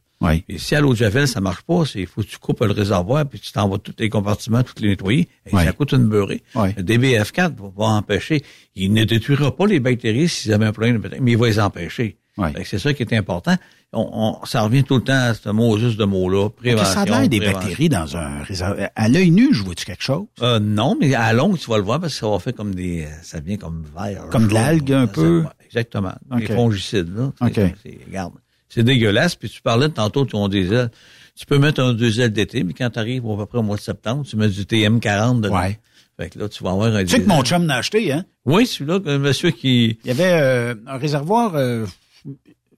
[0.48, 2.72] Et si à l'eau de javel, ça marche pas, c'est faut que tu coupes le
[2.72, 6.44] réservoir, puis tu t'envoies tous les compartiments, tous les nettoyer, et ça coûte une beurrée.
[6.78, 8.44] Le DBF4 va, va empêcher.
[8.76, 11.48] Il ne détruira pas les bactéries s'ils avaient un problème de bactéries, mais il va
[11.48, 12.18] les empêcher.
[12.66, 13.56] C'est ça qui est important.
[13.96, 16.92] On, on- ça revient tout le temps à ce mot, juste de mot-là, prévention.
[16.94, 17.60] ça a l'air des prévention.
[17.68, 18.90] bactéries dans un réservoir.
[18.96, 20.26] À l'œil nu, je vois-tu quelque chose?
[20.42, 22.74] Euh, non, mais à longue, tu vas le voir parce que ça va faire comme
[22.74, 24.26] des, ça devient comme vert.
[24.32, 25.44] Comme de l'algue un peu?
[25.66, 26.14] exactement.
[26.36, 27.32] Les fongicides, là.
[27.54, 27.92] C'est- Ok.
[28.08, 28.34] regarde.
[28.74, 29.36] C'est dégueulasse.
[29.36, 30.90] Puis tu parlais de tantôt de ton diesel.
[31.36, 33.76] Tu peux mettre un diesel d'été, mais quand tu arrives à peu près au mois
[33.78, 35.60] de septembre, tu mets du TM40 dedans.
[35.60, 35.80] Ouais.
[36.18, 38.24] Fait que là, tu vas avoir un Tu sais que mon chum l'a acheté, hein?
[38.46, 39.98] Oui, celui-là, un monsieur qui...
[40.04, 41.86] Il y avait euh, un réservoir, euh,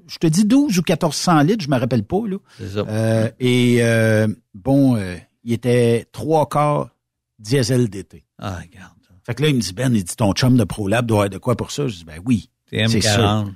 [0.07, 2.37] je te dis 12 ou 1400 litres, je me rappelle pas, là.
[2.57, 2.79] C'est ça.
[2.87, 4.97] Euh, et euh, bon,
[5.43, 6.91] il était trois quarts
[7.39, 8.23] diesel d'été.
[8.39, 8.93] Ah, regarde.
[9.25, 11.29] Fait que là, il me dit, Ben, il dit, ton chum de ProLab doit avoir
[11.29, 11.87] de quoi pour ça?
[11.87, 12.49] Je dis, ben oui.
[12.71, 13.47] TM40.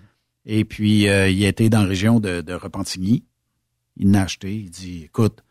[0.45, 3.23] Et puis, euh, il était dans la région de, de Repentigny.
[3.97, 4.53] Il l'a acheté.
[4.55, 5.43] Il dit, écoute,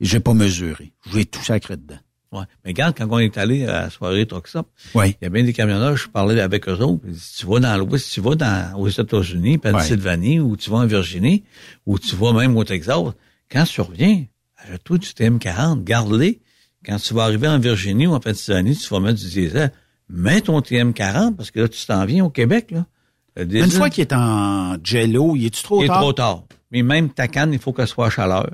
[0.00, 0.92] j'ai pas mesuré.
[1.06, 1.98] Je vais tout sacré dedans.
[2.32, 2.44] Ouais.
[2.64, 5.16] Mais regarde, quand on est allé à la soirée Stop, Oui.
[5.20, 7.02] il y a bien des camionneurs, je parlais avec eux autres.
[7.06, 10.78] ils disent, Tu vas dans l'Ouest, tu vas dans, aux États-Unis, Pennsylvanie, ou tu vas
[10.78, 11.44] en Virginie,
[11.86, 12.98] ou tu vas même au Texas.
[13.50, 14.24] Quand tu reviens,
[14.56, 16.40] achète-toi du TM40, garde-les.
[16.84, 19.72] Quand tu vas arriver en Virginie ou en Pennsylvanie, tu vas mettre du diesel.
[20.08, 22.84] Mets ton TM40, parce que là, tu t'en viens au Québec, là.
[23.36, 26.00] Le Une fois qu'il est en jello, il est-tu trop il est tard?
[26.00, 26.44] trop tard.
[26.70, 28.48] Mais même ta canne, il faut qu'elle soit à chaleur.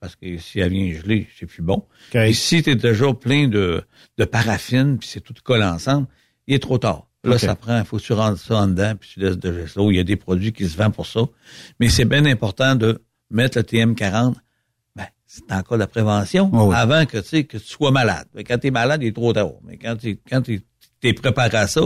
[0.00, 1.84] Parce que si elle vient gelée, c'est plus bon.
[2.14, 3.82] Et si tu es déjà plein de,
[4.18, 6.06] de paraffine, puis c'est tout collé ensemble,
[6.46, 7.06] il est trop tard.
[7.24, 9.64] Là, ça prend, il faut que tu rentres ça en dedans, puis tu laisses de
[9.76, 9.92] l'eau.
[9.92, 11.20] Il y a des produits qui se vendent pour ça.
[11.78, 13.00] Mais c'est bien important de
[13.30, 14.34] mettre le TM40.
[14.96, 16.74] Ben, c'est en cas de prévention, Oh oui.
[16.76, 18.26] avant que, tu sais, que tu sois malade.
[18.34, 19.52] Mais quand tu es malade, il est trop tard.
[19.62, 21.82] Mais quand tu quand es préparé à ça,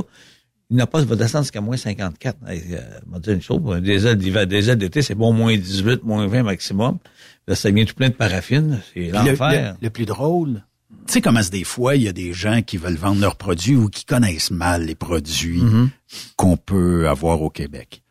[0.70, 2.36] il n'a pas, va descendre jusqu'à moins 54.
[2.48, 6.02] Hey, euh, m'a dit une chose, un diesel d'hiver, diesel d'été, c'est bon moins 18,
[6.04, 6.98] moins 20 maximum.
[7.46, 8.80] Là, ça vient tout plein de paraffine.
[8.92, 9.76] C'est le, l'enfer.
[9.80, 10.64] le- le plus drôle,
[11.06, 13.36] tu sais comment c'est des fois, il y a des gens qui veulent vendre leurs
[13.36, 15.90] produits ou qui connaissent mal les produits Mhm.
[16.36, 18.02] qu'on peut avoir au Québec.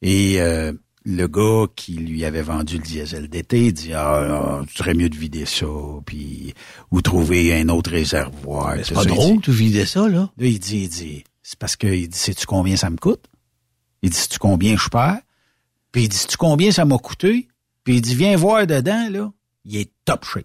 [0.00, 0.72] Et euh,
[1.04, 5.08] le gars qui lui avait vendu le diesel d'été dit ah, ah, tu serais mieux
[5.10, 5.66] de vider ça
[6.06, 6.54] puis
[6.90, 8.76] ou trouver un autre réservoir.
[8.82, 10.30] C'est pas drôle, tu vidais ça, là.
[10.38, 13.24] Là, il dit, il dit, c'est parce que, il dit, sais-tu combien ça me coûte?
[14.02, 15.22] Il dit, sais-tu combien je perds?
[15.92, 17.48] Puis il dit, sais-tu combien ça m'a coûté?
[17.84, 19.32] Puis il dit, viens voir dedans, là.
[19.64, 20.44] Il est top shape.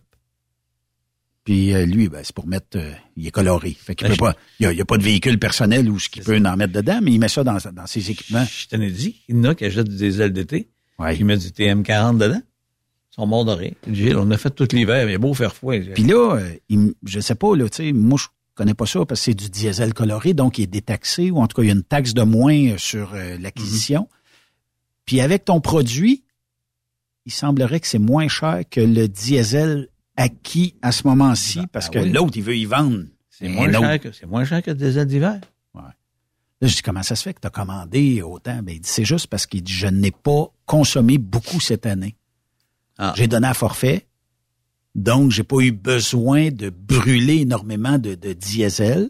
[1.44, 3.76] Puis euh, lui, ben, c'est pour mettre, euh, il est coloré.
[3.78, 5.90] Fait qu'il Ben, peut pas, il y a, il y a pas de véhicule personnel
[5.90, 8.46] où ce qu'il peut en mettre dedans, mais il met ça dans, dans ses équipements.
[8.46, 10.70] Je t'en ai dit, il y en a qui achètent du diesel d'été,
[11.18, 12.42] qui mettent du TM40 dedans.
[13.12, 13.76] Ils sont morts de rire.
[13.92, 15.82] Gilles, on a fait tout l'hiver, il est beau faire fouet.
[15.82, 19.06] Puis là, euh, il je sais pas, là, tu sais, moi, je connais pas ça
[19.06, 21.68] parce que c'est du diesel coloré, donc il est détaxé, ou en tout cas, il
[21.68, 24.08] y a une taxe de moins euh, sur euh, l'acquisition.
[25.06, 26.24] Puis avec ton produit,
[27.26, 32.00] il semblerait que c'est moins cher que le diesel acquis à ce moment-ci, parce que
[32.00, 32.12] oui.
[32.12, 33.04] l'autre, il veut y vendre.
[33.30, 35.40] C'est moins, cher que, c'est moins cher que le diesel d'hiver.
[36.64, 38.62] Là, je dis, comment ça se fait que tu as commandé autant?
[38.64, 42.16] Ben, il dit, c'est juste parce qu'il dit, je n'ai pas consommé beaucoup cette année.
[42.98, 43.14] Ah.
[43.18, 44.08] J'ai donné un forfait,
[44.96, 49.10] donc j'ai pas eu besoin de brûler énormément de, de diesel.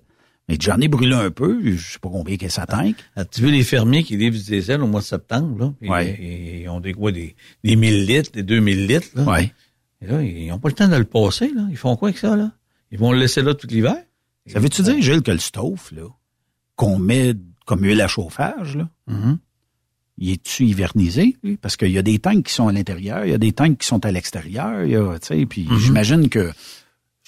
[0.50, 2.96] Mais j'en ai brûlé un peu, je sais pas combien que ça tank.
[3.16, 5.90] Ah, Tu veux les fermiers qui livrent du diesel au mois de septembre, là?
[5.90, 6.18] Ouais.
[6.20, 9.24] euh, Ils ont des quoi, des, des 1000 litres, des 2000 litres, là.
[9.24, 9.54] Ouais.
[10.02, 11.66] Et là, ils n'ont pas le temps de le passer, là.
[11.70, 12.52] Ils font quoi avec ça, là?
[12.92, 13.96] Ils vont le laisser là tout l'hiver?
[14.48, 16.10] Ça veut-tu dire, Gilles, que le stove, là,
[16.76, 17.34] qu'on met
[17.66, 19.38] comme huile à chauffage, là, Mhm.
[20.18, 21.36] Il est-tu hivernisé?
[21.62, 23.78] Parce qu'il y a des tanks qui sont à l'intérieur, il y a des tanks
[23.80, 25.80] qui sont à l'extérieur, il y a, tu sais, puis Mhm.
[25.80, 26.52] j'imagine que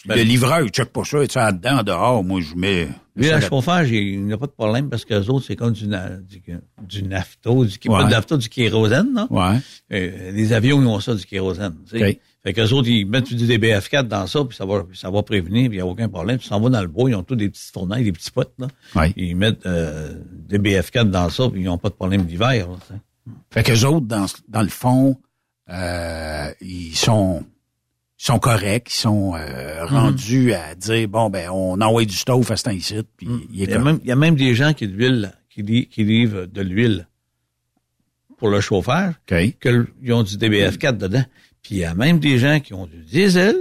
[0.07, 2.88] Ben, le livreur, il check pas ça, il est dedans, dehors, moi, je mets...
[3.16, 5.72] Lui, là- chauffage, il n'y a pas de problème parce que les autres, c'est comme
[5.74, 6.44] du, du,
[6.88, 9.28] du nafto, du, pas nafto, du kérosène, non?
[9.32, 9.57] Ouais.
[9.94, 11.76] Euh, les avions, ils ont ça, du kérosène.
[11.90, 12.20] tu sais.
[12.46, 15.68] Fait qu'eux autres, ils mettent du DBF4 dans ça, puis ça va, ça va prévenir,
[15.68, 16.38] puis il n'y a aucun problème.
[16.38, 18.54] Tu s'en vas dans le bois, ils ont tous des petites fournailles, des petits potes,
[18.60, 18.68] là.
[19.18, 22.68] Ils mettent euh, des BF4 dans ça, puis ils n'ont pas de problème d'hiver.
[23.50, 25.18] Fait qu'eux autres, dans, dans le fond,
[25.72, 27.44] euh, ils sont
[28.20, 29.40] ils sont corrects, ils sont Mhm.
[29.42, 33.62] euh, rendus à dire bon ben on envoie du stove à cet ici, puis il
[33.64, 35.64] est Il y, a même, il y a même des gens qui, de l'huile, qui,
[35.64, 37.08] li- qui livrent de l'huile
[38.38, 39.58] pour le chauffage, OK.
[39.60, 41.24] que l- ils ont du DBF4 dedans.
[41.66, 43.56] Puis il y a même des gens qui ont du diesel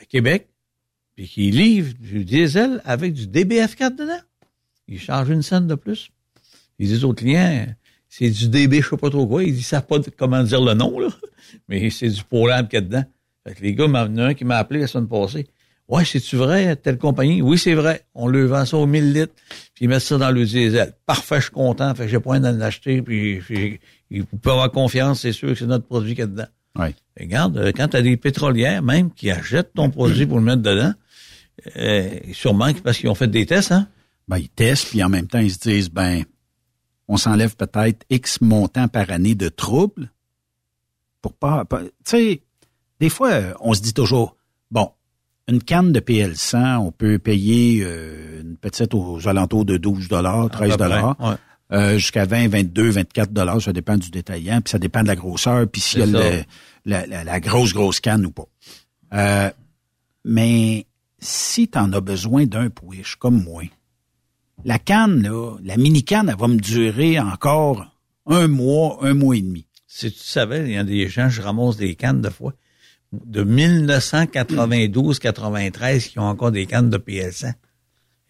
[0.00, 0.50] à Québec,
[1.16, 4.20] puis qui livrent du diesel avec du DBF4 dedans.
[4.86, 6.10] Ils chargent une scène de plus.
[6.78, 7.66] Ils disent aux clients,
[8.08, 9.42] c'est du DB, je sais pas trop quoi.
[9.42, 11.08] Ils disent, savent pas comment dire le nom, là.
[11.68, 13.04] Mais c'est du Polab qu'il y a dedans.
[13.44, 15.48] Fait que les gars, a un qui m'a appelé la semaine passée.
[15.88, 17.42] Ouais, c'est-tu vrai, telle compagnie?
[17.42, 18.06] Oui, c'est vrai.
[18.14, 19.34] On le vend ça aux 1000 litres,
[19.74, 20.94] puis ils mettent ça dans le diesel.
[21.04, 21.92] Parfait, je suis content.
[21.96, 23.80] Fait que j'ai pas envie d'en acheter, puis, puis
[24.10, 26.46] vous pouvez avoir confiance, c'est sûr que c'est notre produit qu'il y a dedans.
[27.18, 30.62] Regarde, euh, quand tu as des pétrolières même qui achètent ton produit pour le mettre
[30.62, 30.92] dedans,
[31.76, 33.88] euh, sûrement parce qu'ils ont fait des tests, hein?
[34.28, 36.22] ben ils testent puis en même temps ils se disent ben
[37.08, 40.10] on s'enlève peut-être X montant par année de troubles
[41.22, 42.42] pour pas, pas- tu sais
[43.00, 44.36] des fois euh, on se dit toujours
[44.70, 44.90] bon
[45.48, 50.50] une canne de PL100 on peut payer euh, une petite aux alentours de 12 dollars
[50.50, 51.36] 13 peu près, dollars ouais.
[51.72, 55.16] Euh, jusqu'à 20 22 24 dollars ça dépend du détaillant puis ça dépend de la
[55.16, 56.42] grosseur puis s'il y a le-
[56.86, 58.46] la, la- la grosse grosse canne ou pas
[59.14, 59.50] Euh,
[60.24, 60.86] mais
[61.18, 63.64] si tu en as besoin d'un push, comme moi,
[64.64, 67.86] la canne, là, la mini-canne, elle va me durer encore
[68.26, 69.66] un mois, un mois et demi.
[69.86, 72.52] Si tu savais, il y a des gens, je ramasse des cannes de fois,
[73.12, 77.52] de 1992-93 qui ont encore des cannes de PL100.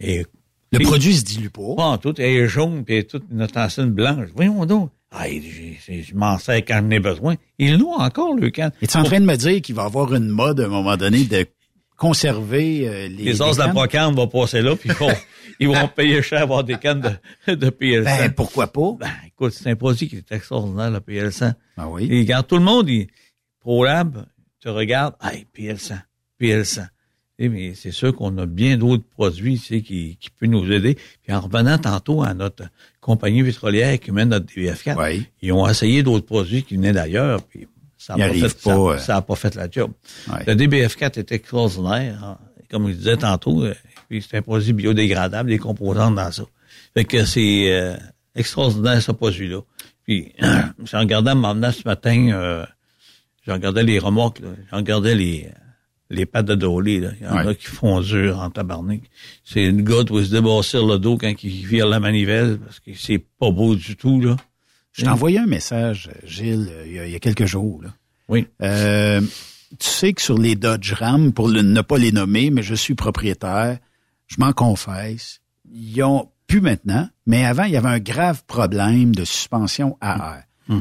[0.00, 0.24] Et
[0.72, 1.74] le produit se dilue pas.
[1.76, 4.28] Pas tout, elle est jaune, puis toute une enseigne blanche.
[4.34, 4.90] Voyons donc.
[5.10, 7.36] Ah, je, je m'en sers quand j'en ai besoin.
[7.58, 8.72] Ils l'ont encore, le canne.
[8.82, 10.98] Es-tu en train de me dire qu'il va y avoir une mode à un moment
[10.98, 11.46] donné de
[11.96, 15.12] conserver euh, les Les os de la brocante vont passer là, puis ils vont,
[15.60, 18.04] ils vont payer cher avoir des cannes de, de PL100.
[18.04, 18.96] Ben, pourquoi pas?
[19.00, 21.54] Ben, écoute, c'est un produit qui est extraordinaire, le PL100.
[21.78, 22.06] Ah oui.
[22.10, 23.08] Et regarde, tout le monde, il,
[23.60, 24.26] ProLab,
[24.60, 26.00] tu regardes, hey, PL100,
[26.40, 26.86] PL100.
[27.40, 30.96] Mais c'est sûr qu'on a bien d'autres produits tu sais, qui, qui peuvent nous aider.
[31.22, 32.64] Puis en revenant tantôt à notre
[33.00, 34.96] compagnie pétrolière qui mène notre DBF4,
[35.42, 38.98] ils ont essayé d'autres produits qui venaient d'ailleurs, puis ça n'a pas, fait, ça- pas,
[38.98, 39.18] ça, euh.
[39.18, 39.92] a pas fait la job.
[40.46, 42.22] Le DBF4 est extraordinaire.
[42.24, 42.38] hein.
[42.70, 43.74] Comme je disais tantôt, euh,
[44.08, 46.44] puis c'est un produit biodégradable, des composantes dans ça.
[46.94, 47.96] Fait que c'est euh,
[48.34, 49.60] extraordinaire ce produit-là.
[50.04, 50.32] Puis
[50.84, 52.66] j'ai regardé en ce matin, euh,
[53.46, 55.48] j'ai regardé les remorques, j'ai regardé les
[56.10, 57.00] les pattes de dolé.
[57.00, 57.10] Là.
[57.20, 59.00] Il y en a qui font dur en tabarnak.
[59.44, 62.80] C'est une gars qui va se débossir le dos quand il vire la manivelle parce
[62.80, 64.20] que c'est pas beau du tout.
[64.20, 64.36] là.
[64.92, 67.82] Je t'ai envoyé un message, Gilles, il y a, il y a quelques jours.
[67.82, 67.90] Là.
[68.28, 68.46] Oui.
[68.62, 69.20] Euh,
[69.78, 72.74] tu sais que sur les Dodge Ram, pour le- ne pas les nommer, mais je
[72.74, 73.78] suis propriétaire,
[74.26, 75.40] je m'en confesse,
[75.70, 80.42] ils ont plus maintenant, mais avant, il y avait un grave problème de suspension à
[80.70, 80.78] air.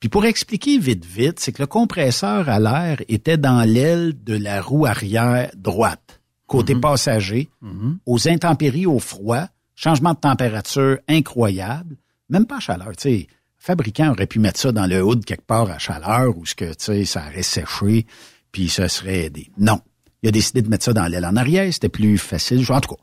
[0.00, 4.34] Puis pour expliquer vite, vite, c'est que le compresseur à l'air était dans l'aile de
[4.34, 7.50] la roue arrière droite, côté passager,
[8.06, 11.96] aux intempéries, au froid, changement de température incroyable,
[12.30, 12.96] même pas à chaleur.
[12.96, 13.26] Tu sais,
[13.58, 16.70] fabricant aurait pu mettre ça dans le hood quelque part à chaleur où ce que
[16.72, 18.06] tu sais, ça aurait séché,
[18.52, 19.50] puis ça serait aidé.
[19.58, 19.80] Non,
[20.22, 22.64] il a décidé de mettre ça dans l'aile en arrière, c'était plus facile.
[22.70, 23.02] En tout cas,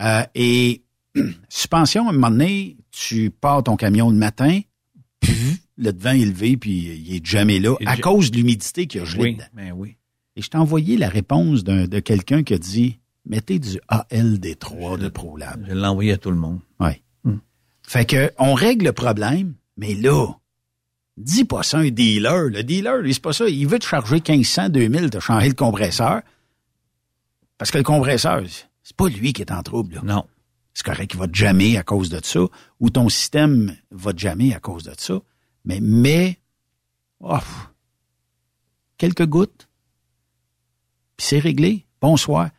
[0.00, 0.82] euh, et
[1.48, 4.60] suspension, à un moment donné, tu pars ton camion le matin,
[5.20, 6.72] pff, le devant est levé, puis
[7.06, 9.44] il est jamais là, Il à cause de l'humidité qu'il y a gelé Oui, dedans.
[9.54, 9.96] ben oui.
[10.36, 15.08] Et je t'ai envoyé la réponse de quelqu'un qui a dit mettez du ALD3 de
[15.08, 15.64] ProLab.
[15.68, 16.60] Je l'ai envoyé à tout le monde.
[16.80, 17.02] Ouais.
[17.84, 20.26] Fait que on règle le problème, mais là,
[21.16, 22.48] dis pas ça à un dealer.
[22.50, 23.48] Le dealer, lui, c'est pas ça.
[23.48, 26.22] Il veut te charger 1500, 2000 de changer le compresseur.
[27.58, 28.42] Parce que le compresseur,
[28.82, 29.96] c'est pas lui qui est en trouble.
[29.96, 30.00] là.
[30.04, 30.24] Non.
[30.74, 32.40] C'est correct, il va te jammer à cause de ça,
[32.80, 35.20] ou ton système va te jammer à cause de ça.
[35.64, 36.38] Mais mets
[37.20, 37.38] oh,
[38.98, 39.68] quelques gouttes,
[41.16, 41.86] puis c'est réglé.
[42.00, 42.50] Bonsoir.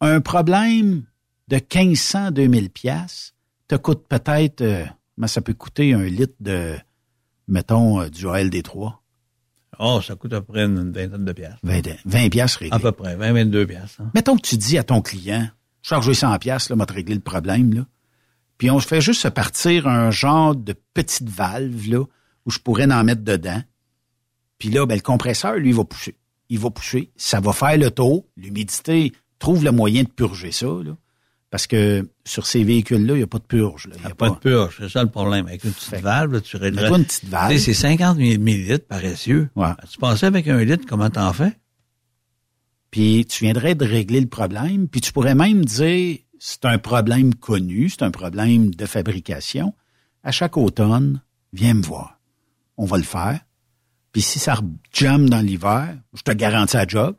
[0.00, 1.04] Un problème
[1.48, 3.34] de 1500, 2000 pièces
[3.68, 4.84] te coûte peut-être, euh,
[5.16, 6.76] mais ça peut coûter un litre de,
[7.48, 8.94] mettons, euh, du ALD3.
[9.78, 11.60] Oh, ça coûte à peu près une vingtaine de piastres.
[11.62, 12.76] 20, 20 piastres réglé.
[12.76, 14.00] À peu près, 20, 22 piastres.
[14.00, 14.10] hein.
[14.14, 15.48] Mettons que tu dis à ton client,
[15.82, 17.86] chargez 100 pièces là, m'a te réglé le problème, là.
[18.58, 22.04] Puis on se fait juste se partir un genre de petite valve, là,
[22.46, 23.62] où je pourrais en mettre dedans.
[24.58, 26.16] Puis là, ben, le compresseur, lui, il va pousser.
[26.48, 27.10] Il va pousser.
[27.16, 28.24] Ça va faire le tour.
[28.36, 30.96] L'humidité trouve le moyen de purger ça, là.
[31.50, 33.86] Parce que sur ces véhicules-là, il n'y a pas de purge.
[33.86, 33.94] Là.
[33.98, 35.46] Il y a Pas de purge, c'est ça le problème.
[35.46, 36.82] Avec une petite valve, là, tu réglerais.
[36.82, 37.52] Mets-toi une petite valve.
[37.52, 39.48] Tu sais, C'est 50 millilitres paresseux.
[39.54, 39.70] Ouais.
[39.88, 41.52] Tu pensais avec un litre, comment t'en fais?
[42.90, 47.34] Puis tu viendrais de régler le problème, puis tu pourrais même dire c'est un problème
[47.34, 49.74] connu, c'est un problème de fabrication.
[50.22, 51.20] À chaque automne,
[51.52, 52.15] viens me voir.
[52.76, 53.40] On va le faire.
[54.12, 54.58] Puis si ça
[54.92, 57.16] jamme dans l'hiver, je te garantis la job.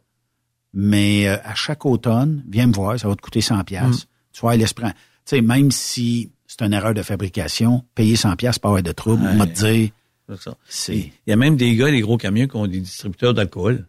[0.73, 4.07] Mais euh, à chaque automne, viens me voir, ça va te coûter 100 pièces.
[4.31, 4.93] Tu vois, laisse prendre.
[4.93, 8.91] Tu sais, même si c'est une erreur de fabrication, payer 100 pièces pas avoir de
[8.91, 9.89] trouble, on va te dire,
[10.67, 13.87] C'est Il y a même des gars, des gros camions qui ont des distributeurs d'alcool.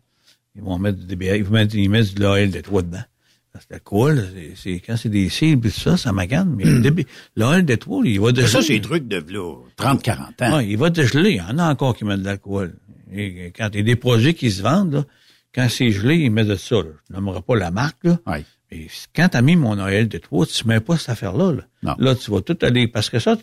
[0.54, 3.02] Ils vont mettre des BA, ils vont mettre, ils mettent de l'OL de trois dedans.
[3.52, 6.54] Parce que l'alcool, c'est, c'est- quand c'est des cils pis tout ça, ça magane.
[6.56, 7.06] Mais le début-
[7.36, 8.62] l'OL de il va Mais ça, dégeler.
[8.62, 10.56] c'est des trucs de là, 30, 40 ans.
[10.58, 11.30] Ouais, il va dégeler.
[11.30, 12.74] Il y en a encore qui mettent de l'alcool.
[13.12, 15.04] Et quand il y a des projets qui se vendent, là,
[15.54, 16.76] quand c'est gelé, ils mettent de ça.
[16.76, 16.82] Là.
[17.08, 18.04] Je nommerai pas la marque.
[18.04, 18.18] Là.
[18.26, 18.44] Ouais.
[18.70, 21.52] Mais quand t'as mis mon OL de 3, tu mets pas cette affaire-là.
[21.54, 21.62] Là.
[21.82, 21.94] Non.
[21.98, 22.86] là, tu vas tout aller.
[22.86, 23.36] Parce que ça,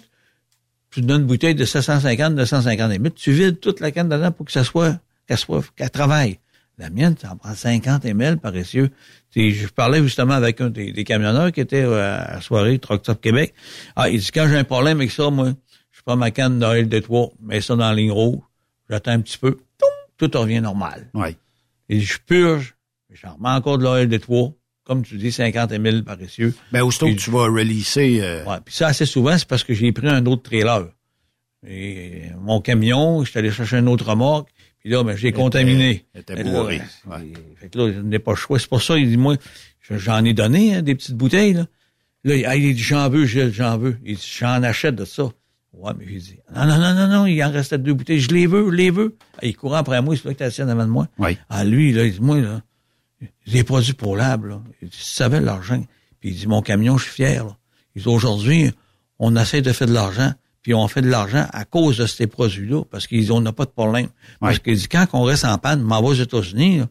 [0.92, 4.46] tu- donnes une bouteille de 750, 250 ml, tu vides toute la canne dedans pour
[4.46, 6.40] que ça soit, qu'elle soit, qu'elle travaille.
[6.78, 8.92] La mienne, ça en prend 50 ml paressieux.
[9.36, 13.02] Je parlais justement avec un des, des camionneurs qui était euh, à la soirée Truck
[13.02, 13.54] Stop Québec.
[13.96, 15.52] Ah, il dit, quand j'ai un problème avec ça, moi,
[15.92, 18.40] je prends ma canne d'OL de 3, mets ça dans la ligne rouge,
[18.90, 19.58] j'attends un petit peu,
[20.18, 21.10] tout revient normal.
[21.14, 21.36] Ouais.
[21.90, 22.76] Et je purge,
[23.12, 24.54] j'en remets encore de l'OL de 3,
[24.86, 26.54] comme tu dis, 50 ml paressieux.
[26.72, 29.74] Ben, aussitôt que tu vas releaser, euh, Ouais, puis ça, assez souvent, c'est parce que
[29.74, 30.88] j'ai pris un autre trailer.
[31.68, 34.50] Et mon camion, je suis allé chercher un autre remorque,
[34.86, 36.06] Puis là, ben, j'ai contaminé.
[36.14, 36.80] Était là, bourrée.
[37.08, 37.24] ben,
[37.60, 38.60] Fait que là, je n'ai pas le choix.
[38.60, 39.36] C'est pour ça, il dit, moi,
[39.82, 41.54] je- j'en ai donné hein, des petites bouteilles.
[41.54, 41.66] Là,
[42.24, 43.98] là il, ah, il dit, j'en veux, Gilles, j'en veux.
[44.06, 45.24] Il dit, j'en achète de ça.
[45.74, 48.20] Ouais, mais j'ai dit, non, non, non, non, non, il en restait deux bouteilles.
[48.20, 49.18] Je les veux, je les veux.
[49.40, 51.08] Ah, il courant après moi, c'est là que t'as assis en avant de moi.
[51.18, 51.36] Oui.
[51.50, 52.62] Ah, lui, là, il dit, moi, là,
[53.48, 54.62] des produits pour l'âme, là.
[54.84, 55.84] Il dit, tu savais l'argent.
[56.20, 57.58] Puis il dit, mon camion, je suis fier, là.
[57.96, 58.72] Il dit, aujourd'hui,
[59.18, 60.32] on essaie de faire de l'argent,
[60.66, 63.66] puis on fait de l'argent à cause de ces produits-là, parce qu'ils on n'a pas
[63.66, 64.08] de problème.
[64.40, 66.88] Parce qu'il dit, quand on reste en panne, m'en va aux États-Unis, là,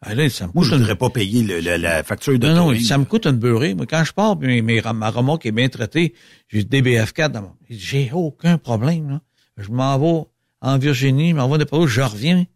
[0.00, 2.72] ah, là, ça me Moi, je une- voudrais pas payer le- la facture de non,
[2.72, 3.74] non, ça me coûte une beurrée.
[3.74, 6.14] Moi, quand je pars, puis mes, ma remorque est bien traitée,
[6.48, 7.52] j'ai le DBF4 dans mon...
[7.68, 9.20] J'ai aucun problème, là.
[9.58, 10.24] Je m'en vais
[10.62, 12.46] en Virginie, je m'en vais de Paris, je reviens.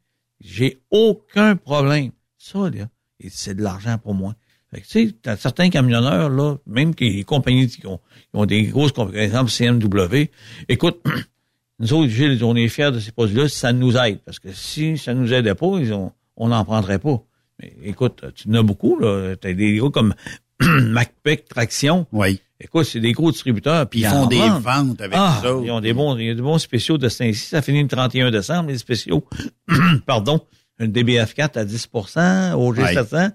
[0.41, 2.13] J'ai aucun problème.
[2.39, 2.87] Ça, là,
[3.29, 4.35] c'est de l'argent pour moi.
[4.75, 8.29] Fait que, tu sais, t'as certains camionneurs, là, même qui, les compagnies qui ont, qui
[8.35, 10.31] ont des grosses compagnies, par exemple CMW,
[10.69, 11.01] écoute,
[11.79, 14.19] nous autres, Gilles, on est fiers de ces produits-là, ça nous aide.
[14.25, 17.23] Parce que si ça nous aidait pas, ils ont, on n'en prendrait pas.
[17.63, 19.37] Mais écoute, tu en as beaucoup, là.
[19.41, 20.13] T'as des gros comme
[20.61, 22.09] MacPac Traction.
[22.11, 22.41] Oui.
[22.59, 23.89] Écoute, c'est des gros distributeurs.
[23.89, 24.63] Puis Ils font des vendent.
[24.63, 25.67] ventes avec ah, eux autres.
[25.67, 27.35] Ils ont des bons, il y a des bons spéciaux de temps-ci.
[27.35, 29.25] Ça finit le 31 décembre, les spéciaux.
[30.07, 30.41] Pardon.
[30.81, 33.31] Un DBF4 à 10% OG700.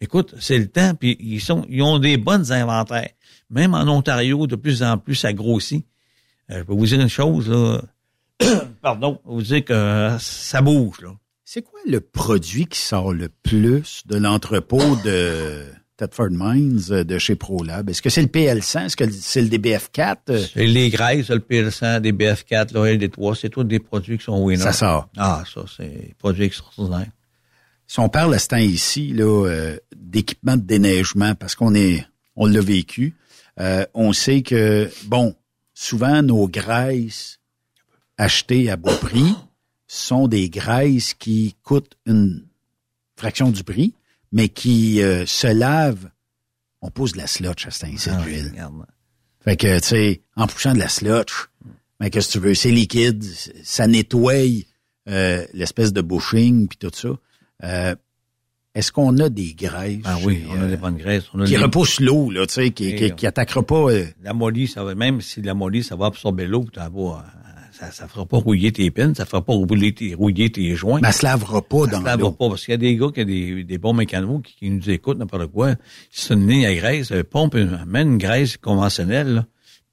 [0.00, 3.10] Écoute, c'est le temps, puis ils sont, ils ont des bonnes inventaires.
[3.50, 5.86] Même en Ontario, de plus en plus, ça grossit.
[6.50, 7.80] Euh, je peux vous dire une chose, là.
[8.82, 11.10] Pardon, vous dire que euh, ça bouge, là.
[11.44, 15.62] C'est quoi le produit qui sort le plus de l'entrepôt de
[15.96, 17.88] Thetford Mines euh, de chez ProLab?
[17.88, 18.86] Est-ce que c'est le PL100?
[18.86, 20.16] Est-ce que c'est le DBF4?
[20.30, 24.24] Euh, C'est les graisses, le PL100, des BF4, le LD3, c'est tous des produits qui
[24.24, 24.62] sont winners.
[24.62, 25.08] Ça sort.
[25.16, 27.10] Ah, ça, c'est des produits extraordinaires.
[27.94, 32.04] Si on parle à ce temps ici là, euh, d'équipement de déneigement, parce qu'on est,
[32.34, 33.14] on l'a vécu,
[33.60, 35.36] euh, on sait que, bon,
[35.74, 37.38] souvent nos graisses
[38.18, 39.36] achetées à bas prix
[39.86, 42.44] sont des graisses qui coûtent une
[43.14, 43.94] fraction du prix,
[44.32, 46.10] mais qui euh, se lavent.
[46.80, 48.50] On pose de la slotch à ce temps-ci, Ah, Gilles.
[48.50, 48.86] regarde.
[49.44, 51.48] Fait que, tu sais, en poussant de la slotch,
[52.00, 52.54] mais qu'est-ce que tu veux?
[52.56, 53.22] C'est liquide,
[53.62, 54.64] ça nettoie
[55.08, 57.10] euh, l'espèce de bushing puis tout ça.
[57.62, 57.94] Euh,
[58.74, 60.00] Est-ce qu'on a des graisses?
[60.04, 61.26] Ah oui, on a euh, des bonnes graisses.
[61.32, 63.90] On a qui des- repoussent l'eau, là, tu sais, qui, Et, qui, qui attaquera pas.
[63.92, 67.12] euh, La molly, ça va, même si la molly, ça va absorber l'eau, t'as beau,
[67.12, 67.18] euh,
[67.72, 70.98] ça, ça fera pas rouiller tes pins, ça fera pas rouiller tes, rouiller tes joints.
[71.00, 72.32] mais elle se lavera pas Ça dans se lavera l'eau.
[72.32, 74.70] pas, parce qu'il y a des gars qui ont des, des bons mécanos qui, qui
[74.70, 75.76] nous écoutent, n'importe quoi.
[76.10, 79.46] Si c'est une ligne à graisse, euh, pompe, une, mène une graisse conventionnelle, là,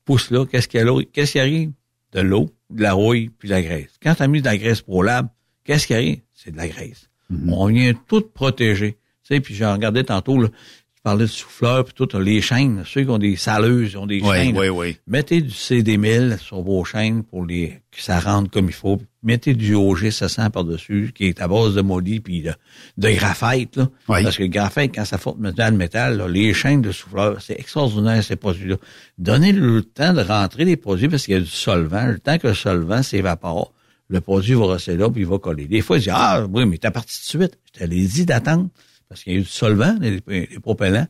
[0.06, 1.00] pousse là, qu'est-ce qu'il y a là?
[1.14, 1.72] Qu'est-ce qui arrive?
[2.14, 3.92] De l'eau, de la rouille, puis de la graisse.
[4.02, 5.28] Quand tu as mis de la graisse pour lab,
[5.64, 6.22] qu'est-ce qui arrive?
[6.34, 7.10] C'est de la graisse.
[7.32, 7.54] Mm-hmm.
[7.54, 8.94] On vient tout protéger.
[9.28, 10.48] Tu sais, puis j'ai regardé tantôt, là,
[10.96, 14.06] je parlais de souffleurs, puis tout, les chaînes, ceux qui ont des saleuses, ils ont
[14.06, 14.56] des Oui, chaînes.
[14.58, 14.98] oui, oui.
[15.08, 19.02] Mettez du CD1000 sur vos chaînes pour les que ça rentre comme il faut.
[19.24, 22.54] Mettez du OG700 par-dessus, qui est à base de molly puis de,
[22.98, 23.78] de graphite.
[23.78, 23.90] Là.
[24.10, 24.24] Oui.
[24.24, 28.24] Parce que le graphite, quand ça forme métal, là, les chaînes de souffleur, c'est extraordinaire
[28.24, 28.76] ces produits-là.
[29.18, 32.06] Donnez le temps de rentrer les produits parce qu'il y a du solvant.
[32.06, 33.74] Le temps que le solvant s'évapore,
[34.12, 35.66] le produit va rester là puis il va coller.
[35.68, 37.58] Des fois, ils disent Ah oui, mais t'as parti de suite.
[37.74, 38.70] Je te l'ai dit d'attendre
[39.10, 40.22] parce qu'il y a eu du solvant, les
[40.62, 41.08] propellants.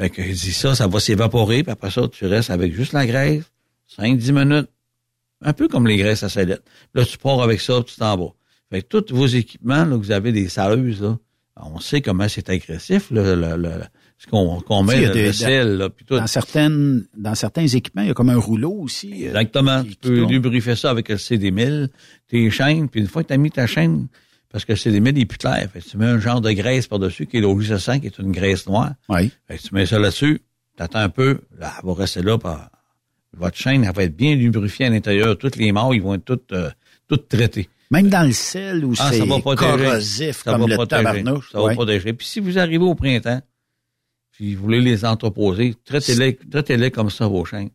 [0.00, 2.92] Fait que je dis ça, ça va s'évaporer, puis après ça, tu restes avec juste
[2.94, 3.44] la graisse,
[3.98, 4.68] 5-10 minutes,
[5.42, 6.62] un peu comme les graisses à salette.
[6.94, 8.32] Là, tu pars avec ça, tu t'en vas.
[8.70, 11.18] Fait que tous vos équipements, là, que vous avez des saleuses, là,
[11.56, 13.82] on sait comment c'est agressif, le, le, le-
[14.22, 16.16] ce qu'on met, il y a le, des- le sel, là, puis tout.
[16.16, 19.24] Dans certaines, dans certains équipements, il y a comme un rouleau aussi.
[19.24, 19.82] euh, Exactement.
[19.82, 21.88] qui- Tu peux lubrifier ça avec le CD1000,
[22.28, 24.08] tes chaînes, puis une fois que tu as mis ta chaîne,
[24.52, 26.86] parce que le CD1000 il est plus clair, fait tu mets un genre de graisse
[26.86, 28.92] par-dessus qui est l'OG700, qui est une graisse noire.
[29.08, 29.30] Oui.
[29.48, 30.40] Fait tu mets ça là-dessus,
[30.76, 32.50] t'attends un peu, là, elle va rester là, puis
[33.36, 35.38] votre chaîne, elle va être bien lubrifiée à l'intérieur.
[35.38, 36.68] Toutes les morts, ils vont être toutes, euh,
[37.08, 37.68] toutes traitées.
[37.92, 41.02] Même dans le sel où Ah, c'est va corrosif Ça comme va le protéger.
[41.04, 41.50] tabarnouche.
[41.52, 41.74] Ça va ouais.
[41.74, 42.12] protéger.
[42.12, 43.40] Puis si vous arrivez au printemps,
[44.40, 47.68] puis vous voulez les entreposer, traitez-les, comme ça, vos chaînes.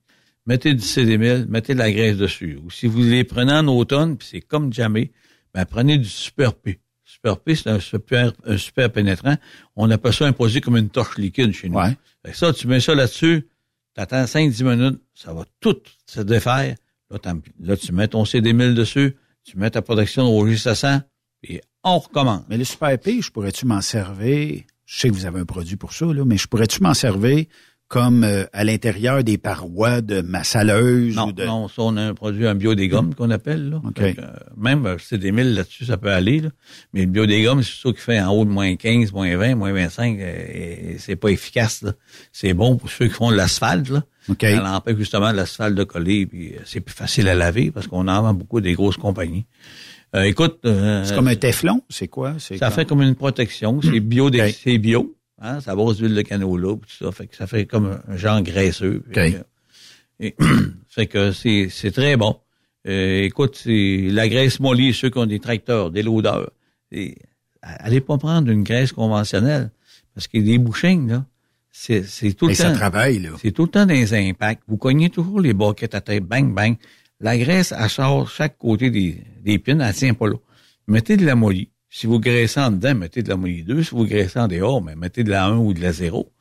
[0.47, 2.57] Mettez du CD1000, mettez de la graisse dessus.
[2.65, 5.11] Ou si vous les prenez en automne, puis c'est comme jamais,
[5.53, 6.79] ben prenez du Super P.
[7.03, 9.35] Super P, c'est un super, un super pénétrant.
[9.75, 11.77] On appelle ça un produit comme une torche liquide chez nous.
[11.77, 11.95] Ouais.
[12.25, 13.47] Fait que ça, tu mets ça là-dessus,
[13.93, 15.77] t'attends 5-10 minutes, ça va tout
[16.07, 16.75] se défaire.
[17.11, 21.03] Là, tu mets ton CD1000 dessus, tu mets ta protection au J700,
[21.43, 22.41] et on recommence.
[22.49, 24.63] Mais le Super P, je pourrais-tu m'en servir?
[24.85, 27.45] Je sais que vous avez un produit pour ça, là, mais je pourrais-tu m'en servir
[27.87, 31.45] comme euh, à l'intérieur des parois de ma saleuse Non, ou de.
[31.45, 33.69] non, ça, on a un produit, un biodégum qu'on appelle.
[33.69, 33.81] Là.
[33.83, 33.99] OK.
[33.99, 34.25] Fait que, euh,
[34.57, 36.39] même euh, c'est des milles là-dessus, ça peut aller.
[36.39, 36.49] Là.
[36.93, 39.71] Mais le biodégum, c'est ça qui fait en haut de moins 15, moins 20, moins
[39.71, 40.19] 25.
[40.19, 41.83] euh, et c'est pas efficace.
[41.83, 41.93] là.
[42.31, 43.89] C'est bon pour ceux qui font de l'asphalte.
[43.89, 44.03] Là.
[44.29, 44.41] OK.
[44.41, 46.25] Ça empêche justement l'asphalte de coller.
[46.25, 49.45] Puis euh, c'est plus facile à laver parce qu'on en vend beaucoup des grosses compagnies.
[50.15, 50.59] Euh, écoute...
[50.65, 52.35] euh, C'est comme un téflon, c'est quoi?
[52.39, 53.81] C'est Ça comme- fait comme une protection.
[53.81, 55.15] C'est bio, des- c'est bio.
[55.41, 57.11] Hein, ça base d'huile de canola, tout ça.
[57.11, 59.03] Fait que ça fait comme un, genre graisseux.
[59.11, 59.43] Que-
[60.19, 60.35] et-
[60.87, 62.37] fait que c'est, c'est très bon.
[62.87, 66.49] Euh, écoute, c'est la graisse mollie, ceux qui ont des tracteurs, des loaders.
[66.91, 67.15] Et,
[67.61, 69.71] allez pas prendre une graisse conventionnelle.
[70.13, 71.25] Parce que les bouchings, là,
[71.71, 72.63] c'est, c'est tout le Et temps.
[72.63, 73.31] ça travaille, là.
[73.41, 74.61] C'est tout le temps des impacts.
[74.67, 76.77] Vous cognez toujours les boquettes à tête, bang, bang.
[77.19, 80.35] La graisse, elle sort chaque côté des, des pins, elle tient pas là.
[80.87, 81.69] Mettez de la molly.
[81.89, 83.83] Si vous graissez en dedans, mettez de la molly 2.
[83.83, 86.31] Si vous graissez en dehors, mais mettez de la 1 ou de la 0.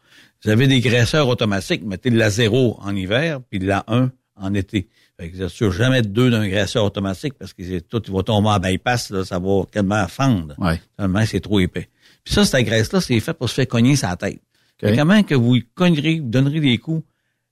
[0.43, 4.11] Vous avez des graisseurs automatiques, mettez de la 0 en hiver, puis de la 1
[4.37, 4.89] en été.
[5.19, 8.23] Fait que vous sûr jamais de deux d'un graisseur automatique parce que c'est tout va
[8.23, 10.55] tomber en bypass, là, ça va quasiment fendre.
[10.59, 10.81] Ouais.
[10.99, 11.89] Tellement c'est trop épais.
[12.25, 14.41] Puis ça, cette graisse-là, c'est fait pour se faire cogner sa tête.
[14.81, 17.05] Fait comment que vous cognerez, vous donnerez des coups,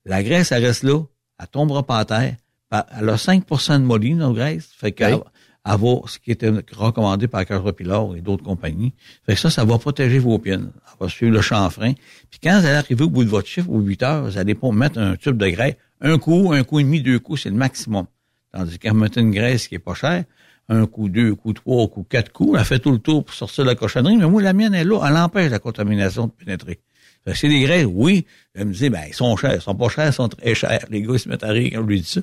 [0.05, 1.01] la graisse, elle reste là,
[1.39, 2.37] elle tombera pas à terre.
[2.73, 4.71] Puis Elle a 5% de molly, nos graisses.
[4.75, 5.19] Fait qu'elle
[5.65, 8.93] elle va, ce qui était recommandé par Caterpillar et d'autres compagnies.
[9.25, 10.73] Fait que ça, ça va protéger vos pines.
[10.75, 11.93] Elle va suivre le chanfrein.
[12.31, 14.55] Puis quand vous allez arriver au bout de votre chiffre, aux 8 heures, vous allez
[14.55, 15.77] pas mettre un tube de graisse.
[16.01, 18.07] Un coup, un coup et demi, deux coups, c'est le maximum.
[18.53, 20.25] Tandis que quand vous mettez une graisse qui est pas chère,
[20.69, 23.65] un coup, deux coups, trois coups, quatre coups, elle fait tout le tour pour sortir
[23.65, 24.17] de la cochonnerie.
[24.17, 26.81] Mais moi, la mienne est là, elle empêche la contamination de pénétrer.
[27.25, 28.27] Fait que c'est des graisses, oui.
[28.55, 29.55] Elle me dit, ben, ils sont chers.
[29.55, 30.85] Ils sont pas chers, ils sont très chers.
[30.91, 32.21] Les gars, ils se mettent à rire quand je lui dis ça.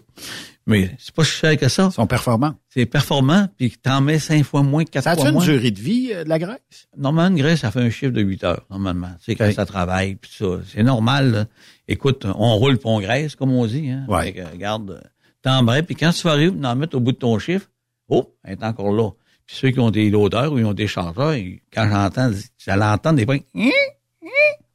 [0.67, 1.88] Mais c'est pas si cher que ça.
[1.91, 2.53] Ils sont performants.
[2.69, 5.45] C'est performant, puis t'en mets cinq fois moins, quatre Ça fois a-tu une moins.
[5.45, 6.59] durée de vie, euh, de la graisse?
[6.95, 9.09] Normalement, une graisse, ça fait un chiffre de 8 heures, normalement.
[9.26, 10.45] C'est quand ça travaille, puis ça.
[10.71, 11.45] C'est normal, là.
[11.88, 14.05] Écoute, on roule pour on graisse, comme on dit, hein.
[14.07, 14.26] Ouais.
[14.26, 15.01] Fait que, regarde, euh,
[15.41, 17.67] t'embrayes, puis quand tu vas arriver, en mettre au bout de ton chiffre,
[18.09, 19.09] oh, elle est encore là.
[19.47, 21.34] Puis ceux qui ont des loaders ou ils ont des chargeurs,
[21.73, 22.30] quand j'entends,
[22.63, 23.39] j'allais entendre des points,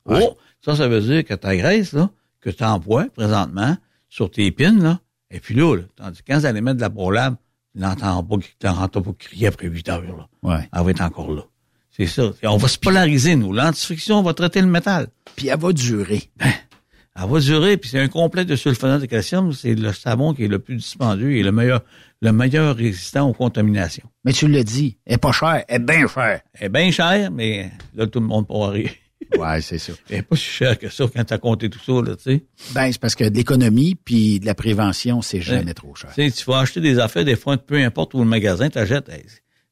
[0.07, 2.11] Oh, ça, ça veut dire que ta graisse, là,
[2.41, 3.77] que tu emploies présentement
[4.09, 5.01] sur tes pins, là,
[5.31, 7.37] et puis là, là, tandis que quand vous allez mettre de la ProLab,
[7.75, 10.29] tu n'entends pas, tu n'entends pas crier après 8 heures, là.
[10.43, 10.69] Ouais.
[10.73, 11.43] Elle va être encore là.
[11.91, 12.33] C'est ça.
[12.45, 13.53] On va se polariser, nous.
[13.53, 15.09] L'antifriction va traiter le métal.
[15.37, 16.31] Puis elle va durer.
[16.41, 19.53] Elle va durer, puis c'est un complet de sulfonate de calcium.
[19.53, 21.83] C'est le savon qui est le plus dispendieux et le meilleur,
[22.21, 24.09] le meilleur résistant aux contaminations.
[24.25, 26.41] Mais tu l'as dit, elle est pas chère, elle est bien chère.
[26.55, 28.91] Elle est bien chère, mais là, tout le monde pourra rire.
[29.39, 29.93] Ouais, c'est ça.
[30.11, 32.45] Elle pas si chère que ça quand t'as compté tout ça, là, tu sais.
[32.75, 35.75] Ben, c'est parce que de l'économie puis de la prévention, c'est jamais Ouais.
[35.75, 36.11] trop cher.
[36.15, 39.09] Tu sais, tu vas acheter des affaires, des fois, peu importe où le magasin t'achètes,
[39.09, 39.25] hey,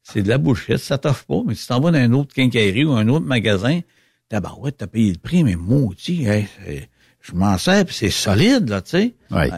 [0.03, 1.41] c'est- de la bullshit, ça t'offre pas.
[1.45, 3.79] Mais si t'en vas dans un autre quincaillerie ou un autre magasin,
[4.29, 6.47] t'as bah ouais, t'as payé le prix, mais maudit, hey,
[7.21, 9.13] je m'en sers, puis c'est solide, là, tu sais.
[9.31, 9.49] Ouais.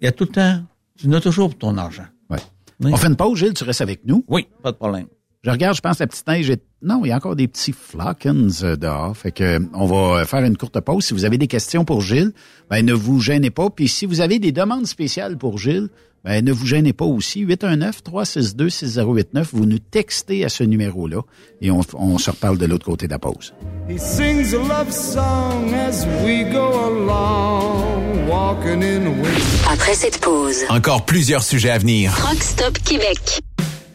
[0.00, 0.62] Il y a tout le temps,
[0.98, 2.06] tu n'as toujours pour ton argent.
[2.30, 2.38] Ouais.
[2.80, 2.90] Oui.
[2.92, 4.24] On fait une pause, Gilles, tu restes avec nous?
[4.28, 5.06] Oui, pas de problème.
[5.42, 6.60] Je regarde, je pense la petite neige est...
[6.82, 9.16] Non, il y a encore des petits flockens euh, dehors.
[9.16, 11.04] Fait que euh, on va faire une courte pause.
[11.04, 12.32] Si vous avez des questions pour Gilles,
[12.68, 13.70] ben ne vous gênez pas.
[13.70, 15.88] Puis si vous avez des demandes spéciales pour Gilles,
[16.24, 17.46] ben ne vous gênez pas aussi.
[17.46, 19.46] 819-362-6089.
[19.52, 21.22] Vous nous textez à ce numéro-là
[21.62, 23.54] et on, on se reparle de l'autre côté de la pause.
[23.88, 29.40] He sings a love song as we go along, walking in the wind.
[29.72, 32.12] Après cette pause, Encore plusieurs sujets à venir.
[32.14, 33.40] Truck Stop Québec.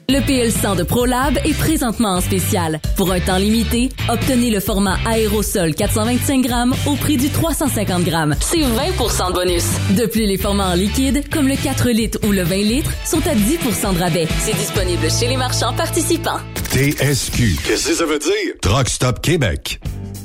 [0.08, 2.80] Le PL100 de ProLab est présentement en spécial.
[2.96, 8.36] Pour un temps limité, obtenez le format aérosol 425 grammes au prix du 350 grammes.
[8.40, 9.66] C'est 20% de bonus.
[9.98, 13.26] De plus, les formats en liquide, comme le 4 litres ou le 20 litres, sont
[13.28, 14.28] à 10% de rabais.
[14.42, 16.40] C'est disponible chez les marchands participants.
[16.70, 17.58] TSQ.
[17.66, 18.54] Qu'est-ce que ça veut dire?
[18.62, 19.80] Truck Stop Québec.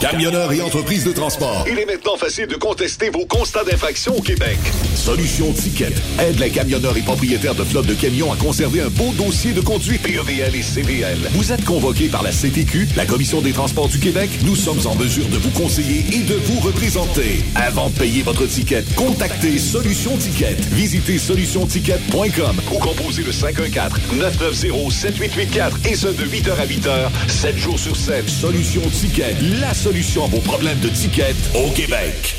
[0.00, 1.64] Camionneurs et entreprises de transport.
[1.70, 4.58] Il est maintenant facile de contester vos constats d'infraction au Québec.
[4.94, 9.12] Solution Ticket aide les camionneurs et propriétaires de flottes de camions à conserver un beau
[9.16, 11.16] dossier de conduite PEVL et CVL.
[11.32, 14.28] Vous êtes convoqué par la CTQ, la Commission des transports du Québec.
[14.44, 17.42] Nous sommes en mesure de vous conseiller et de vous représenter.
[17.54, 20.56] Avant de payer votre ticket, contactez Solution Ticket.
[20.72, 27.96] Visitez solutionticket.com ou composez le 514-990-7884 et ce de 8h à 8h, 7 jours sur
[27.96, 28.28] 7.
[28.28, 32.34] Solution Ticket, la solution à vos problèmes de ticket au Québec.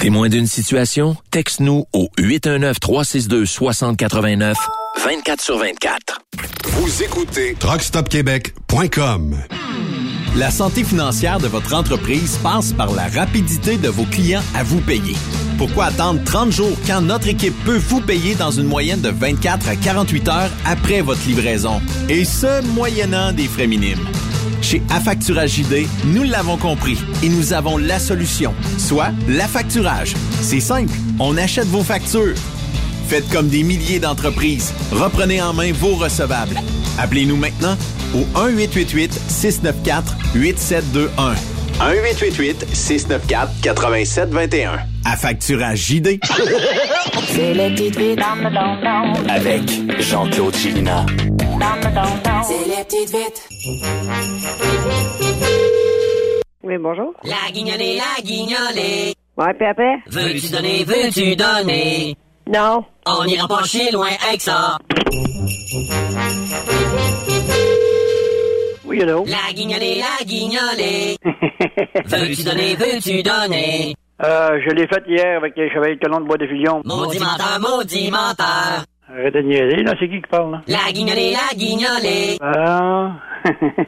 [0.00, 1.16] Témoin d'une situation?
[1.32, 4.54] Texte-nous au 819-362-6089,
[5.04, 6.20] 24 sur 24.
[6.66, 9.38] Vous écoutez truckstopquebec.com.
[10.36, 14.80] La santé financière de votre entreprise passe par la rapidité de vos clients à vous
[14.80, 15.16] payer.
[15.56, 19.68] Pourquoi attendre 30 jours quand notre équipe peut vous payer dans une moyenne de 24
[19.68, 21.82] à 48 heures après votre livraison?
[22.08, 24.06] Et ce, moyennant des frais minimes.
[24.62, 30.14] Chez Affacturage JD, nous l'avons compris et nous avons la solution, soit l'affacturage.
[30.40, 32.34] C'est simple, on achète vos factures.
[33.08, 34.72] Faites comme des milliers d'entreprises.
[34.92, 36.56] Reprenez en main vos recevables.
[36.98, 37.76] Appelez-nous maintenant
[38.14, 41.08] au 1-888-694-8721.
[41.80, 44.78] 1-888-694-8721.
[45.04, 46.20] Affacturage JD.
[47.28, 49.62] C'est le petit tweet dans le don Avec
[50.00, 51.06] Jean-Claude Chilina.
[52.44, 53.48] C'est les petites vites.
[56.62, 57.12] Oui, bonjour.
[57.24, 59.14] La guignolée, la guignolée.
[59.36, 59.96] Ouais, puis après?
[60.06, 62.16] Veux-tu donner, veux-tu donner?
[62.46, 62.84] Non.
[63.06, 64.78] On n'ira pas chez loin avec ça.
[68.86, 69.24] Oui, hello.
[69.26, 71.16] La guignolée, la guignolée.
[72.06, 73.94] veux-tu donner, veux-tu donner?
[74.24, 76.82] Euh, je l'ai faite hier avec les chevaliers de colon de bois de fusion.
[76.84, 78.84] Maudit menteur, maudit menteur.
[79.10, 80.60] Arrêtez de niaiser, là, c'est qui qui parle, là?
[80.68, 82.36] La guignolée, la guignolée.
[82.42, 83.12] Ah!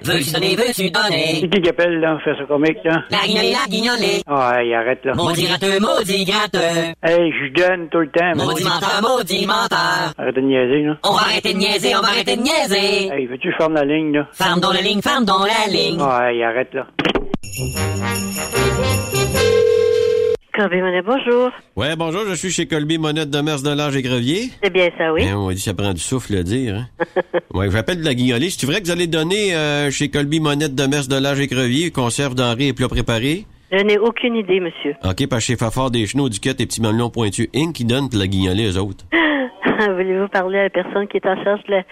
[0.02, 1.38] veux-tu donner, veux-tu donner?
[1.40, 3.02] C'est qui qui appelle, là, fait ça comique, là?
[3.10, 4.22] La guignolée, la guignolée.
[4.26, 5.12] Ah, hey, arrête, là.
[5.14, 6.94] Maudit gratteux, maudit gratteux.
[7.02, 8.32] Hey, je donne tout le temps.
[8.34, 10.14] mais- Maudit menteur, maudit menteur.
[10.16, 10.96] Arrête de niaiser, là.
[11.04, 13.12] On va arrêter de niaiser, on va arrêter de niaiser.
[13.12, 14.26] Hey, veux-tu ferme la ligne, là?
[14.32, 15.98] Ferme dans la ligne, ferme dans la ligne.
[16.00, 16.86] Ah, hey, arrête, là.
[20.68, 21.50] Monet, bonjour.
[21.74, 24.50] Ouais, bonjour, je suis chez Colby Monette de Mers de l'Âge et Grevier.
[24.62, 25.26] C'est bien ça, oui.
[25.26, 26.76] Hein, on dit ça prend du souffle à dire.
[26.76, 26.86] Hein?
[27.54, 28.50] ouais, j'appelle de la guignolée.
[28.50, 31.46] C'est vrai que vous allez donner euh, chez Colby Monette de Mers de l'Âge et
[31.46, 33.46] Grevier conserve denrées et plats préparés?
[33.72, 34.94] Je n'ai aucune idée, monsieur.
[35.02, 37.72] OK, parce que chez Fafard des Chenaux, du et petits mamelons pointus, Inc.
[37.72, 39.06] qui donne de la guignolée aux autres.
[39.96, 41.82] Voulez-vous parler à la personne qui est en charge de la-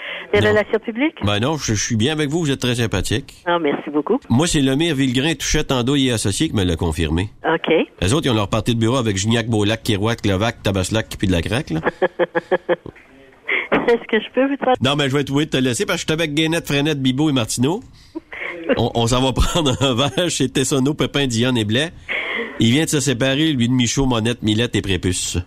[0.41, 1.17] des relations publiques?
[1.25, 3.35] Ben non, je je suis bien avec vous, vous êtes très sympathique.
[3.47, 4.19] Ah, merci beaucoup.
[4.29, 7.31] Moi, c'est Lemire Villegrain Touchette Ando et Associé qui me l'a confirmé.
[7.47, 7.73] OK.
[8.01, 11.27] Les autres, ils ont leur partie de bureau avec Gignac, Beaulac, Kirouac, Clovac, Tabaslac, puis
[11.29, 11.81] de la craque, là.
[13.71, 14.79] Est-ce que je peux vous traiter?
[14.83, 17.01] Non, mais je vais être de te laisser parce que je suis avec Guénette, Frenette,
[17.01, 17.81] Bibo et Martineau.
[18.77, 21.91] On, on s'en va prendre un verre chez Tessonneau, Pépin, Diane et Blais.
[22.61, 25.39] Il vient de se séparer, lui de Michaud, Monette, Millette et Prépuce.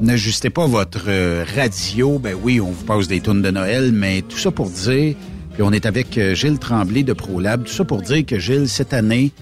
[0.00, 2.18] N'ajustez pas votre euh, radio.
[2.18, 5.16] Ben oui, on vous passe des tunes de Noël, mais tout ça pour dire,
[5.52, 8.70] puis on est avec euh, Gilles Tremblay de ProLab, tout ça pour dire que Gilles,
[8.70, 9.32] cette année,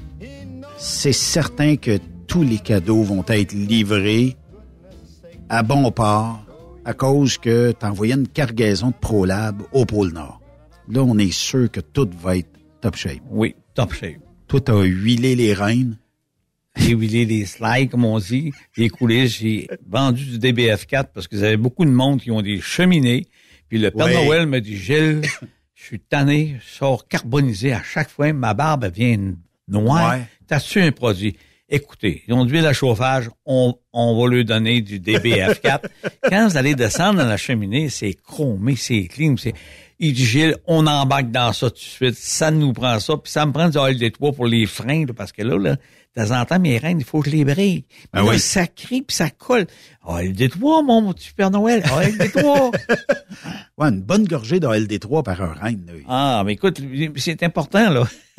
[0.77, 4.37] c'est certain que tous les cadeaux vont être livrés
[5.49, 6.43] à bon port
[6.85, 10.41] à cause que tu envoyé une cargaison de ProLab au pôle Nord.
[10.89, 12.51] là, on est sûr que tout va être
[12.81, 13.21] top shape.
[13.31, 14.19] Oui, top shape.
[14.49, 15.99] Toi, t'as huilé les reines.
[16.77, 19.39] J'ai huilé les slides, comme on dit, les coulisses.
[19.39, 23.27] J'ai vendu du DBF4 parce que j'avais beaucoup de monde qui ont des cheminées.
[23.69, 24.25] Puis le Père Ouais.
[24.25, 25.23] Noël me dit, Gilles,
[25.75, 28.33] je suis tanné, je sors carbonisé à chaque fois.
[28.33, 29.35] Ma barbe vient
[29.69, 30.15] noire.
[30.15, 30.23] Ouais.
[30.47, 31.37] T'as-tu un produit?
[31.75, 35.81] Écoutez, ils ont l'huile à chauffage, on, on va lui donner du DBF4.
[36.23, 39.55] Quand vous allez descendre dans la cheminée, c'est chromé, c'est clean, c'est...
[40.05, 42.15] Il dit, Gilles, on embarque dans ça tout de suite.
[42.17, 43.17] Ça nous prend ça.
[43.17, 45.57] Puis ça me prend du oil des toits pour les freins, là, parce que là,
[45.57, 45.77] là,
[46.17, 47.85] de temps en temps, mes reines, il faut que je les brille.
[48.13, 48.39] Là, oui.
[48.41, 49.67] ça crie puis ça colle.
[50.05, 51.83] Oil des toits, mon petit Père Noël.
[51.97, 52.71] Oil des toits.
[53.79, 55.85] Ouais, une bonne gorgée de LD3 par un reine.
[55.87, 55.93] là.
[56.07, 56.81] ah, mais écoute,
[57.17, 58.05] c'est important, là.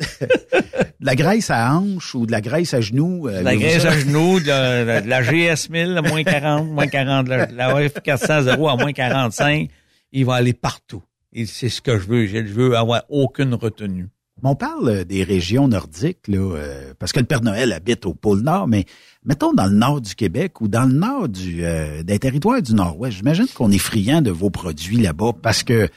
[1.00, 3.28] De la graisse à hanche ou de la graisse à genoux.
[3.28, 6.68] euh, De la graisse à genoux, de la, de la GS 1000, à moins 40,
[6.70, 9.68] moins 40, la, la OF 400 0 à moins 45,
[10.12, 11.02] il va aller partout.
[11.34, 12.26] Et c'est ce que je veux.
[12.26, 14.08] Je veux avoir aucune retenue.
[14.42, 18.04] Mais On parle euh, des régions nordiques, là, euh, parce que le Père Noël habite
[18.06, 18.84] au pôle Nord, mais
[19.24, 22.74] mettons dans le nord du Québec ou dans le nord du, euh, des territoires du
[22.74, 25.88] Nord-Ouest, j'imagine qu'on est friand de vos produits là-bas parce que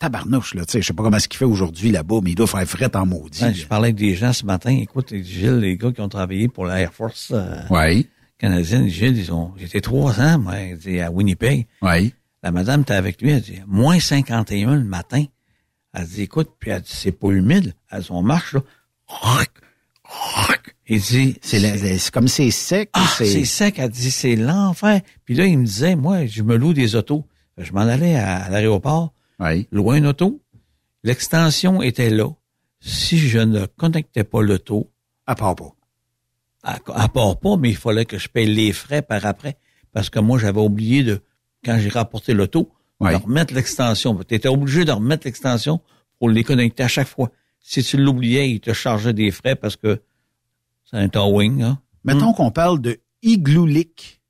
[0.00, 2.34] tabarnouche, là, tu sais, je sais pas comment ce qu'il fait aujourd'hui là-bas, mais il
[2.34, 3.44] doit faire fret en maudit.
[3.44, 4.70] Ouais, je parlais avec des gens ce matin.
[4.70, 8.08] Écoute, Gilles, les gars qui ont travaillé pour la Air Force euh, Oui.
[8.38, 11.66] canadienne, Gilles, ils ont, j'étais trois ans, moi, à Winnipeg.
[11.80, 12.12] Oui.
[12.44, 15.24] La madame était avec lui, elle dit, moins 51 le matin.
[15.94, 17.74] Elle dit, écoute, puis elle dit, c'est pas humide.
[17.90, 18.60] Elle dit, on marche, là.
[20.86, 22.90] Il dit, C'est comme c'est sec.
[22.92, 23.78] ah, c'est c'est sec.
[23.78, 25.00] Elle dit, c'est l'enfer.
[25.24, 27.24] Puis là, il me disait, moi, je me loue des autos.
[27.56, 29.66] Je m'en allais à, à l'aéroport, Oui.
[29.72, 30.42] louer une auto.
[31.02, 32.28] L'extension était là.
[32.80, 34.90] Si je ne connectais pas l'auto,
[35.26, 35.72] à part pas.
[36.62, 39.56] à, à part pas, mais il fallait que je paye les frais par après.
[39.92, 41.22] Parce que moi, j'avais oublié de,
[41.64, 42.70] quand j'ai rapporté l'auto,
[43.00, 44.14] de remettre l'extension.
[44.24, 45.80] Tu étais obligé de remettre l'extension
[46.18, 47.30] pour les connecter à chaque fois.
[47.60, 50.00] Si tu l'oubliais, il te chargeait des frais parce que
[50.84, 51.80] c'est un towing, hein.
[52.04, 54.20] Mettons qu'on parle de Igloolik.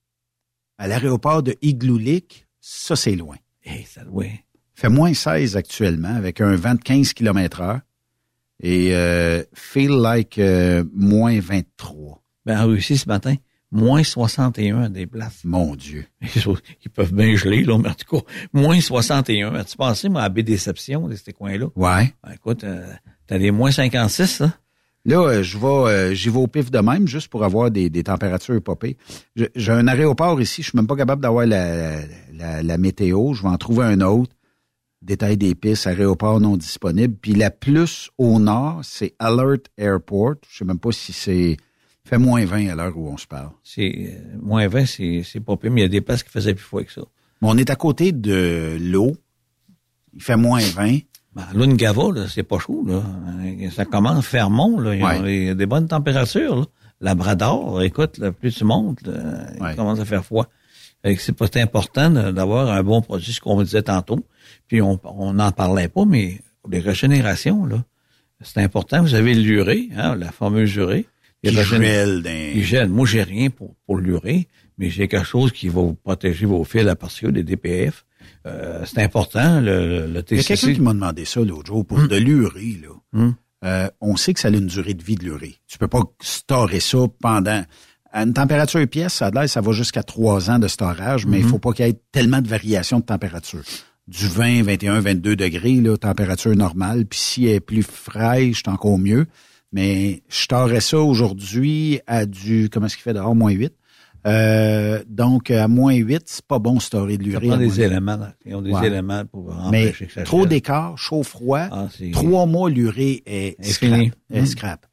[0.78, 3.36] À l'aéroport de Igloolik, ça c'est loin.
[3.65, 4.31] Eh, ça, oui.
[4.74, 7.81] fait moins 16 actuellement avec un vent de 15 km heure
[8.61, 12.23] et euh, feel like euh, moins 23.
[12.47, 13.35] Ben, en Russie, ce matin,
[13.74, 15.40] moins 61 à des places.
[15.44, 16.06] Mon Dieu.
[16.22, 19.55] Ils peuvent bien geler, là, mais en tout cas, moins 61.
[19.55, 21.66] As-tu pensé, moi, à baie Déception, de ces coins-là?
[21.74, 22.14] Ouais.
[22.22, 22.86] Ben, écoute, euh,
[23.26, 24.52] t'as des moins 56, là?
[25.06, 27.90] Là, euh, je vais, euh, j'y vais au pif de même, juste pour avoir des,
[27.90, 28.96] des températures popées.
[29.34, 32.01] J'ai un aéroport ici, je suis même pas capable d'avoir la,
[32.32, 33.34] la, la météo.
[33.34, 34.32] Je vais en trouver un autre.
[35.02, 37.14] Détail des pistes, aéroport non disponible.
[37.20, 40.36] Puis la plus au nord, c'est Alert Airport.
[40.48, 41.59] Je sais même pas si c'est...
[42.06, 43.51] fait moins 20 à l'heure où on se parle.
[43.62, 46.31] C'est, euh, moins 20, c'est, c'est pas pire, mais il y a des places qui
[46.31, 47.02] faisaient plus froid que ça.
[47.40, 49.16] Mais on est à côté de l'eau.
[50.12, 50.98] Il fait moins 20.
[51.35, 53.02] Ben, Lungava, là, c'est pas chaud, là.
[53.74, 54.94] Ça commence Fermont, là.
[54.94, 55.22] Il y a Ouais.
[55.22, 56.64] des, des bonnes températures, là.
[57.01, 60.47] Labrador, écoute, là, plus tu montes, là, il commence à faire froid.
[61.02, 64.24] Fait que c'est pas important d'avoir un bon produit, ce qu'on disait tantôt.
[64.68, 66.40] Puis on on n'en parlait pas, mais
[66.70, 67.82] les régénérations, là,
[68.40, 69.02] c'est important.
[69.02, 71.06] Vous avez l'urée, hein, la fameuse urée.
[71.51, 72.89] Qui gèle dans- gèle.
[72.89, 74.49] Moi, j'ai rien pour, pour l'urée,
[74.79, 78.05] mais j'ai quelque chose qui va vous protéger vos fils à partir des DPF.
[78.47, 80.47] Euh, c'est important, le, le Il y a TCC.
[80.55, 82.79] quelqu'un qui m'a demandé ça l'autre jour pour de l'urée.
[82.83, 82.89] Là.
[83.21, 83.35] Hum.
[83.65, 85.57] Euh, on sait que ça a une durée de vie de l'urée.
[85.66, 87.65] Tu peux pas storer ça pendant...
[88.16, 91.39] À une température pièce, ça a l'air, ça va jusqu'à trois ans de storage, mais
[91.41, 91.51] il Mhm.
[91.51, 93.62] faut pas qu'il y ait tellement de variation de température.
[94.07, 97.07] Du 20, 21, 22 degrés, là, température normale.
[97.07, 99.27] Puis si elle est plus fraîche, c'est encore mieux.
[99.74, 102.70] Mais je storerais ça aujourd'hui à du...
[102.72, 103.34] Comment est-ce qu'il fait dehors?
[103.34, 103.72] Moins 8.
[104.26, 107.48] Euh, donc, à moins 8, c'est pas bon storer de l'urée.
[107.48, 108.18] prend à des éléments.
[108.46, 108.86] Ils ont des Ouais.
[108.86, 113.72] éléments pour Mais empêcher que ça trop d'écart, chaud-froid, Ah, trois mois, l'urée est, Est
[113.72, 113.92] scrap.
[113.94, 114.12] fini.
[114.32, 114.46] est Mm.
[114.46, 114.86] scrap.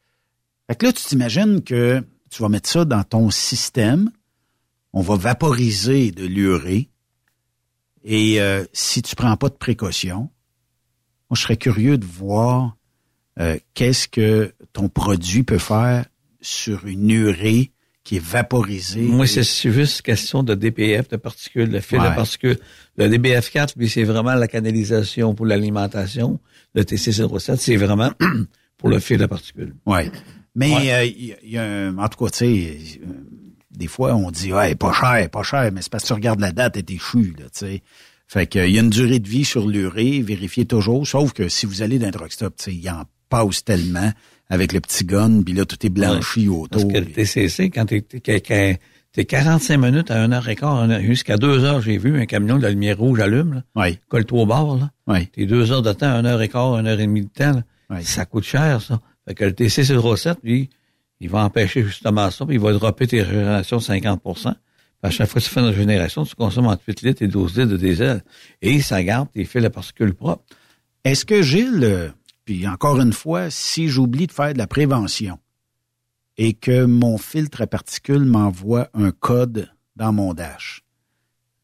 [0.68, 4.10] Fait que là, tu t'imagines que tu vas mettre ça dans ton système,
[4.94, 6.90] on va vaporiser de l'urée,
[8.04, 10.30] et euh, si tu prends pas de précautions,
[11.30, 12.76] moi, je serais curieux de voir
[13.40, 16.06] euh, qu'est-ce que ton produit peut faire
[16.42, 17.72] sur une urée
[18.04, 19.02] qui est vaporisée?
[19.02, 22.10] Moi, c'est juste question de DPF, de particules, de fil Ouais.
[22.10, 22.60] de particules.
[22.98, 26.40] Le DBF4, lui, c'est vraiment la canalisation pour l'alimentation.
[26.74, 28.12] Le TC07, c'est vraiment
[28.78, 29.74] pour le fil de particules.
[29.86, 30.12] Ouais.
[30.56, 30.94] Mais Ouais.
[30.94, 33.08] euh, il y, a- y un, en tout cas, tu sais, euh,
[33.72, 36.42] des fois on dit ouais, pas cher, pas cher, mais c'est parce que tu regardes
[36.42, 37.84] la date et t'es chu, là, tu sais.
[38.28, 41.48] Fait que il y a une durée de vie sur l'urée, vérifiez toujours, sauf que
[41.50, 44.12] si vous allez dans un truck stop, tu sais, il en passe tellement
[44.50, 46.56] avec le petit gun, puis là tout est blanchi Ouais.
[46.58, 46.68] autour.
[46.70, 48.04] Parce que le TCC, quand t'es-
[49.14, 52.18] C'est 45 minutes à 1 heure et quart, une heure- jusqu'à 2 heures, j'ai vu
[52.22, 53.64] un camion de la lumière rouge allume, là.
[53.76, 54.00] Oui.
[54.08, 54.90] Colle-toi au bord, là.
[55.08, 55.28] Oui.
[55.28, 57.62] T'es deux heures de temps, 1 heure et quart, 1 heure et demie de temps,
[57.90, 58.02] là.
[58.04, 59.02] Ça coûte cher, ça.
[59.28, 60.70] Fait que le TC07, lui,
[61.20, 64.54] il va empêcher justement ça, puis il va dropper tes régénérations de 50 Puis
[65.04, 67.58] à chaque fois que tu fais une régénération, tu consommes entre 8 litres et 12
[67.58, 68.24] litres de diesel.
[68.62, 70.44] Et ça garde tes fils à particules propres.
[71.04, 72.10] Est-ce que Gilles, euh,
[72.54, 75.40] puis encore une fois, si j'oublie de faire de la prévention
[76.38, 80.84] et que mon filtre à particules m'envoie un code dans mon dash,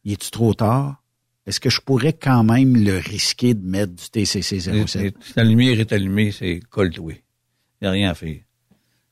[0.06, 1.02] y est-tu trop tard?
[1.46, 5.14] Est-ce que je pourrais quand même le risquer de mettre du TCC 07?
[5.20, 7.12] Si la lumière est allumée, c'est colle-toi.
[7.12, 8.36] Il n'y a rien à faire.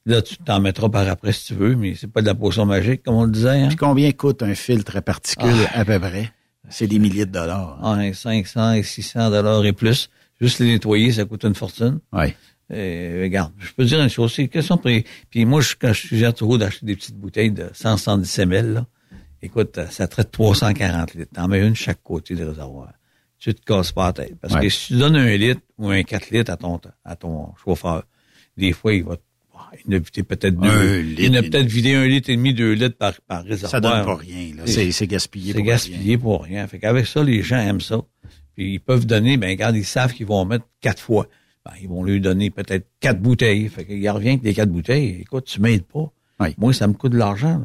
[0.06, 2.64] Là, tu t'en mettras par après si tu veux, mais c'est pas de la potion
[2.64, 3.60] magique, comme on le disait.
[3.60, 3.68] Hein?
[3.68, 5.80] Puis combien coûte un filtre à particules Ah.
[5.80, 6.32] à peu près?
[6.70, 7.78] C'est des milliers de dollars.
[7.82, 10.08] Ah, 500 et 600 dollars et plus.
[10.40, 12.00] Juste les nettoyer, ça coûte une fortune.
[12.12, 12.34] Oui.
[12.72, 15.02] Euh, regarde, je peux dire une chose, c'est question de...
[15.30, 18.86] Puis moi, je, quand je suggère toujours d'acheter des petites bouteilles de 170 ml, là,
[19.40, 21.30] écoute, ça traite 340 litres.
[21.32, 22.92] T'en mets une chaque côté du réservoir.
[23.38, 24.34] Tu te casses pas la tête.
[24.40, 24.62] Parce Ouais.
[24.62, 28.04] que si tu donnes un litre ou un 4 litres à ton, à ton chauffeur,
[28.56, 29.16] des fois, il va
[29.88, 31.00] il a peut-être deux.
[31.00, 33.70] litre il a peut-être vidé un litre et demi, deux litres par, par réservoir.
[33.70, 34.62] Ça donne pas rien, là.
[34.66, 36.66] C'est- c'est gaspillé C'est pour gaspillé pour rien.
[36.66, 38.00] Fait qu'avec ça, les gens aiment ça.
[38.56, 41.26] Puis ils peuvent donner, ben regarde, ils savent qu'ils vont en mettre quatre fois.
[41.64, 43.68] Ben, ils vont lui donner peut-être quatre bouteilles.
[43.68, 45.18] Fait qu'il revient avec les quatre bouteilles.
[45.20, 46.10] Écoute, tu m'aides pas.
[46.58, 47.62] Moi, ça me coûte de l'argent.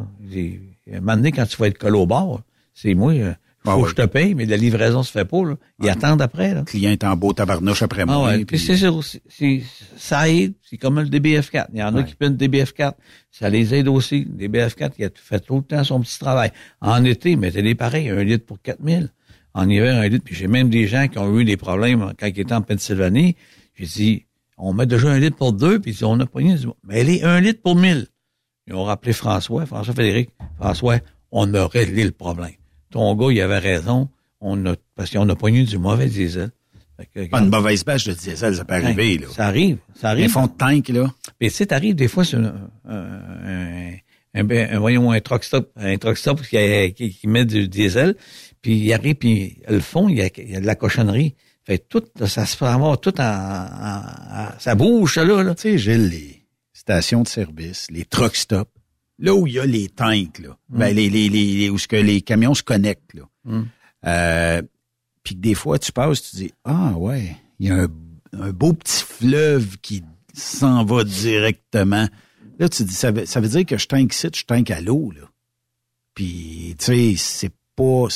[0.91, 2.41] À un moment donné, quand tu vas être collé au bar,
[2.73, 3.89] c'est moi, euh, faut Ah que ouais.
[3.89, 5.43] je te paye, mais la livraison se fait pas.
[5.45, 5.55] Là.
[5.83, 6.53] Ils attendent après.
[6.53, 6.61] Là.
[6.61, 8.25] Le client est en beau tabarnouche après Ah moi.
[8.29, 9.61] ouais, puis- c'est sûr, c'est- c'est-
[9.97, 11.67] ça aide, c'est comme le DBF4.
[11.73, 12.93] Il y en a qui prennent le DBF4,
[13.29, 14.25] ça les aide aussi.
[14.25, 16.51] Le DBF4, il a fait tout le temps son petit travail.
[16.81, 19.09] En été, mettez-les pareil, un litre pour 4000.
[19.53, 20.23] En hiver, un litre.
[20.25, 23.35] Puis j'ai même des gens qui ont eu des problèmes quand ils étaient en Pennsylvanie.
[23.75, 24.25] J'ai dit,
[24.57, 26.55] on met déjà un litre pour deux, puis on a pogné.
[26.87, 28.07] Mais elle est un litre pour mille.
[28.67, 30.29] Ils ont rappelé François, François Frédéric.
[30.57, 30.99] François,
[31.31, 32.51] on a réglé le problème.
[32.91, 34.09] Ton gars, il avait raison.
[34.39, 36.51] On a, parce qu'on a pogné du mauvais diesel.
[37.15, 39.27] Que, Pas une mauvaise bâche de diesel, ça peut arriver, Hein, là.
[39.33, 40.25] Ça arrive, ça arrive.
[40.25, 41.11] Un fond de tank, là.
[41.39, 42.53] Mais tu sais, t'arrives des fois sur un,
[42.87, 43.91] un,
[44.35, 47.67] un, un- un- voyons, un truck stop, un truck stop qui, qui, qui met du
[47.67, 48.15] diesel,
[48.61, 51.35] puis il arrive, puis le fond, il y a, il y a de la cochonnerie.
[51.63, 55.53] Fait tout, ça se fait avoir tout en, en- en- ça bouge, ça, là, là.
[55.55, 58.71] Tu sais, Gilles, les stations de service, les truck stops,
[59.19, 61.87] là où il y a les tanks, là, ben, les, les, les, les- où ce
[61.87, 63.23] que les camions se connectent, là.
[63.45, 63.61] Mm.
[64.07, 64.61] Euh,
[65.23, 67.87] puis que des fois, tu passes, tu dis, ah ouais, il y a un,
[68.33, 72.07] un beau petit fleuve qui s'en va directement.
[72.57, 74.81] Là, tu dis, ça veut, ça veut dire que je tank ici, je tank à
[74.81, 75.21] l'eau, là.
[76.15, 77.51] Puis, tu sais, c'est
[77.81, 78.07] pas...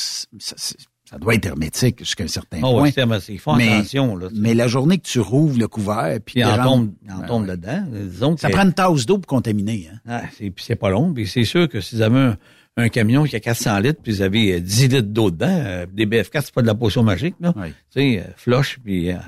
[1.08, 2.90] Ça, doit être hermétique jusqu'à un certain Oh, point.
[2.90, 3.28] c'est hermétique.
[3.36, 4.26] Ils font mais, attention, là.
[4.34, 7.18] Mais la journée que tu rouvres le couvert, puis Puis il en tombe, il en
[7.20, 7.56] Ben tombe ouais.
[7.56, 7.84] dedans.
[7.92, 9.88] Disons que Ça prend une tasse d'eau pour contaminer.
[9.92, 9.98] Hein?
[10.08, 11.14] Ah, c'est, puis c'est pas long.
[11.14, 12.36] Puis c'est sûr que si vous avez un,
[12.76, 15.86] un camion qui a 400 litres, puis vous avez euh, 10 litres d'eau dedans, euh,
[15.92, 17.52] des BF4, c'est pas de la potion magique, là.
[17.54, 19.10] Tu sais, euh, flush, puis...
[19.12, 19.18] euh, euh,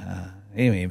[0.56, 0.88] eh, mais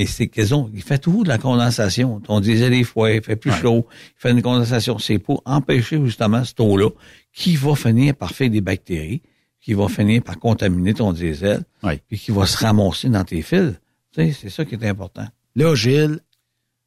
[0.00, 2.22] mais c'est qu'ils ont, il fait tout de la condensation.
[2.28, 4.98] On disait des fois, il fait plus chaud, il fait une condensation.
[4.98, 6.88] C'est pour empêcher justement cette eau-là
[7.34, 9.20] qui va finir par faire des bactéries,
[9.60, 11.64] qui va finir par contaminer ton diesel,
[12.08, 13.74] puis qui va se ramasser dans tes fils.
[14.14, 15.26] Tu sais, c'est ça qui est important.
[15.54, 16.20] Là, Gilles,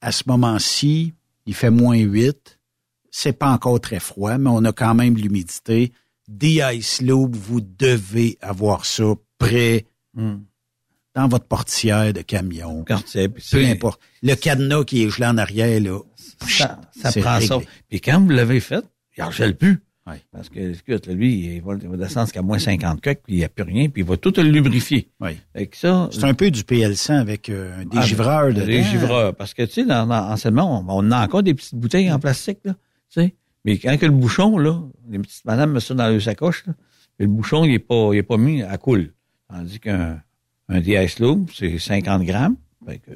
[0.02, 1.14] à ce moment-ci,
[1.45, 2.60] il fait moins 8.
[3.11, 5.94] C'est pas encore très froid, mais on a quand même l'humidité.
[6.27, 9.85] Des ice loops, vous devez avoir ça prêt
[11.15, 12.84] dans votre portière de camion.
[12.84, 14.02] Peu importe.
[14.22, 15.99] Le cadenas qui est gelé en arrière, là,
[16.48, 16.80] ça,
[17.22, 17.60] prend ça.
[17.90, 18.84] Puis quand vous l'avez fait,
[19.18, 19.81] il gèle plus.
[20.34, 23.38] Parce que, écoute, lui, il va, il va descendre jusqu'à moins 50 coques, puis il
[23.38, 25.10] n'y a plus rien, puis il va tout le lubrifier.
[25.22, 28.65] Que ça, C'est un peu du PL100 avec euh, un Ah, dégivreur dedans.
[28.65, 29.34] Des givreurs.
[29.34, 32.19] Parce que, tu sais, dans, dans, anciennement, on, on a encore des petites bouteilles en
[32.19, 32.73] plastique, là.
[33.10, 33.35] Tu sais.
[33.64, 36.73] Mais quand que le bouchon, là, les petites madames mettent ça dans leur sacoche, là,
[37.19, 39.14] le bouchon, il est pas, il est pas mis à coule.
[39.49, 40.22] Tandis qu'un,
[40.73, 42.55] un DS Loop, c'est 50 grammes.
[42.85, 43.11] Fait que,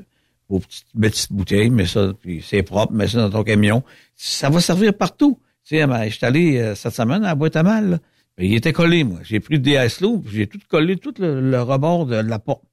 [0.49, 3.84] vos petites, petites bouteilles, mets ça, puis c'est propre, mets ça dans ton camion.
[4.15, 5.39] Ça va servir partout.
[5.65, 7.99] Tu sais, ben, je suis allé euh, cette semaine à la boîte à mal, là.
[8.38, 9.19] Ben, il était collé, moi.
[9.23, 12.63] J'ai pris le DS Loop, j'ai tout collé, tout le, le rebord de la porte.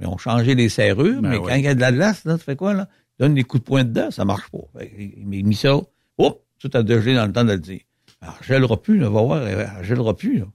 [0.00, 1.50] Mais on changé les serrures, Ben mais ouais.
[1.50, 2.88] quand il y a de la glace, là, tu fais quoi, là?
[3.18, 4.80] Donne des coups de poing dedans, ça marche pas.
[4.98, 5.76] Il m'a mis ça,
[6.18, 7.80] hop, tout a dégelé dans le temps de le dire.
[8.20, 10.46] Alors, je gèlera plus, là, va voir, elle gèlera plus, là.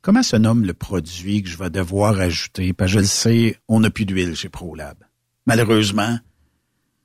[0.00, 2.72] Comment se nomme le produit que je vais devoir ajouter?
[2.72, 4.96] Parce je le sais, on n'a plus d'huile chez ProLab.
[5.46, 6.18] Malheureusement.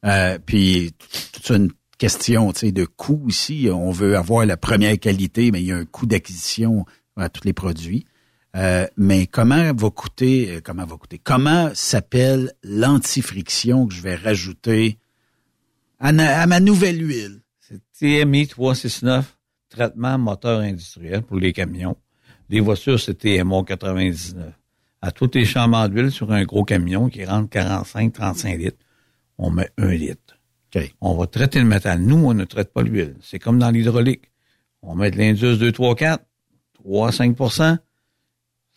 [0.06, 3.68] Euh, puis, c'est une question de coût ici.
[3.72, 7.46] On veut avoir la première qualité, mais il y a un coût d'acquisition à tous
[7.46, 8.06] les produits.
[8.56, 14.16] Euh, mais comment va coûter, euh, comment va coûter, comment s'appelle l'antifriction que je vais
[14.16, 15.00] rajouter
[16.00, 17.42] à, à ma nouvelle huile?
[17.60, 19.38] C'est TMI 369
[19.70, 21.98] traitement moteur industriel pour les camions.
[22.54, 24.54] Les voitures, c'était TMO 99.
[25.02, 28.78] À tous les chambres d'huile sur un gros camion qui rentre 45-35 litres,
[29.40, 30.38] on met un litre.
[31.02, 32.00] On va traiter le métal.
[32.02, 33.16] Nous, on ne traite pas l'huile.
[33.24, 34.30] C'est comme dans l'hydraulique.
[34.84, 36.24] On met de l'Indus 2, 3, 4,
[36.74, 37.78] 3, 5%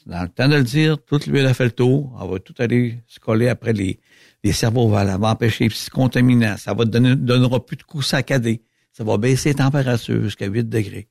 [0.07, 2.17] Dans le temps de le dire, toute l'huile a fait le tour.
[2.19, 4.01] On va tout aller se coller après les,
[4.43, 6.57] les cerveaux va va empêcher les petits contaminants.
[6.57, 8.63] Ça va donner, donnera plus de coups saccadés.
[8.95, 11.09] Ça va baisser la température jusqu'à 8 degrés.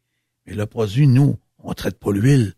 [0.47, 2.53] Mais le produit, nous, on traite pas l'huile.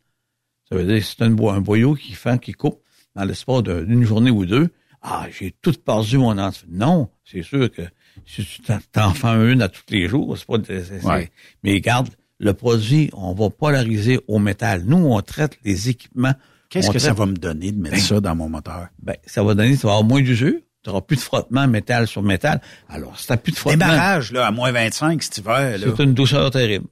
[0.69, 2.81] Ça veut dire que c'est un, bo- un boyau qui fait, qui coupe
[3.15, 4.69] dans l'espace d'une journée ou deux.
[5.01, 6.65] Ah, j'ai tout perdu mon enfant.
[6.69, 7.83] Non, c'est sûr que
[8.25, 8.61] si tu
[8.91, 10.57] t'en- fais une à tous les jours, c'est pas...
[11.07, 11.31] Ouais.
[11.63, 12.09] Mais regarde,
[12.39, 14.83] le produit, on va polariser au métal.
[14.85, 16.33] Nous, on traite les équipements.
[16.69, 18.87] Qu'est-ce que ça va me donner de mettre Ben, ça dans mon moteur?
[19.01, 22.07] ben, ça va donner, tu vas avoir moins d'usure, tu n'auras plus de frottement métal
[22.07, 22.59] sur métal.
[22.89, 26.13] Alors, si tu plus de frottement, Démarrage, là, à moins 25 cet hiver, c'est une
[26.13, 26.87] douceur terrible.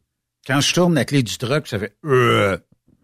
[0.45, 2.57] Quand je tourne la clé du truck, ça fait euh,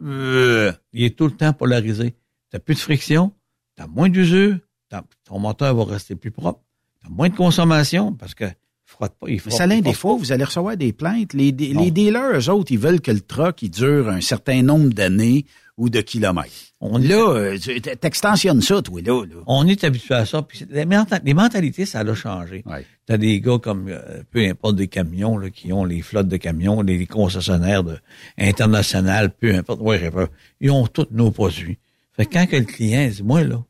[0.03, 0.71] euh.
[0.93, 2.15] Il est tout le temps polarisé.
[2.53, 3.31] Tu plus de friction,
[3.77, 4.57] tu as moins d'usure,
[4.89, 6.59] t'as- ton moteur va rester plus propre,
[7.01, 8.45] tu as moins de consommation parce que
[8.85, 9.27] frotte pas.
[9.29, 10.19] Il Mais frotte, ça frotte fois, pas.
[10.19, 11.33] vous allez recevoir des plaintes.
[11.33, 14.89] Les, les dealers, eux autres, ils veulent que le truck, il dure un certain nombre
[14.89, 15.45] d'années
[15.81, 16.51] ou de kilomètres.
[16.79, 19.25] là, euh, tu- t'extensionnes ça, toi, là.
[19.25, 19.35] là.
[19.47, 20.43] On est habitué à ça.
[20.43, 22.63] Puis les, menta- les mentalités, ça a changé.
[23.07, 26.27] Tu as des gars comme, euh, peu importe des camions, là, qui ont les flottes
[26.27, 27.97] de camions, les, concessionnaires de,
[28.37, 30.27] internationales, peu importe, ouais, j'ai peur.
[30.59, 31.79] Ils ont tous nos produits.
[32.15, 33.63] Fait que quand que le client dit, moi, là,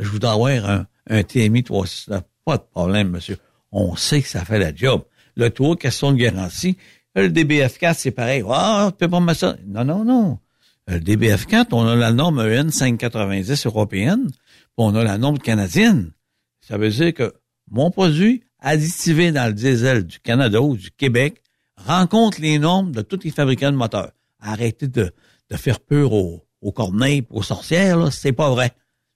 [0.00, 3.36] je voudrais avoir un, un TMI 369, pas de problème, monsieur.
[3.70, 5.02] On sait que ça fait la job.
[5.36, 6.76] Le tour, question de garantie.
[7.14, 8.42] Le DBF4, c'est pareil.
[8.48, 9.56] Ah, tu peux pas mettre ça.
[9.66, 10.38] Non, non, non.
[10.88, 14.36] Le DBF4, on a la norme EN 590 européenne, puis
[14.78, 16.12] on a la norme canadienne.
[16.60, 17.32] Ça veut dire que
[17.70, 21.42] mon produit additivé dans le diesel du Canada ou du Québec
[21.76, 24.12] rencontre les normes de tous les fabricants de moteurs.
[24.40, 25.12] Arrêtez de,
[25.50, 28.72] de faire peur aux, aux corneilles, aux sorcières, là, c'est pas vrai.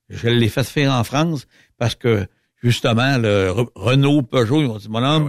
[0.09, 1.47] Je l'ai fait faire en France
[1.79, 2.27] parce que,
[2.63, 5.25] justement, le Re- Renault, Peugeot, ils m'ont dit, mon homme,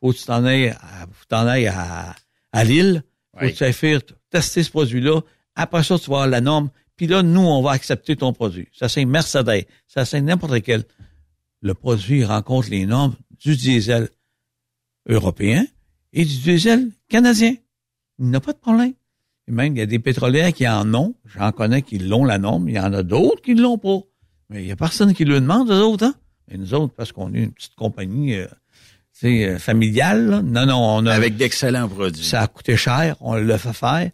[0.00, 2.14] faut que tu t'en ailles à, t'en à,
[2.52, 3.02] à Lille,
[3.34, 4.00] faut que tu ailles faire
[4.30, 5.20] tester ce produit-là.
[5.54, 6.70] Après ça, tu vas avoir la norme.
[6.96, 8.68] Puis là, nous, on va accepter ton produit.
[8.72, 9.66] Ça, c'est Mercedes.
[9.86, 10.84] Ça, c'est n'importe quel.
[11.62, 14.08] Le produit rencontre les normes du diesel
[15.08, 15.64] européen
[16.12, 17.54] et du diesel canadien.
[18.18, 18.92] Il n'y a pas de problème.
[19.48, 21.14] Et même, il y a des pétrolières qui en ont.
[21.24, 22.68] J'en connais qui l'ont, la norme.
[22.68, 24.00] Il y en a d'autres qui ne l'ont pas.
[24.50, 26.14] Mais il n'y a personne qui le demande, eux autres, hein?
[26.50, 28.46] Et nous autres, parce qu'on est une petite compagnie euh,
[29.12, 30.42] c'est, euh, familiale, là.
[30.42, 31.12] non, non, on a...
[31.12, 32.24] Avec d'excellents produits.
[32.24, 34.10] Ça a coûté cher, on l'a fait faire.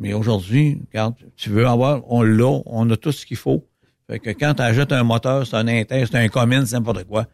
[0.00, 3.64] Mais aujourd'hui, regarde, tu veux avoir, on l'a, on a tout ce qu'il faut.
[4.08, 7.04] Fait que quand tu achètes un moteur, c'est un inter, c'est un commune, c'est n'importe
[7.04, 7.26] quoi,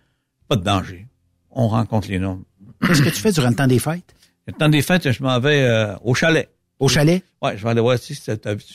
[0.49, 1.07] pas de danger.
[1.51, 2.43] On rencontre les normes.
[2.87, 4.15] Qu'est-ce que tu fais durant le temps des fêtes?
[4.47, 6.51] Le temps des fêtes, je m'en vais euh, au chalet.
[6.79, 7.23] Au chalet?
[7.41, 8.31] Ouais, je vais aller voir si tu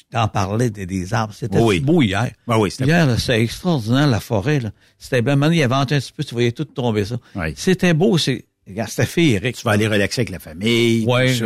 [0.09, 1.33] t'en parlais des, des arbres.
[1.35, 1.79] C'était Oui.
[1.81, 2.31] beau hier.
[2.47, 4.59] Ben oui, c'était Hier, là, c'était extraordinaire, la forêt.
[4.59, 4.71] là.
[4.97, 7.17] C'était bien, maintenant, il y avait un petit peu, tu voyais tout tomber ça.
[7.55, 9.55] C'était beau, c'est, regarde, c'était féerique.
[9.57, 11.45] Tu vas aller relaxer avec la famille, ça.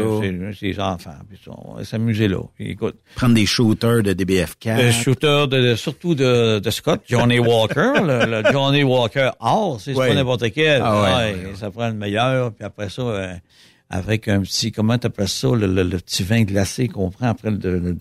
[0.60, 2.40] c'est les enfants, puis on va s'amuser là.
[2.56, 4.86] Puis écoute, Prendre des shooters de DBF4.
[4.86, 9.94] le shooter de, surtout de, de Scott, Johnny Walker, le, le Johnny Walker or, c'est
[9.94, 10.10] Ouais.
[10.10, 10.82] pas n'importe quel.
[10.84, 13.34] Ah ouais, Ouais, Ça prend le meilleur, puis après ça, euh,
[13.90, 17.52] avec un petit, comment t'appelles ça, le, le, le petit vin glacé qu'on prend après
[17.52, 17.96] le,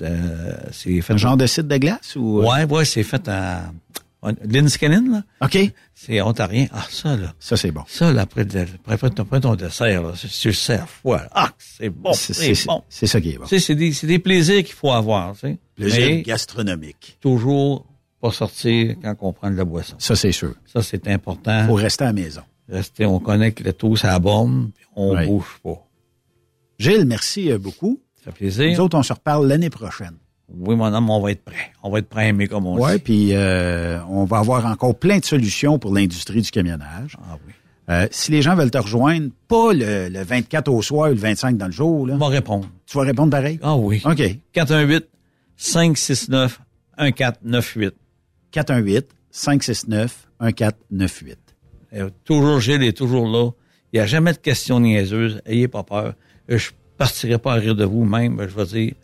[0.73, 1.13] c'est fait.
[1.13, 2.41] Un genre de site de glace ou?
[2.41, 2.47] euh?
[2.51, 3.29] Ouais, ouais, c'est fait
[4.45, 5.23] Linscanin, là?
[5.47, 5.59] OK.
[5.95, 6.67] C'est ontarien.
[6.73, 7.35] Ah, ça, là.
[7.39, 7.83] Ça, c'est bon.
[7.87, 8.43] Ça, là, après,
[8.87, 11.21] après, après, ton- dessert, là, tu le sers froid.
[11.33, 12.83] Ah, c'est bon, C'est- bon.
[12.89, 13.45] c'est ça qui est bon.
[13.47, 15.59] Tu sais, c'est des, plaisirs qu'il faut avoir, tu sais.
[15.77, 17.19] Plaisir gastronomique.
[17.21, 17.87] toujours
[18.21, 19.97] pas sortir quand on prend de la boisson.
[19.99, 20.55] Ça, c'est sûr.
[20.65, 21.67] Ça, c'est important.
[21.67, 22.41] Faut rester à la maison.
[22.69, 25.27] Rester, on connecte le tout à la bombe, puis on Ouais.
[25.27, 25.87] bouge pas.
[26.79, 28.01] Gilles, merci euh, beaucoup.
[28.25, 28.73] Ça fait plaisir.
[28.73, 30.17] Nous autres, on se reparle l'année prochaine.
[30.53, 31.73] Oui, mon homme, on va être prêt.
[31.83, 33.03] On va être prêt, mais comme on Ouais, dit.
[33.03, 37.17] puis euh, on va avoir encore plein de solutions pour l'industrie du camionnage.
[37.23, 37.53] Ah oui.
[37.91, 41.19] Euh, si les gens veulent te rejoindre, pas le, le 24 au soir ou le
[41.21, 42.15] 25 dans le jour, là.
[42.15, 42.69] On va répondre.
[42.87, 43.59] Tu vas répondre pareil?
[43.63, 44.01] Ah oui.
[44.05, 44.23] OK.
[44.53, 45.07] 418
[45.57, 46.61] 569
[46.99, 47.95] 1498.
[48.53, 51.39] 418 569 1498.
[51.95, 53.51] Euh, toujours Gilles est toujours là.
[53.93, 55.41] Il n'y a jamais de questions niaiseuses.
[55.47, 56.15] Ayez pas peur.
[56.49, 58.41] Je partirai pas à rire de vous même.
[58.41, 58.95] Je vais dire.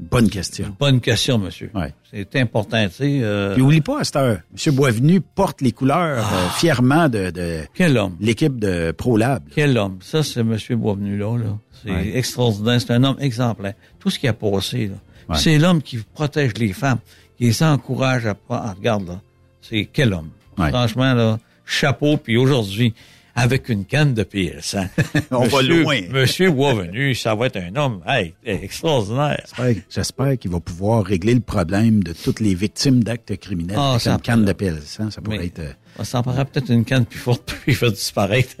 [0.00, 0.76] Bonne question.
[0.78, 1.70] Bonne question, monsieur.
[1.74, 1.92] Ouais.
[2.12, 3.18] C'est important, tu sais.
[3.22, 4.74] euh, Puis oublie pas, à cette heure, M.
[4.74, 8.16] Boisvenu porte les couleurs euh, fièrement de, de Quel homme.
[8.20, 9.42] l'équipe de ProLab.
[9.54, 9.98] Quel homme.
[10.00, 11.36] Ça, c'est monsieur Boisvenu là.
[11.36, 11.58] là.
[11.82, 12.16] C'est Ouais.
[12.16, 12.80] extraordinaire.
[12.80, 13.74] C'est un homme exemplaire.
[13.98, 14.94] Tout ce qui a passé, là.
[15.34, 15.36] Ouais.
[15.40, 16.98] C'est l'homme qui protège les femmes,
[17.36, 18.62] qui les encourage à prendre.
[18.66, 19.20] Ah, regarde, là.
[19.60, 20.30] C'est quel homme.
[20.56, 22.16] Franchement, là, chapeau.
[22.16, 22.94] Puis aujourd'hui,
[23.40, 24.88] avec une canne de PS1.
[25.30, 26.00] On va loin.
[26.10, 29.44] Monsieur Boisvenu, ça va être un homme hey, extraordinaire.
[29.88, 34.02] J'espère- qu'il va pouvoir régler le problème de toutes les victimes d'actes criminels Ah, avec
[34.02, 34.80] ça une canne de pelle.
[34.84, 35.58] Ça, ça pourrait Mais- être...
[35.60, 38.54] euh, On s'en prendra peut-être une canne plus forte puis il va disparaître.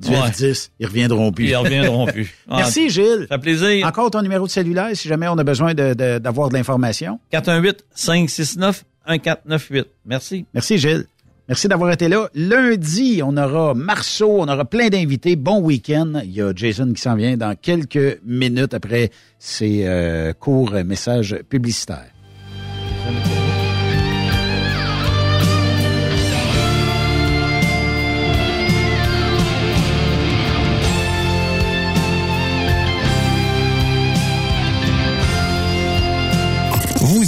[0.00, 0.16] du Ouais.
[0.16, 1.48] F10, ils reviendront plus.
[1.48, 2.34] Ils reviendront plus.
[2.48, 3.26] Ah, Merci, Gilles.
[3.28, 3.86] Ça fait plaisir.
[3.86, 7.18] Encore ton numéro de cellulaire si jamais on a besoin de- de- d'avoir de, l'information.
[7.32, 9.84] 418-569-1498.
[10.06, 10.44] Merci.
[10.54, 11.06] Merci, Gilles.
[11.52, 12.30] Merci d'avoir été là.
[12.34, 15.36] Lundi, on aura Marceau, on aura plein d'invités.
[15.36, 16.22] Bon week-end.
[16.24, 21.36] Il y a Jason qui s'en vient dans quelques minutes après ses euh, courts messages
[21.50, 22.08] publicitaires.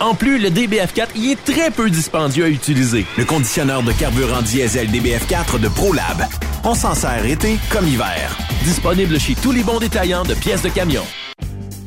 [0.00, 3.06] En plus, le DBF4 y est très peu dispendieux à utiliser.
[3.16, 6.24] Le conditionneur de carburant diesel DBF4 de ProLab.
[6.64, 8.36] On s'en sert été comme hiver.
[8.64, 11.04] Disponible chez tous les bons détaillants de pièces de camion.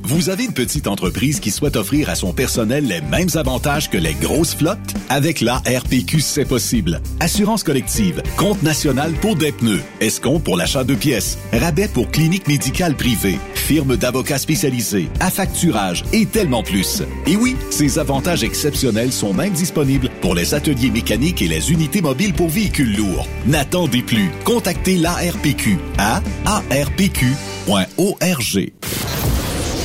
[0.03, 3.97] Vous avez une petite entreprise qui souhaite offrir à son personnel les mêmes avantages que
[3.97, 4.93] les grosses flottes?
[5.07, 7.01] Avec la RPQ, c'est possible.
[7.21, 12.49] Assurance collective, compte national pour des pneus, escompte pour l'achat de pièces, rabais pour clinique
[12.49, 17.03] médicale privée, firme d'avocats spécialisés, affacturage et tellement plus.
[17.27, 22.01] Et oui, ces avantages exceptionnels sont même disponibles pour les ateliers mécaniques et les unités
[22.01, 23.27] mobiles pour véhicules lourds.
[23.45, 24.29] N'attendez plus.
[24.43, 27.21] Contactez l'ARPQ à arpq.org.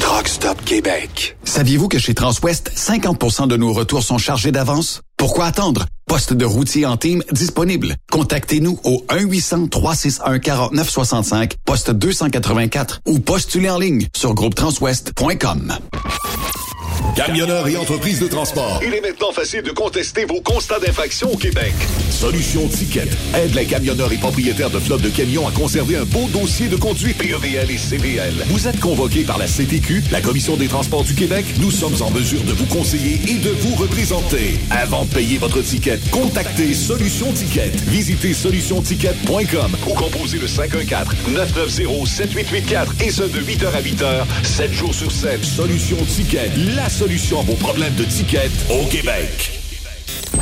[0.00, 1.36] Truck Stop Québec.
[1.44, 5.02] Saviez-vous que chez Transwest, 50% de nos retours sont chargés d'avance?
[5.16, 5.86] Pourquoi attendre?
[6.06, 7.96] Poste de routier en team disponible.
[8.12, 15.78] Contactez-nous au 1-800-361-4965, poste 284 ou postulez en ligne sur groupetranswest.com.
[17.14, 18.80] Camionneurs et entreprises de transport.
[18.86, 21.72] Il est maintenant facile de contester vos constats d'infraction au Québec.
[22.10, 26.28] Solution Ticket aide les camionneurs et propriétaires de flottes de camions à conserver un beau
[26.28, 28.34] dossier de conduite PEVL et CVL.
[28.48, 31.46] Vous êtes convoqué par la CTQ, la Commission des transports du Québec.
[31.58, 34.58] Nous sommes en mesure de vous conseiller et de vous représenter.
[34.70, 37.72] Avant de payer votre ticket, contactez Solution Ticket.
[37.86, 45.10] Visitez solutionticket.com ou composez le 514-990-7884 et ce de 8h à 8h, 7 jours sur
[45.10, 45.42] 7.
[45.44, 49.52] Solution Ticket, la solution à vos problèmes de ticket au Québec.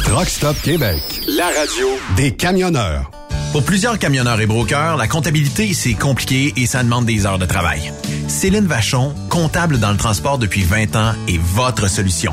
[0.02, 1.00] Truck Stop Québec.
[1.28, 3.10] La radio Des camionneurs.
[3.52, 7.46] Pour plusieurs camionneurs et brokers, la comptabilité, c'est compliqué et ça demande des heures de
[7.46, 7.92] travail.
[8.26, 12.32] Céline Vachon, comptable dans le transport depuis 20 ans, est votre solution.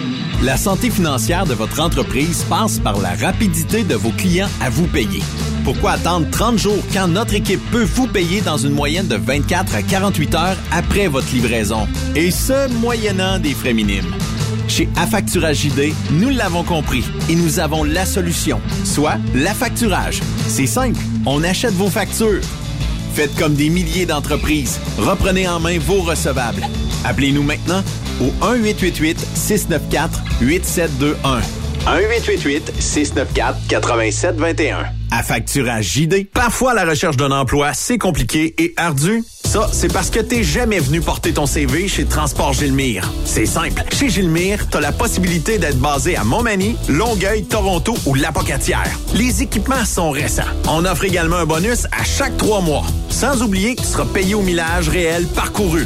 [0.43, 4.87] La santé financière de votre entreprise passe par la rapidité de vos clients à vous
[4.87, 5.21] payer.
[5.63, 9.75] Pourquoi attendre 30 jours quand notre équipe peut vous payer dans une moyenne de 24
[9.75, 11.87] à 48 heures après votre livraison?
[12.15, 14.11] Et ce, moyennant des frais minimes.
[14.67, 20.21] Chez Affacturage JD, nous l'avons compris et nous avons la solution, soit l'affacturage.
[20.47, 22.41] C'est simple, on achète vos factures.
[23.13, 24.79] Faites comme des milliers d'entreprises.
[24.97, 26.65] Reprenez en main vos recevables.
[27.03, 27.83] Appelez-nous maintenant
[28.21, 31.41] au 1-888-694-8721.
[31.85, 34.85] 1-888-694-8721.
[35.09, 36.27] À facturage JD.
[36.31, 39.23] Parfois, la recherche d'un emploi, c'est compliqué et ardu.
[39.43, 43.11] Ça, c'est parce que t'es jamais venu porter ton CV chez Transport Gilmire.
[43.25, 43.83] C'est simple.
[43.91, 48.89] Chez Gilmire, t'as la possibilité d'être basé à Montmagny, Longueuil, Toronto ou Lapocatière.
[49.13, 50.43] Les équipements sont récents.
[50.69, 52.85] On offre également un bonus à chaque trois mois.
[53.09, 55.85] Sans oublier que tu seras payé au millage réel parcouru.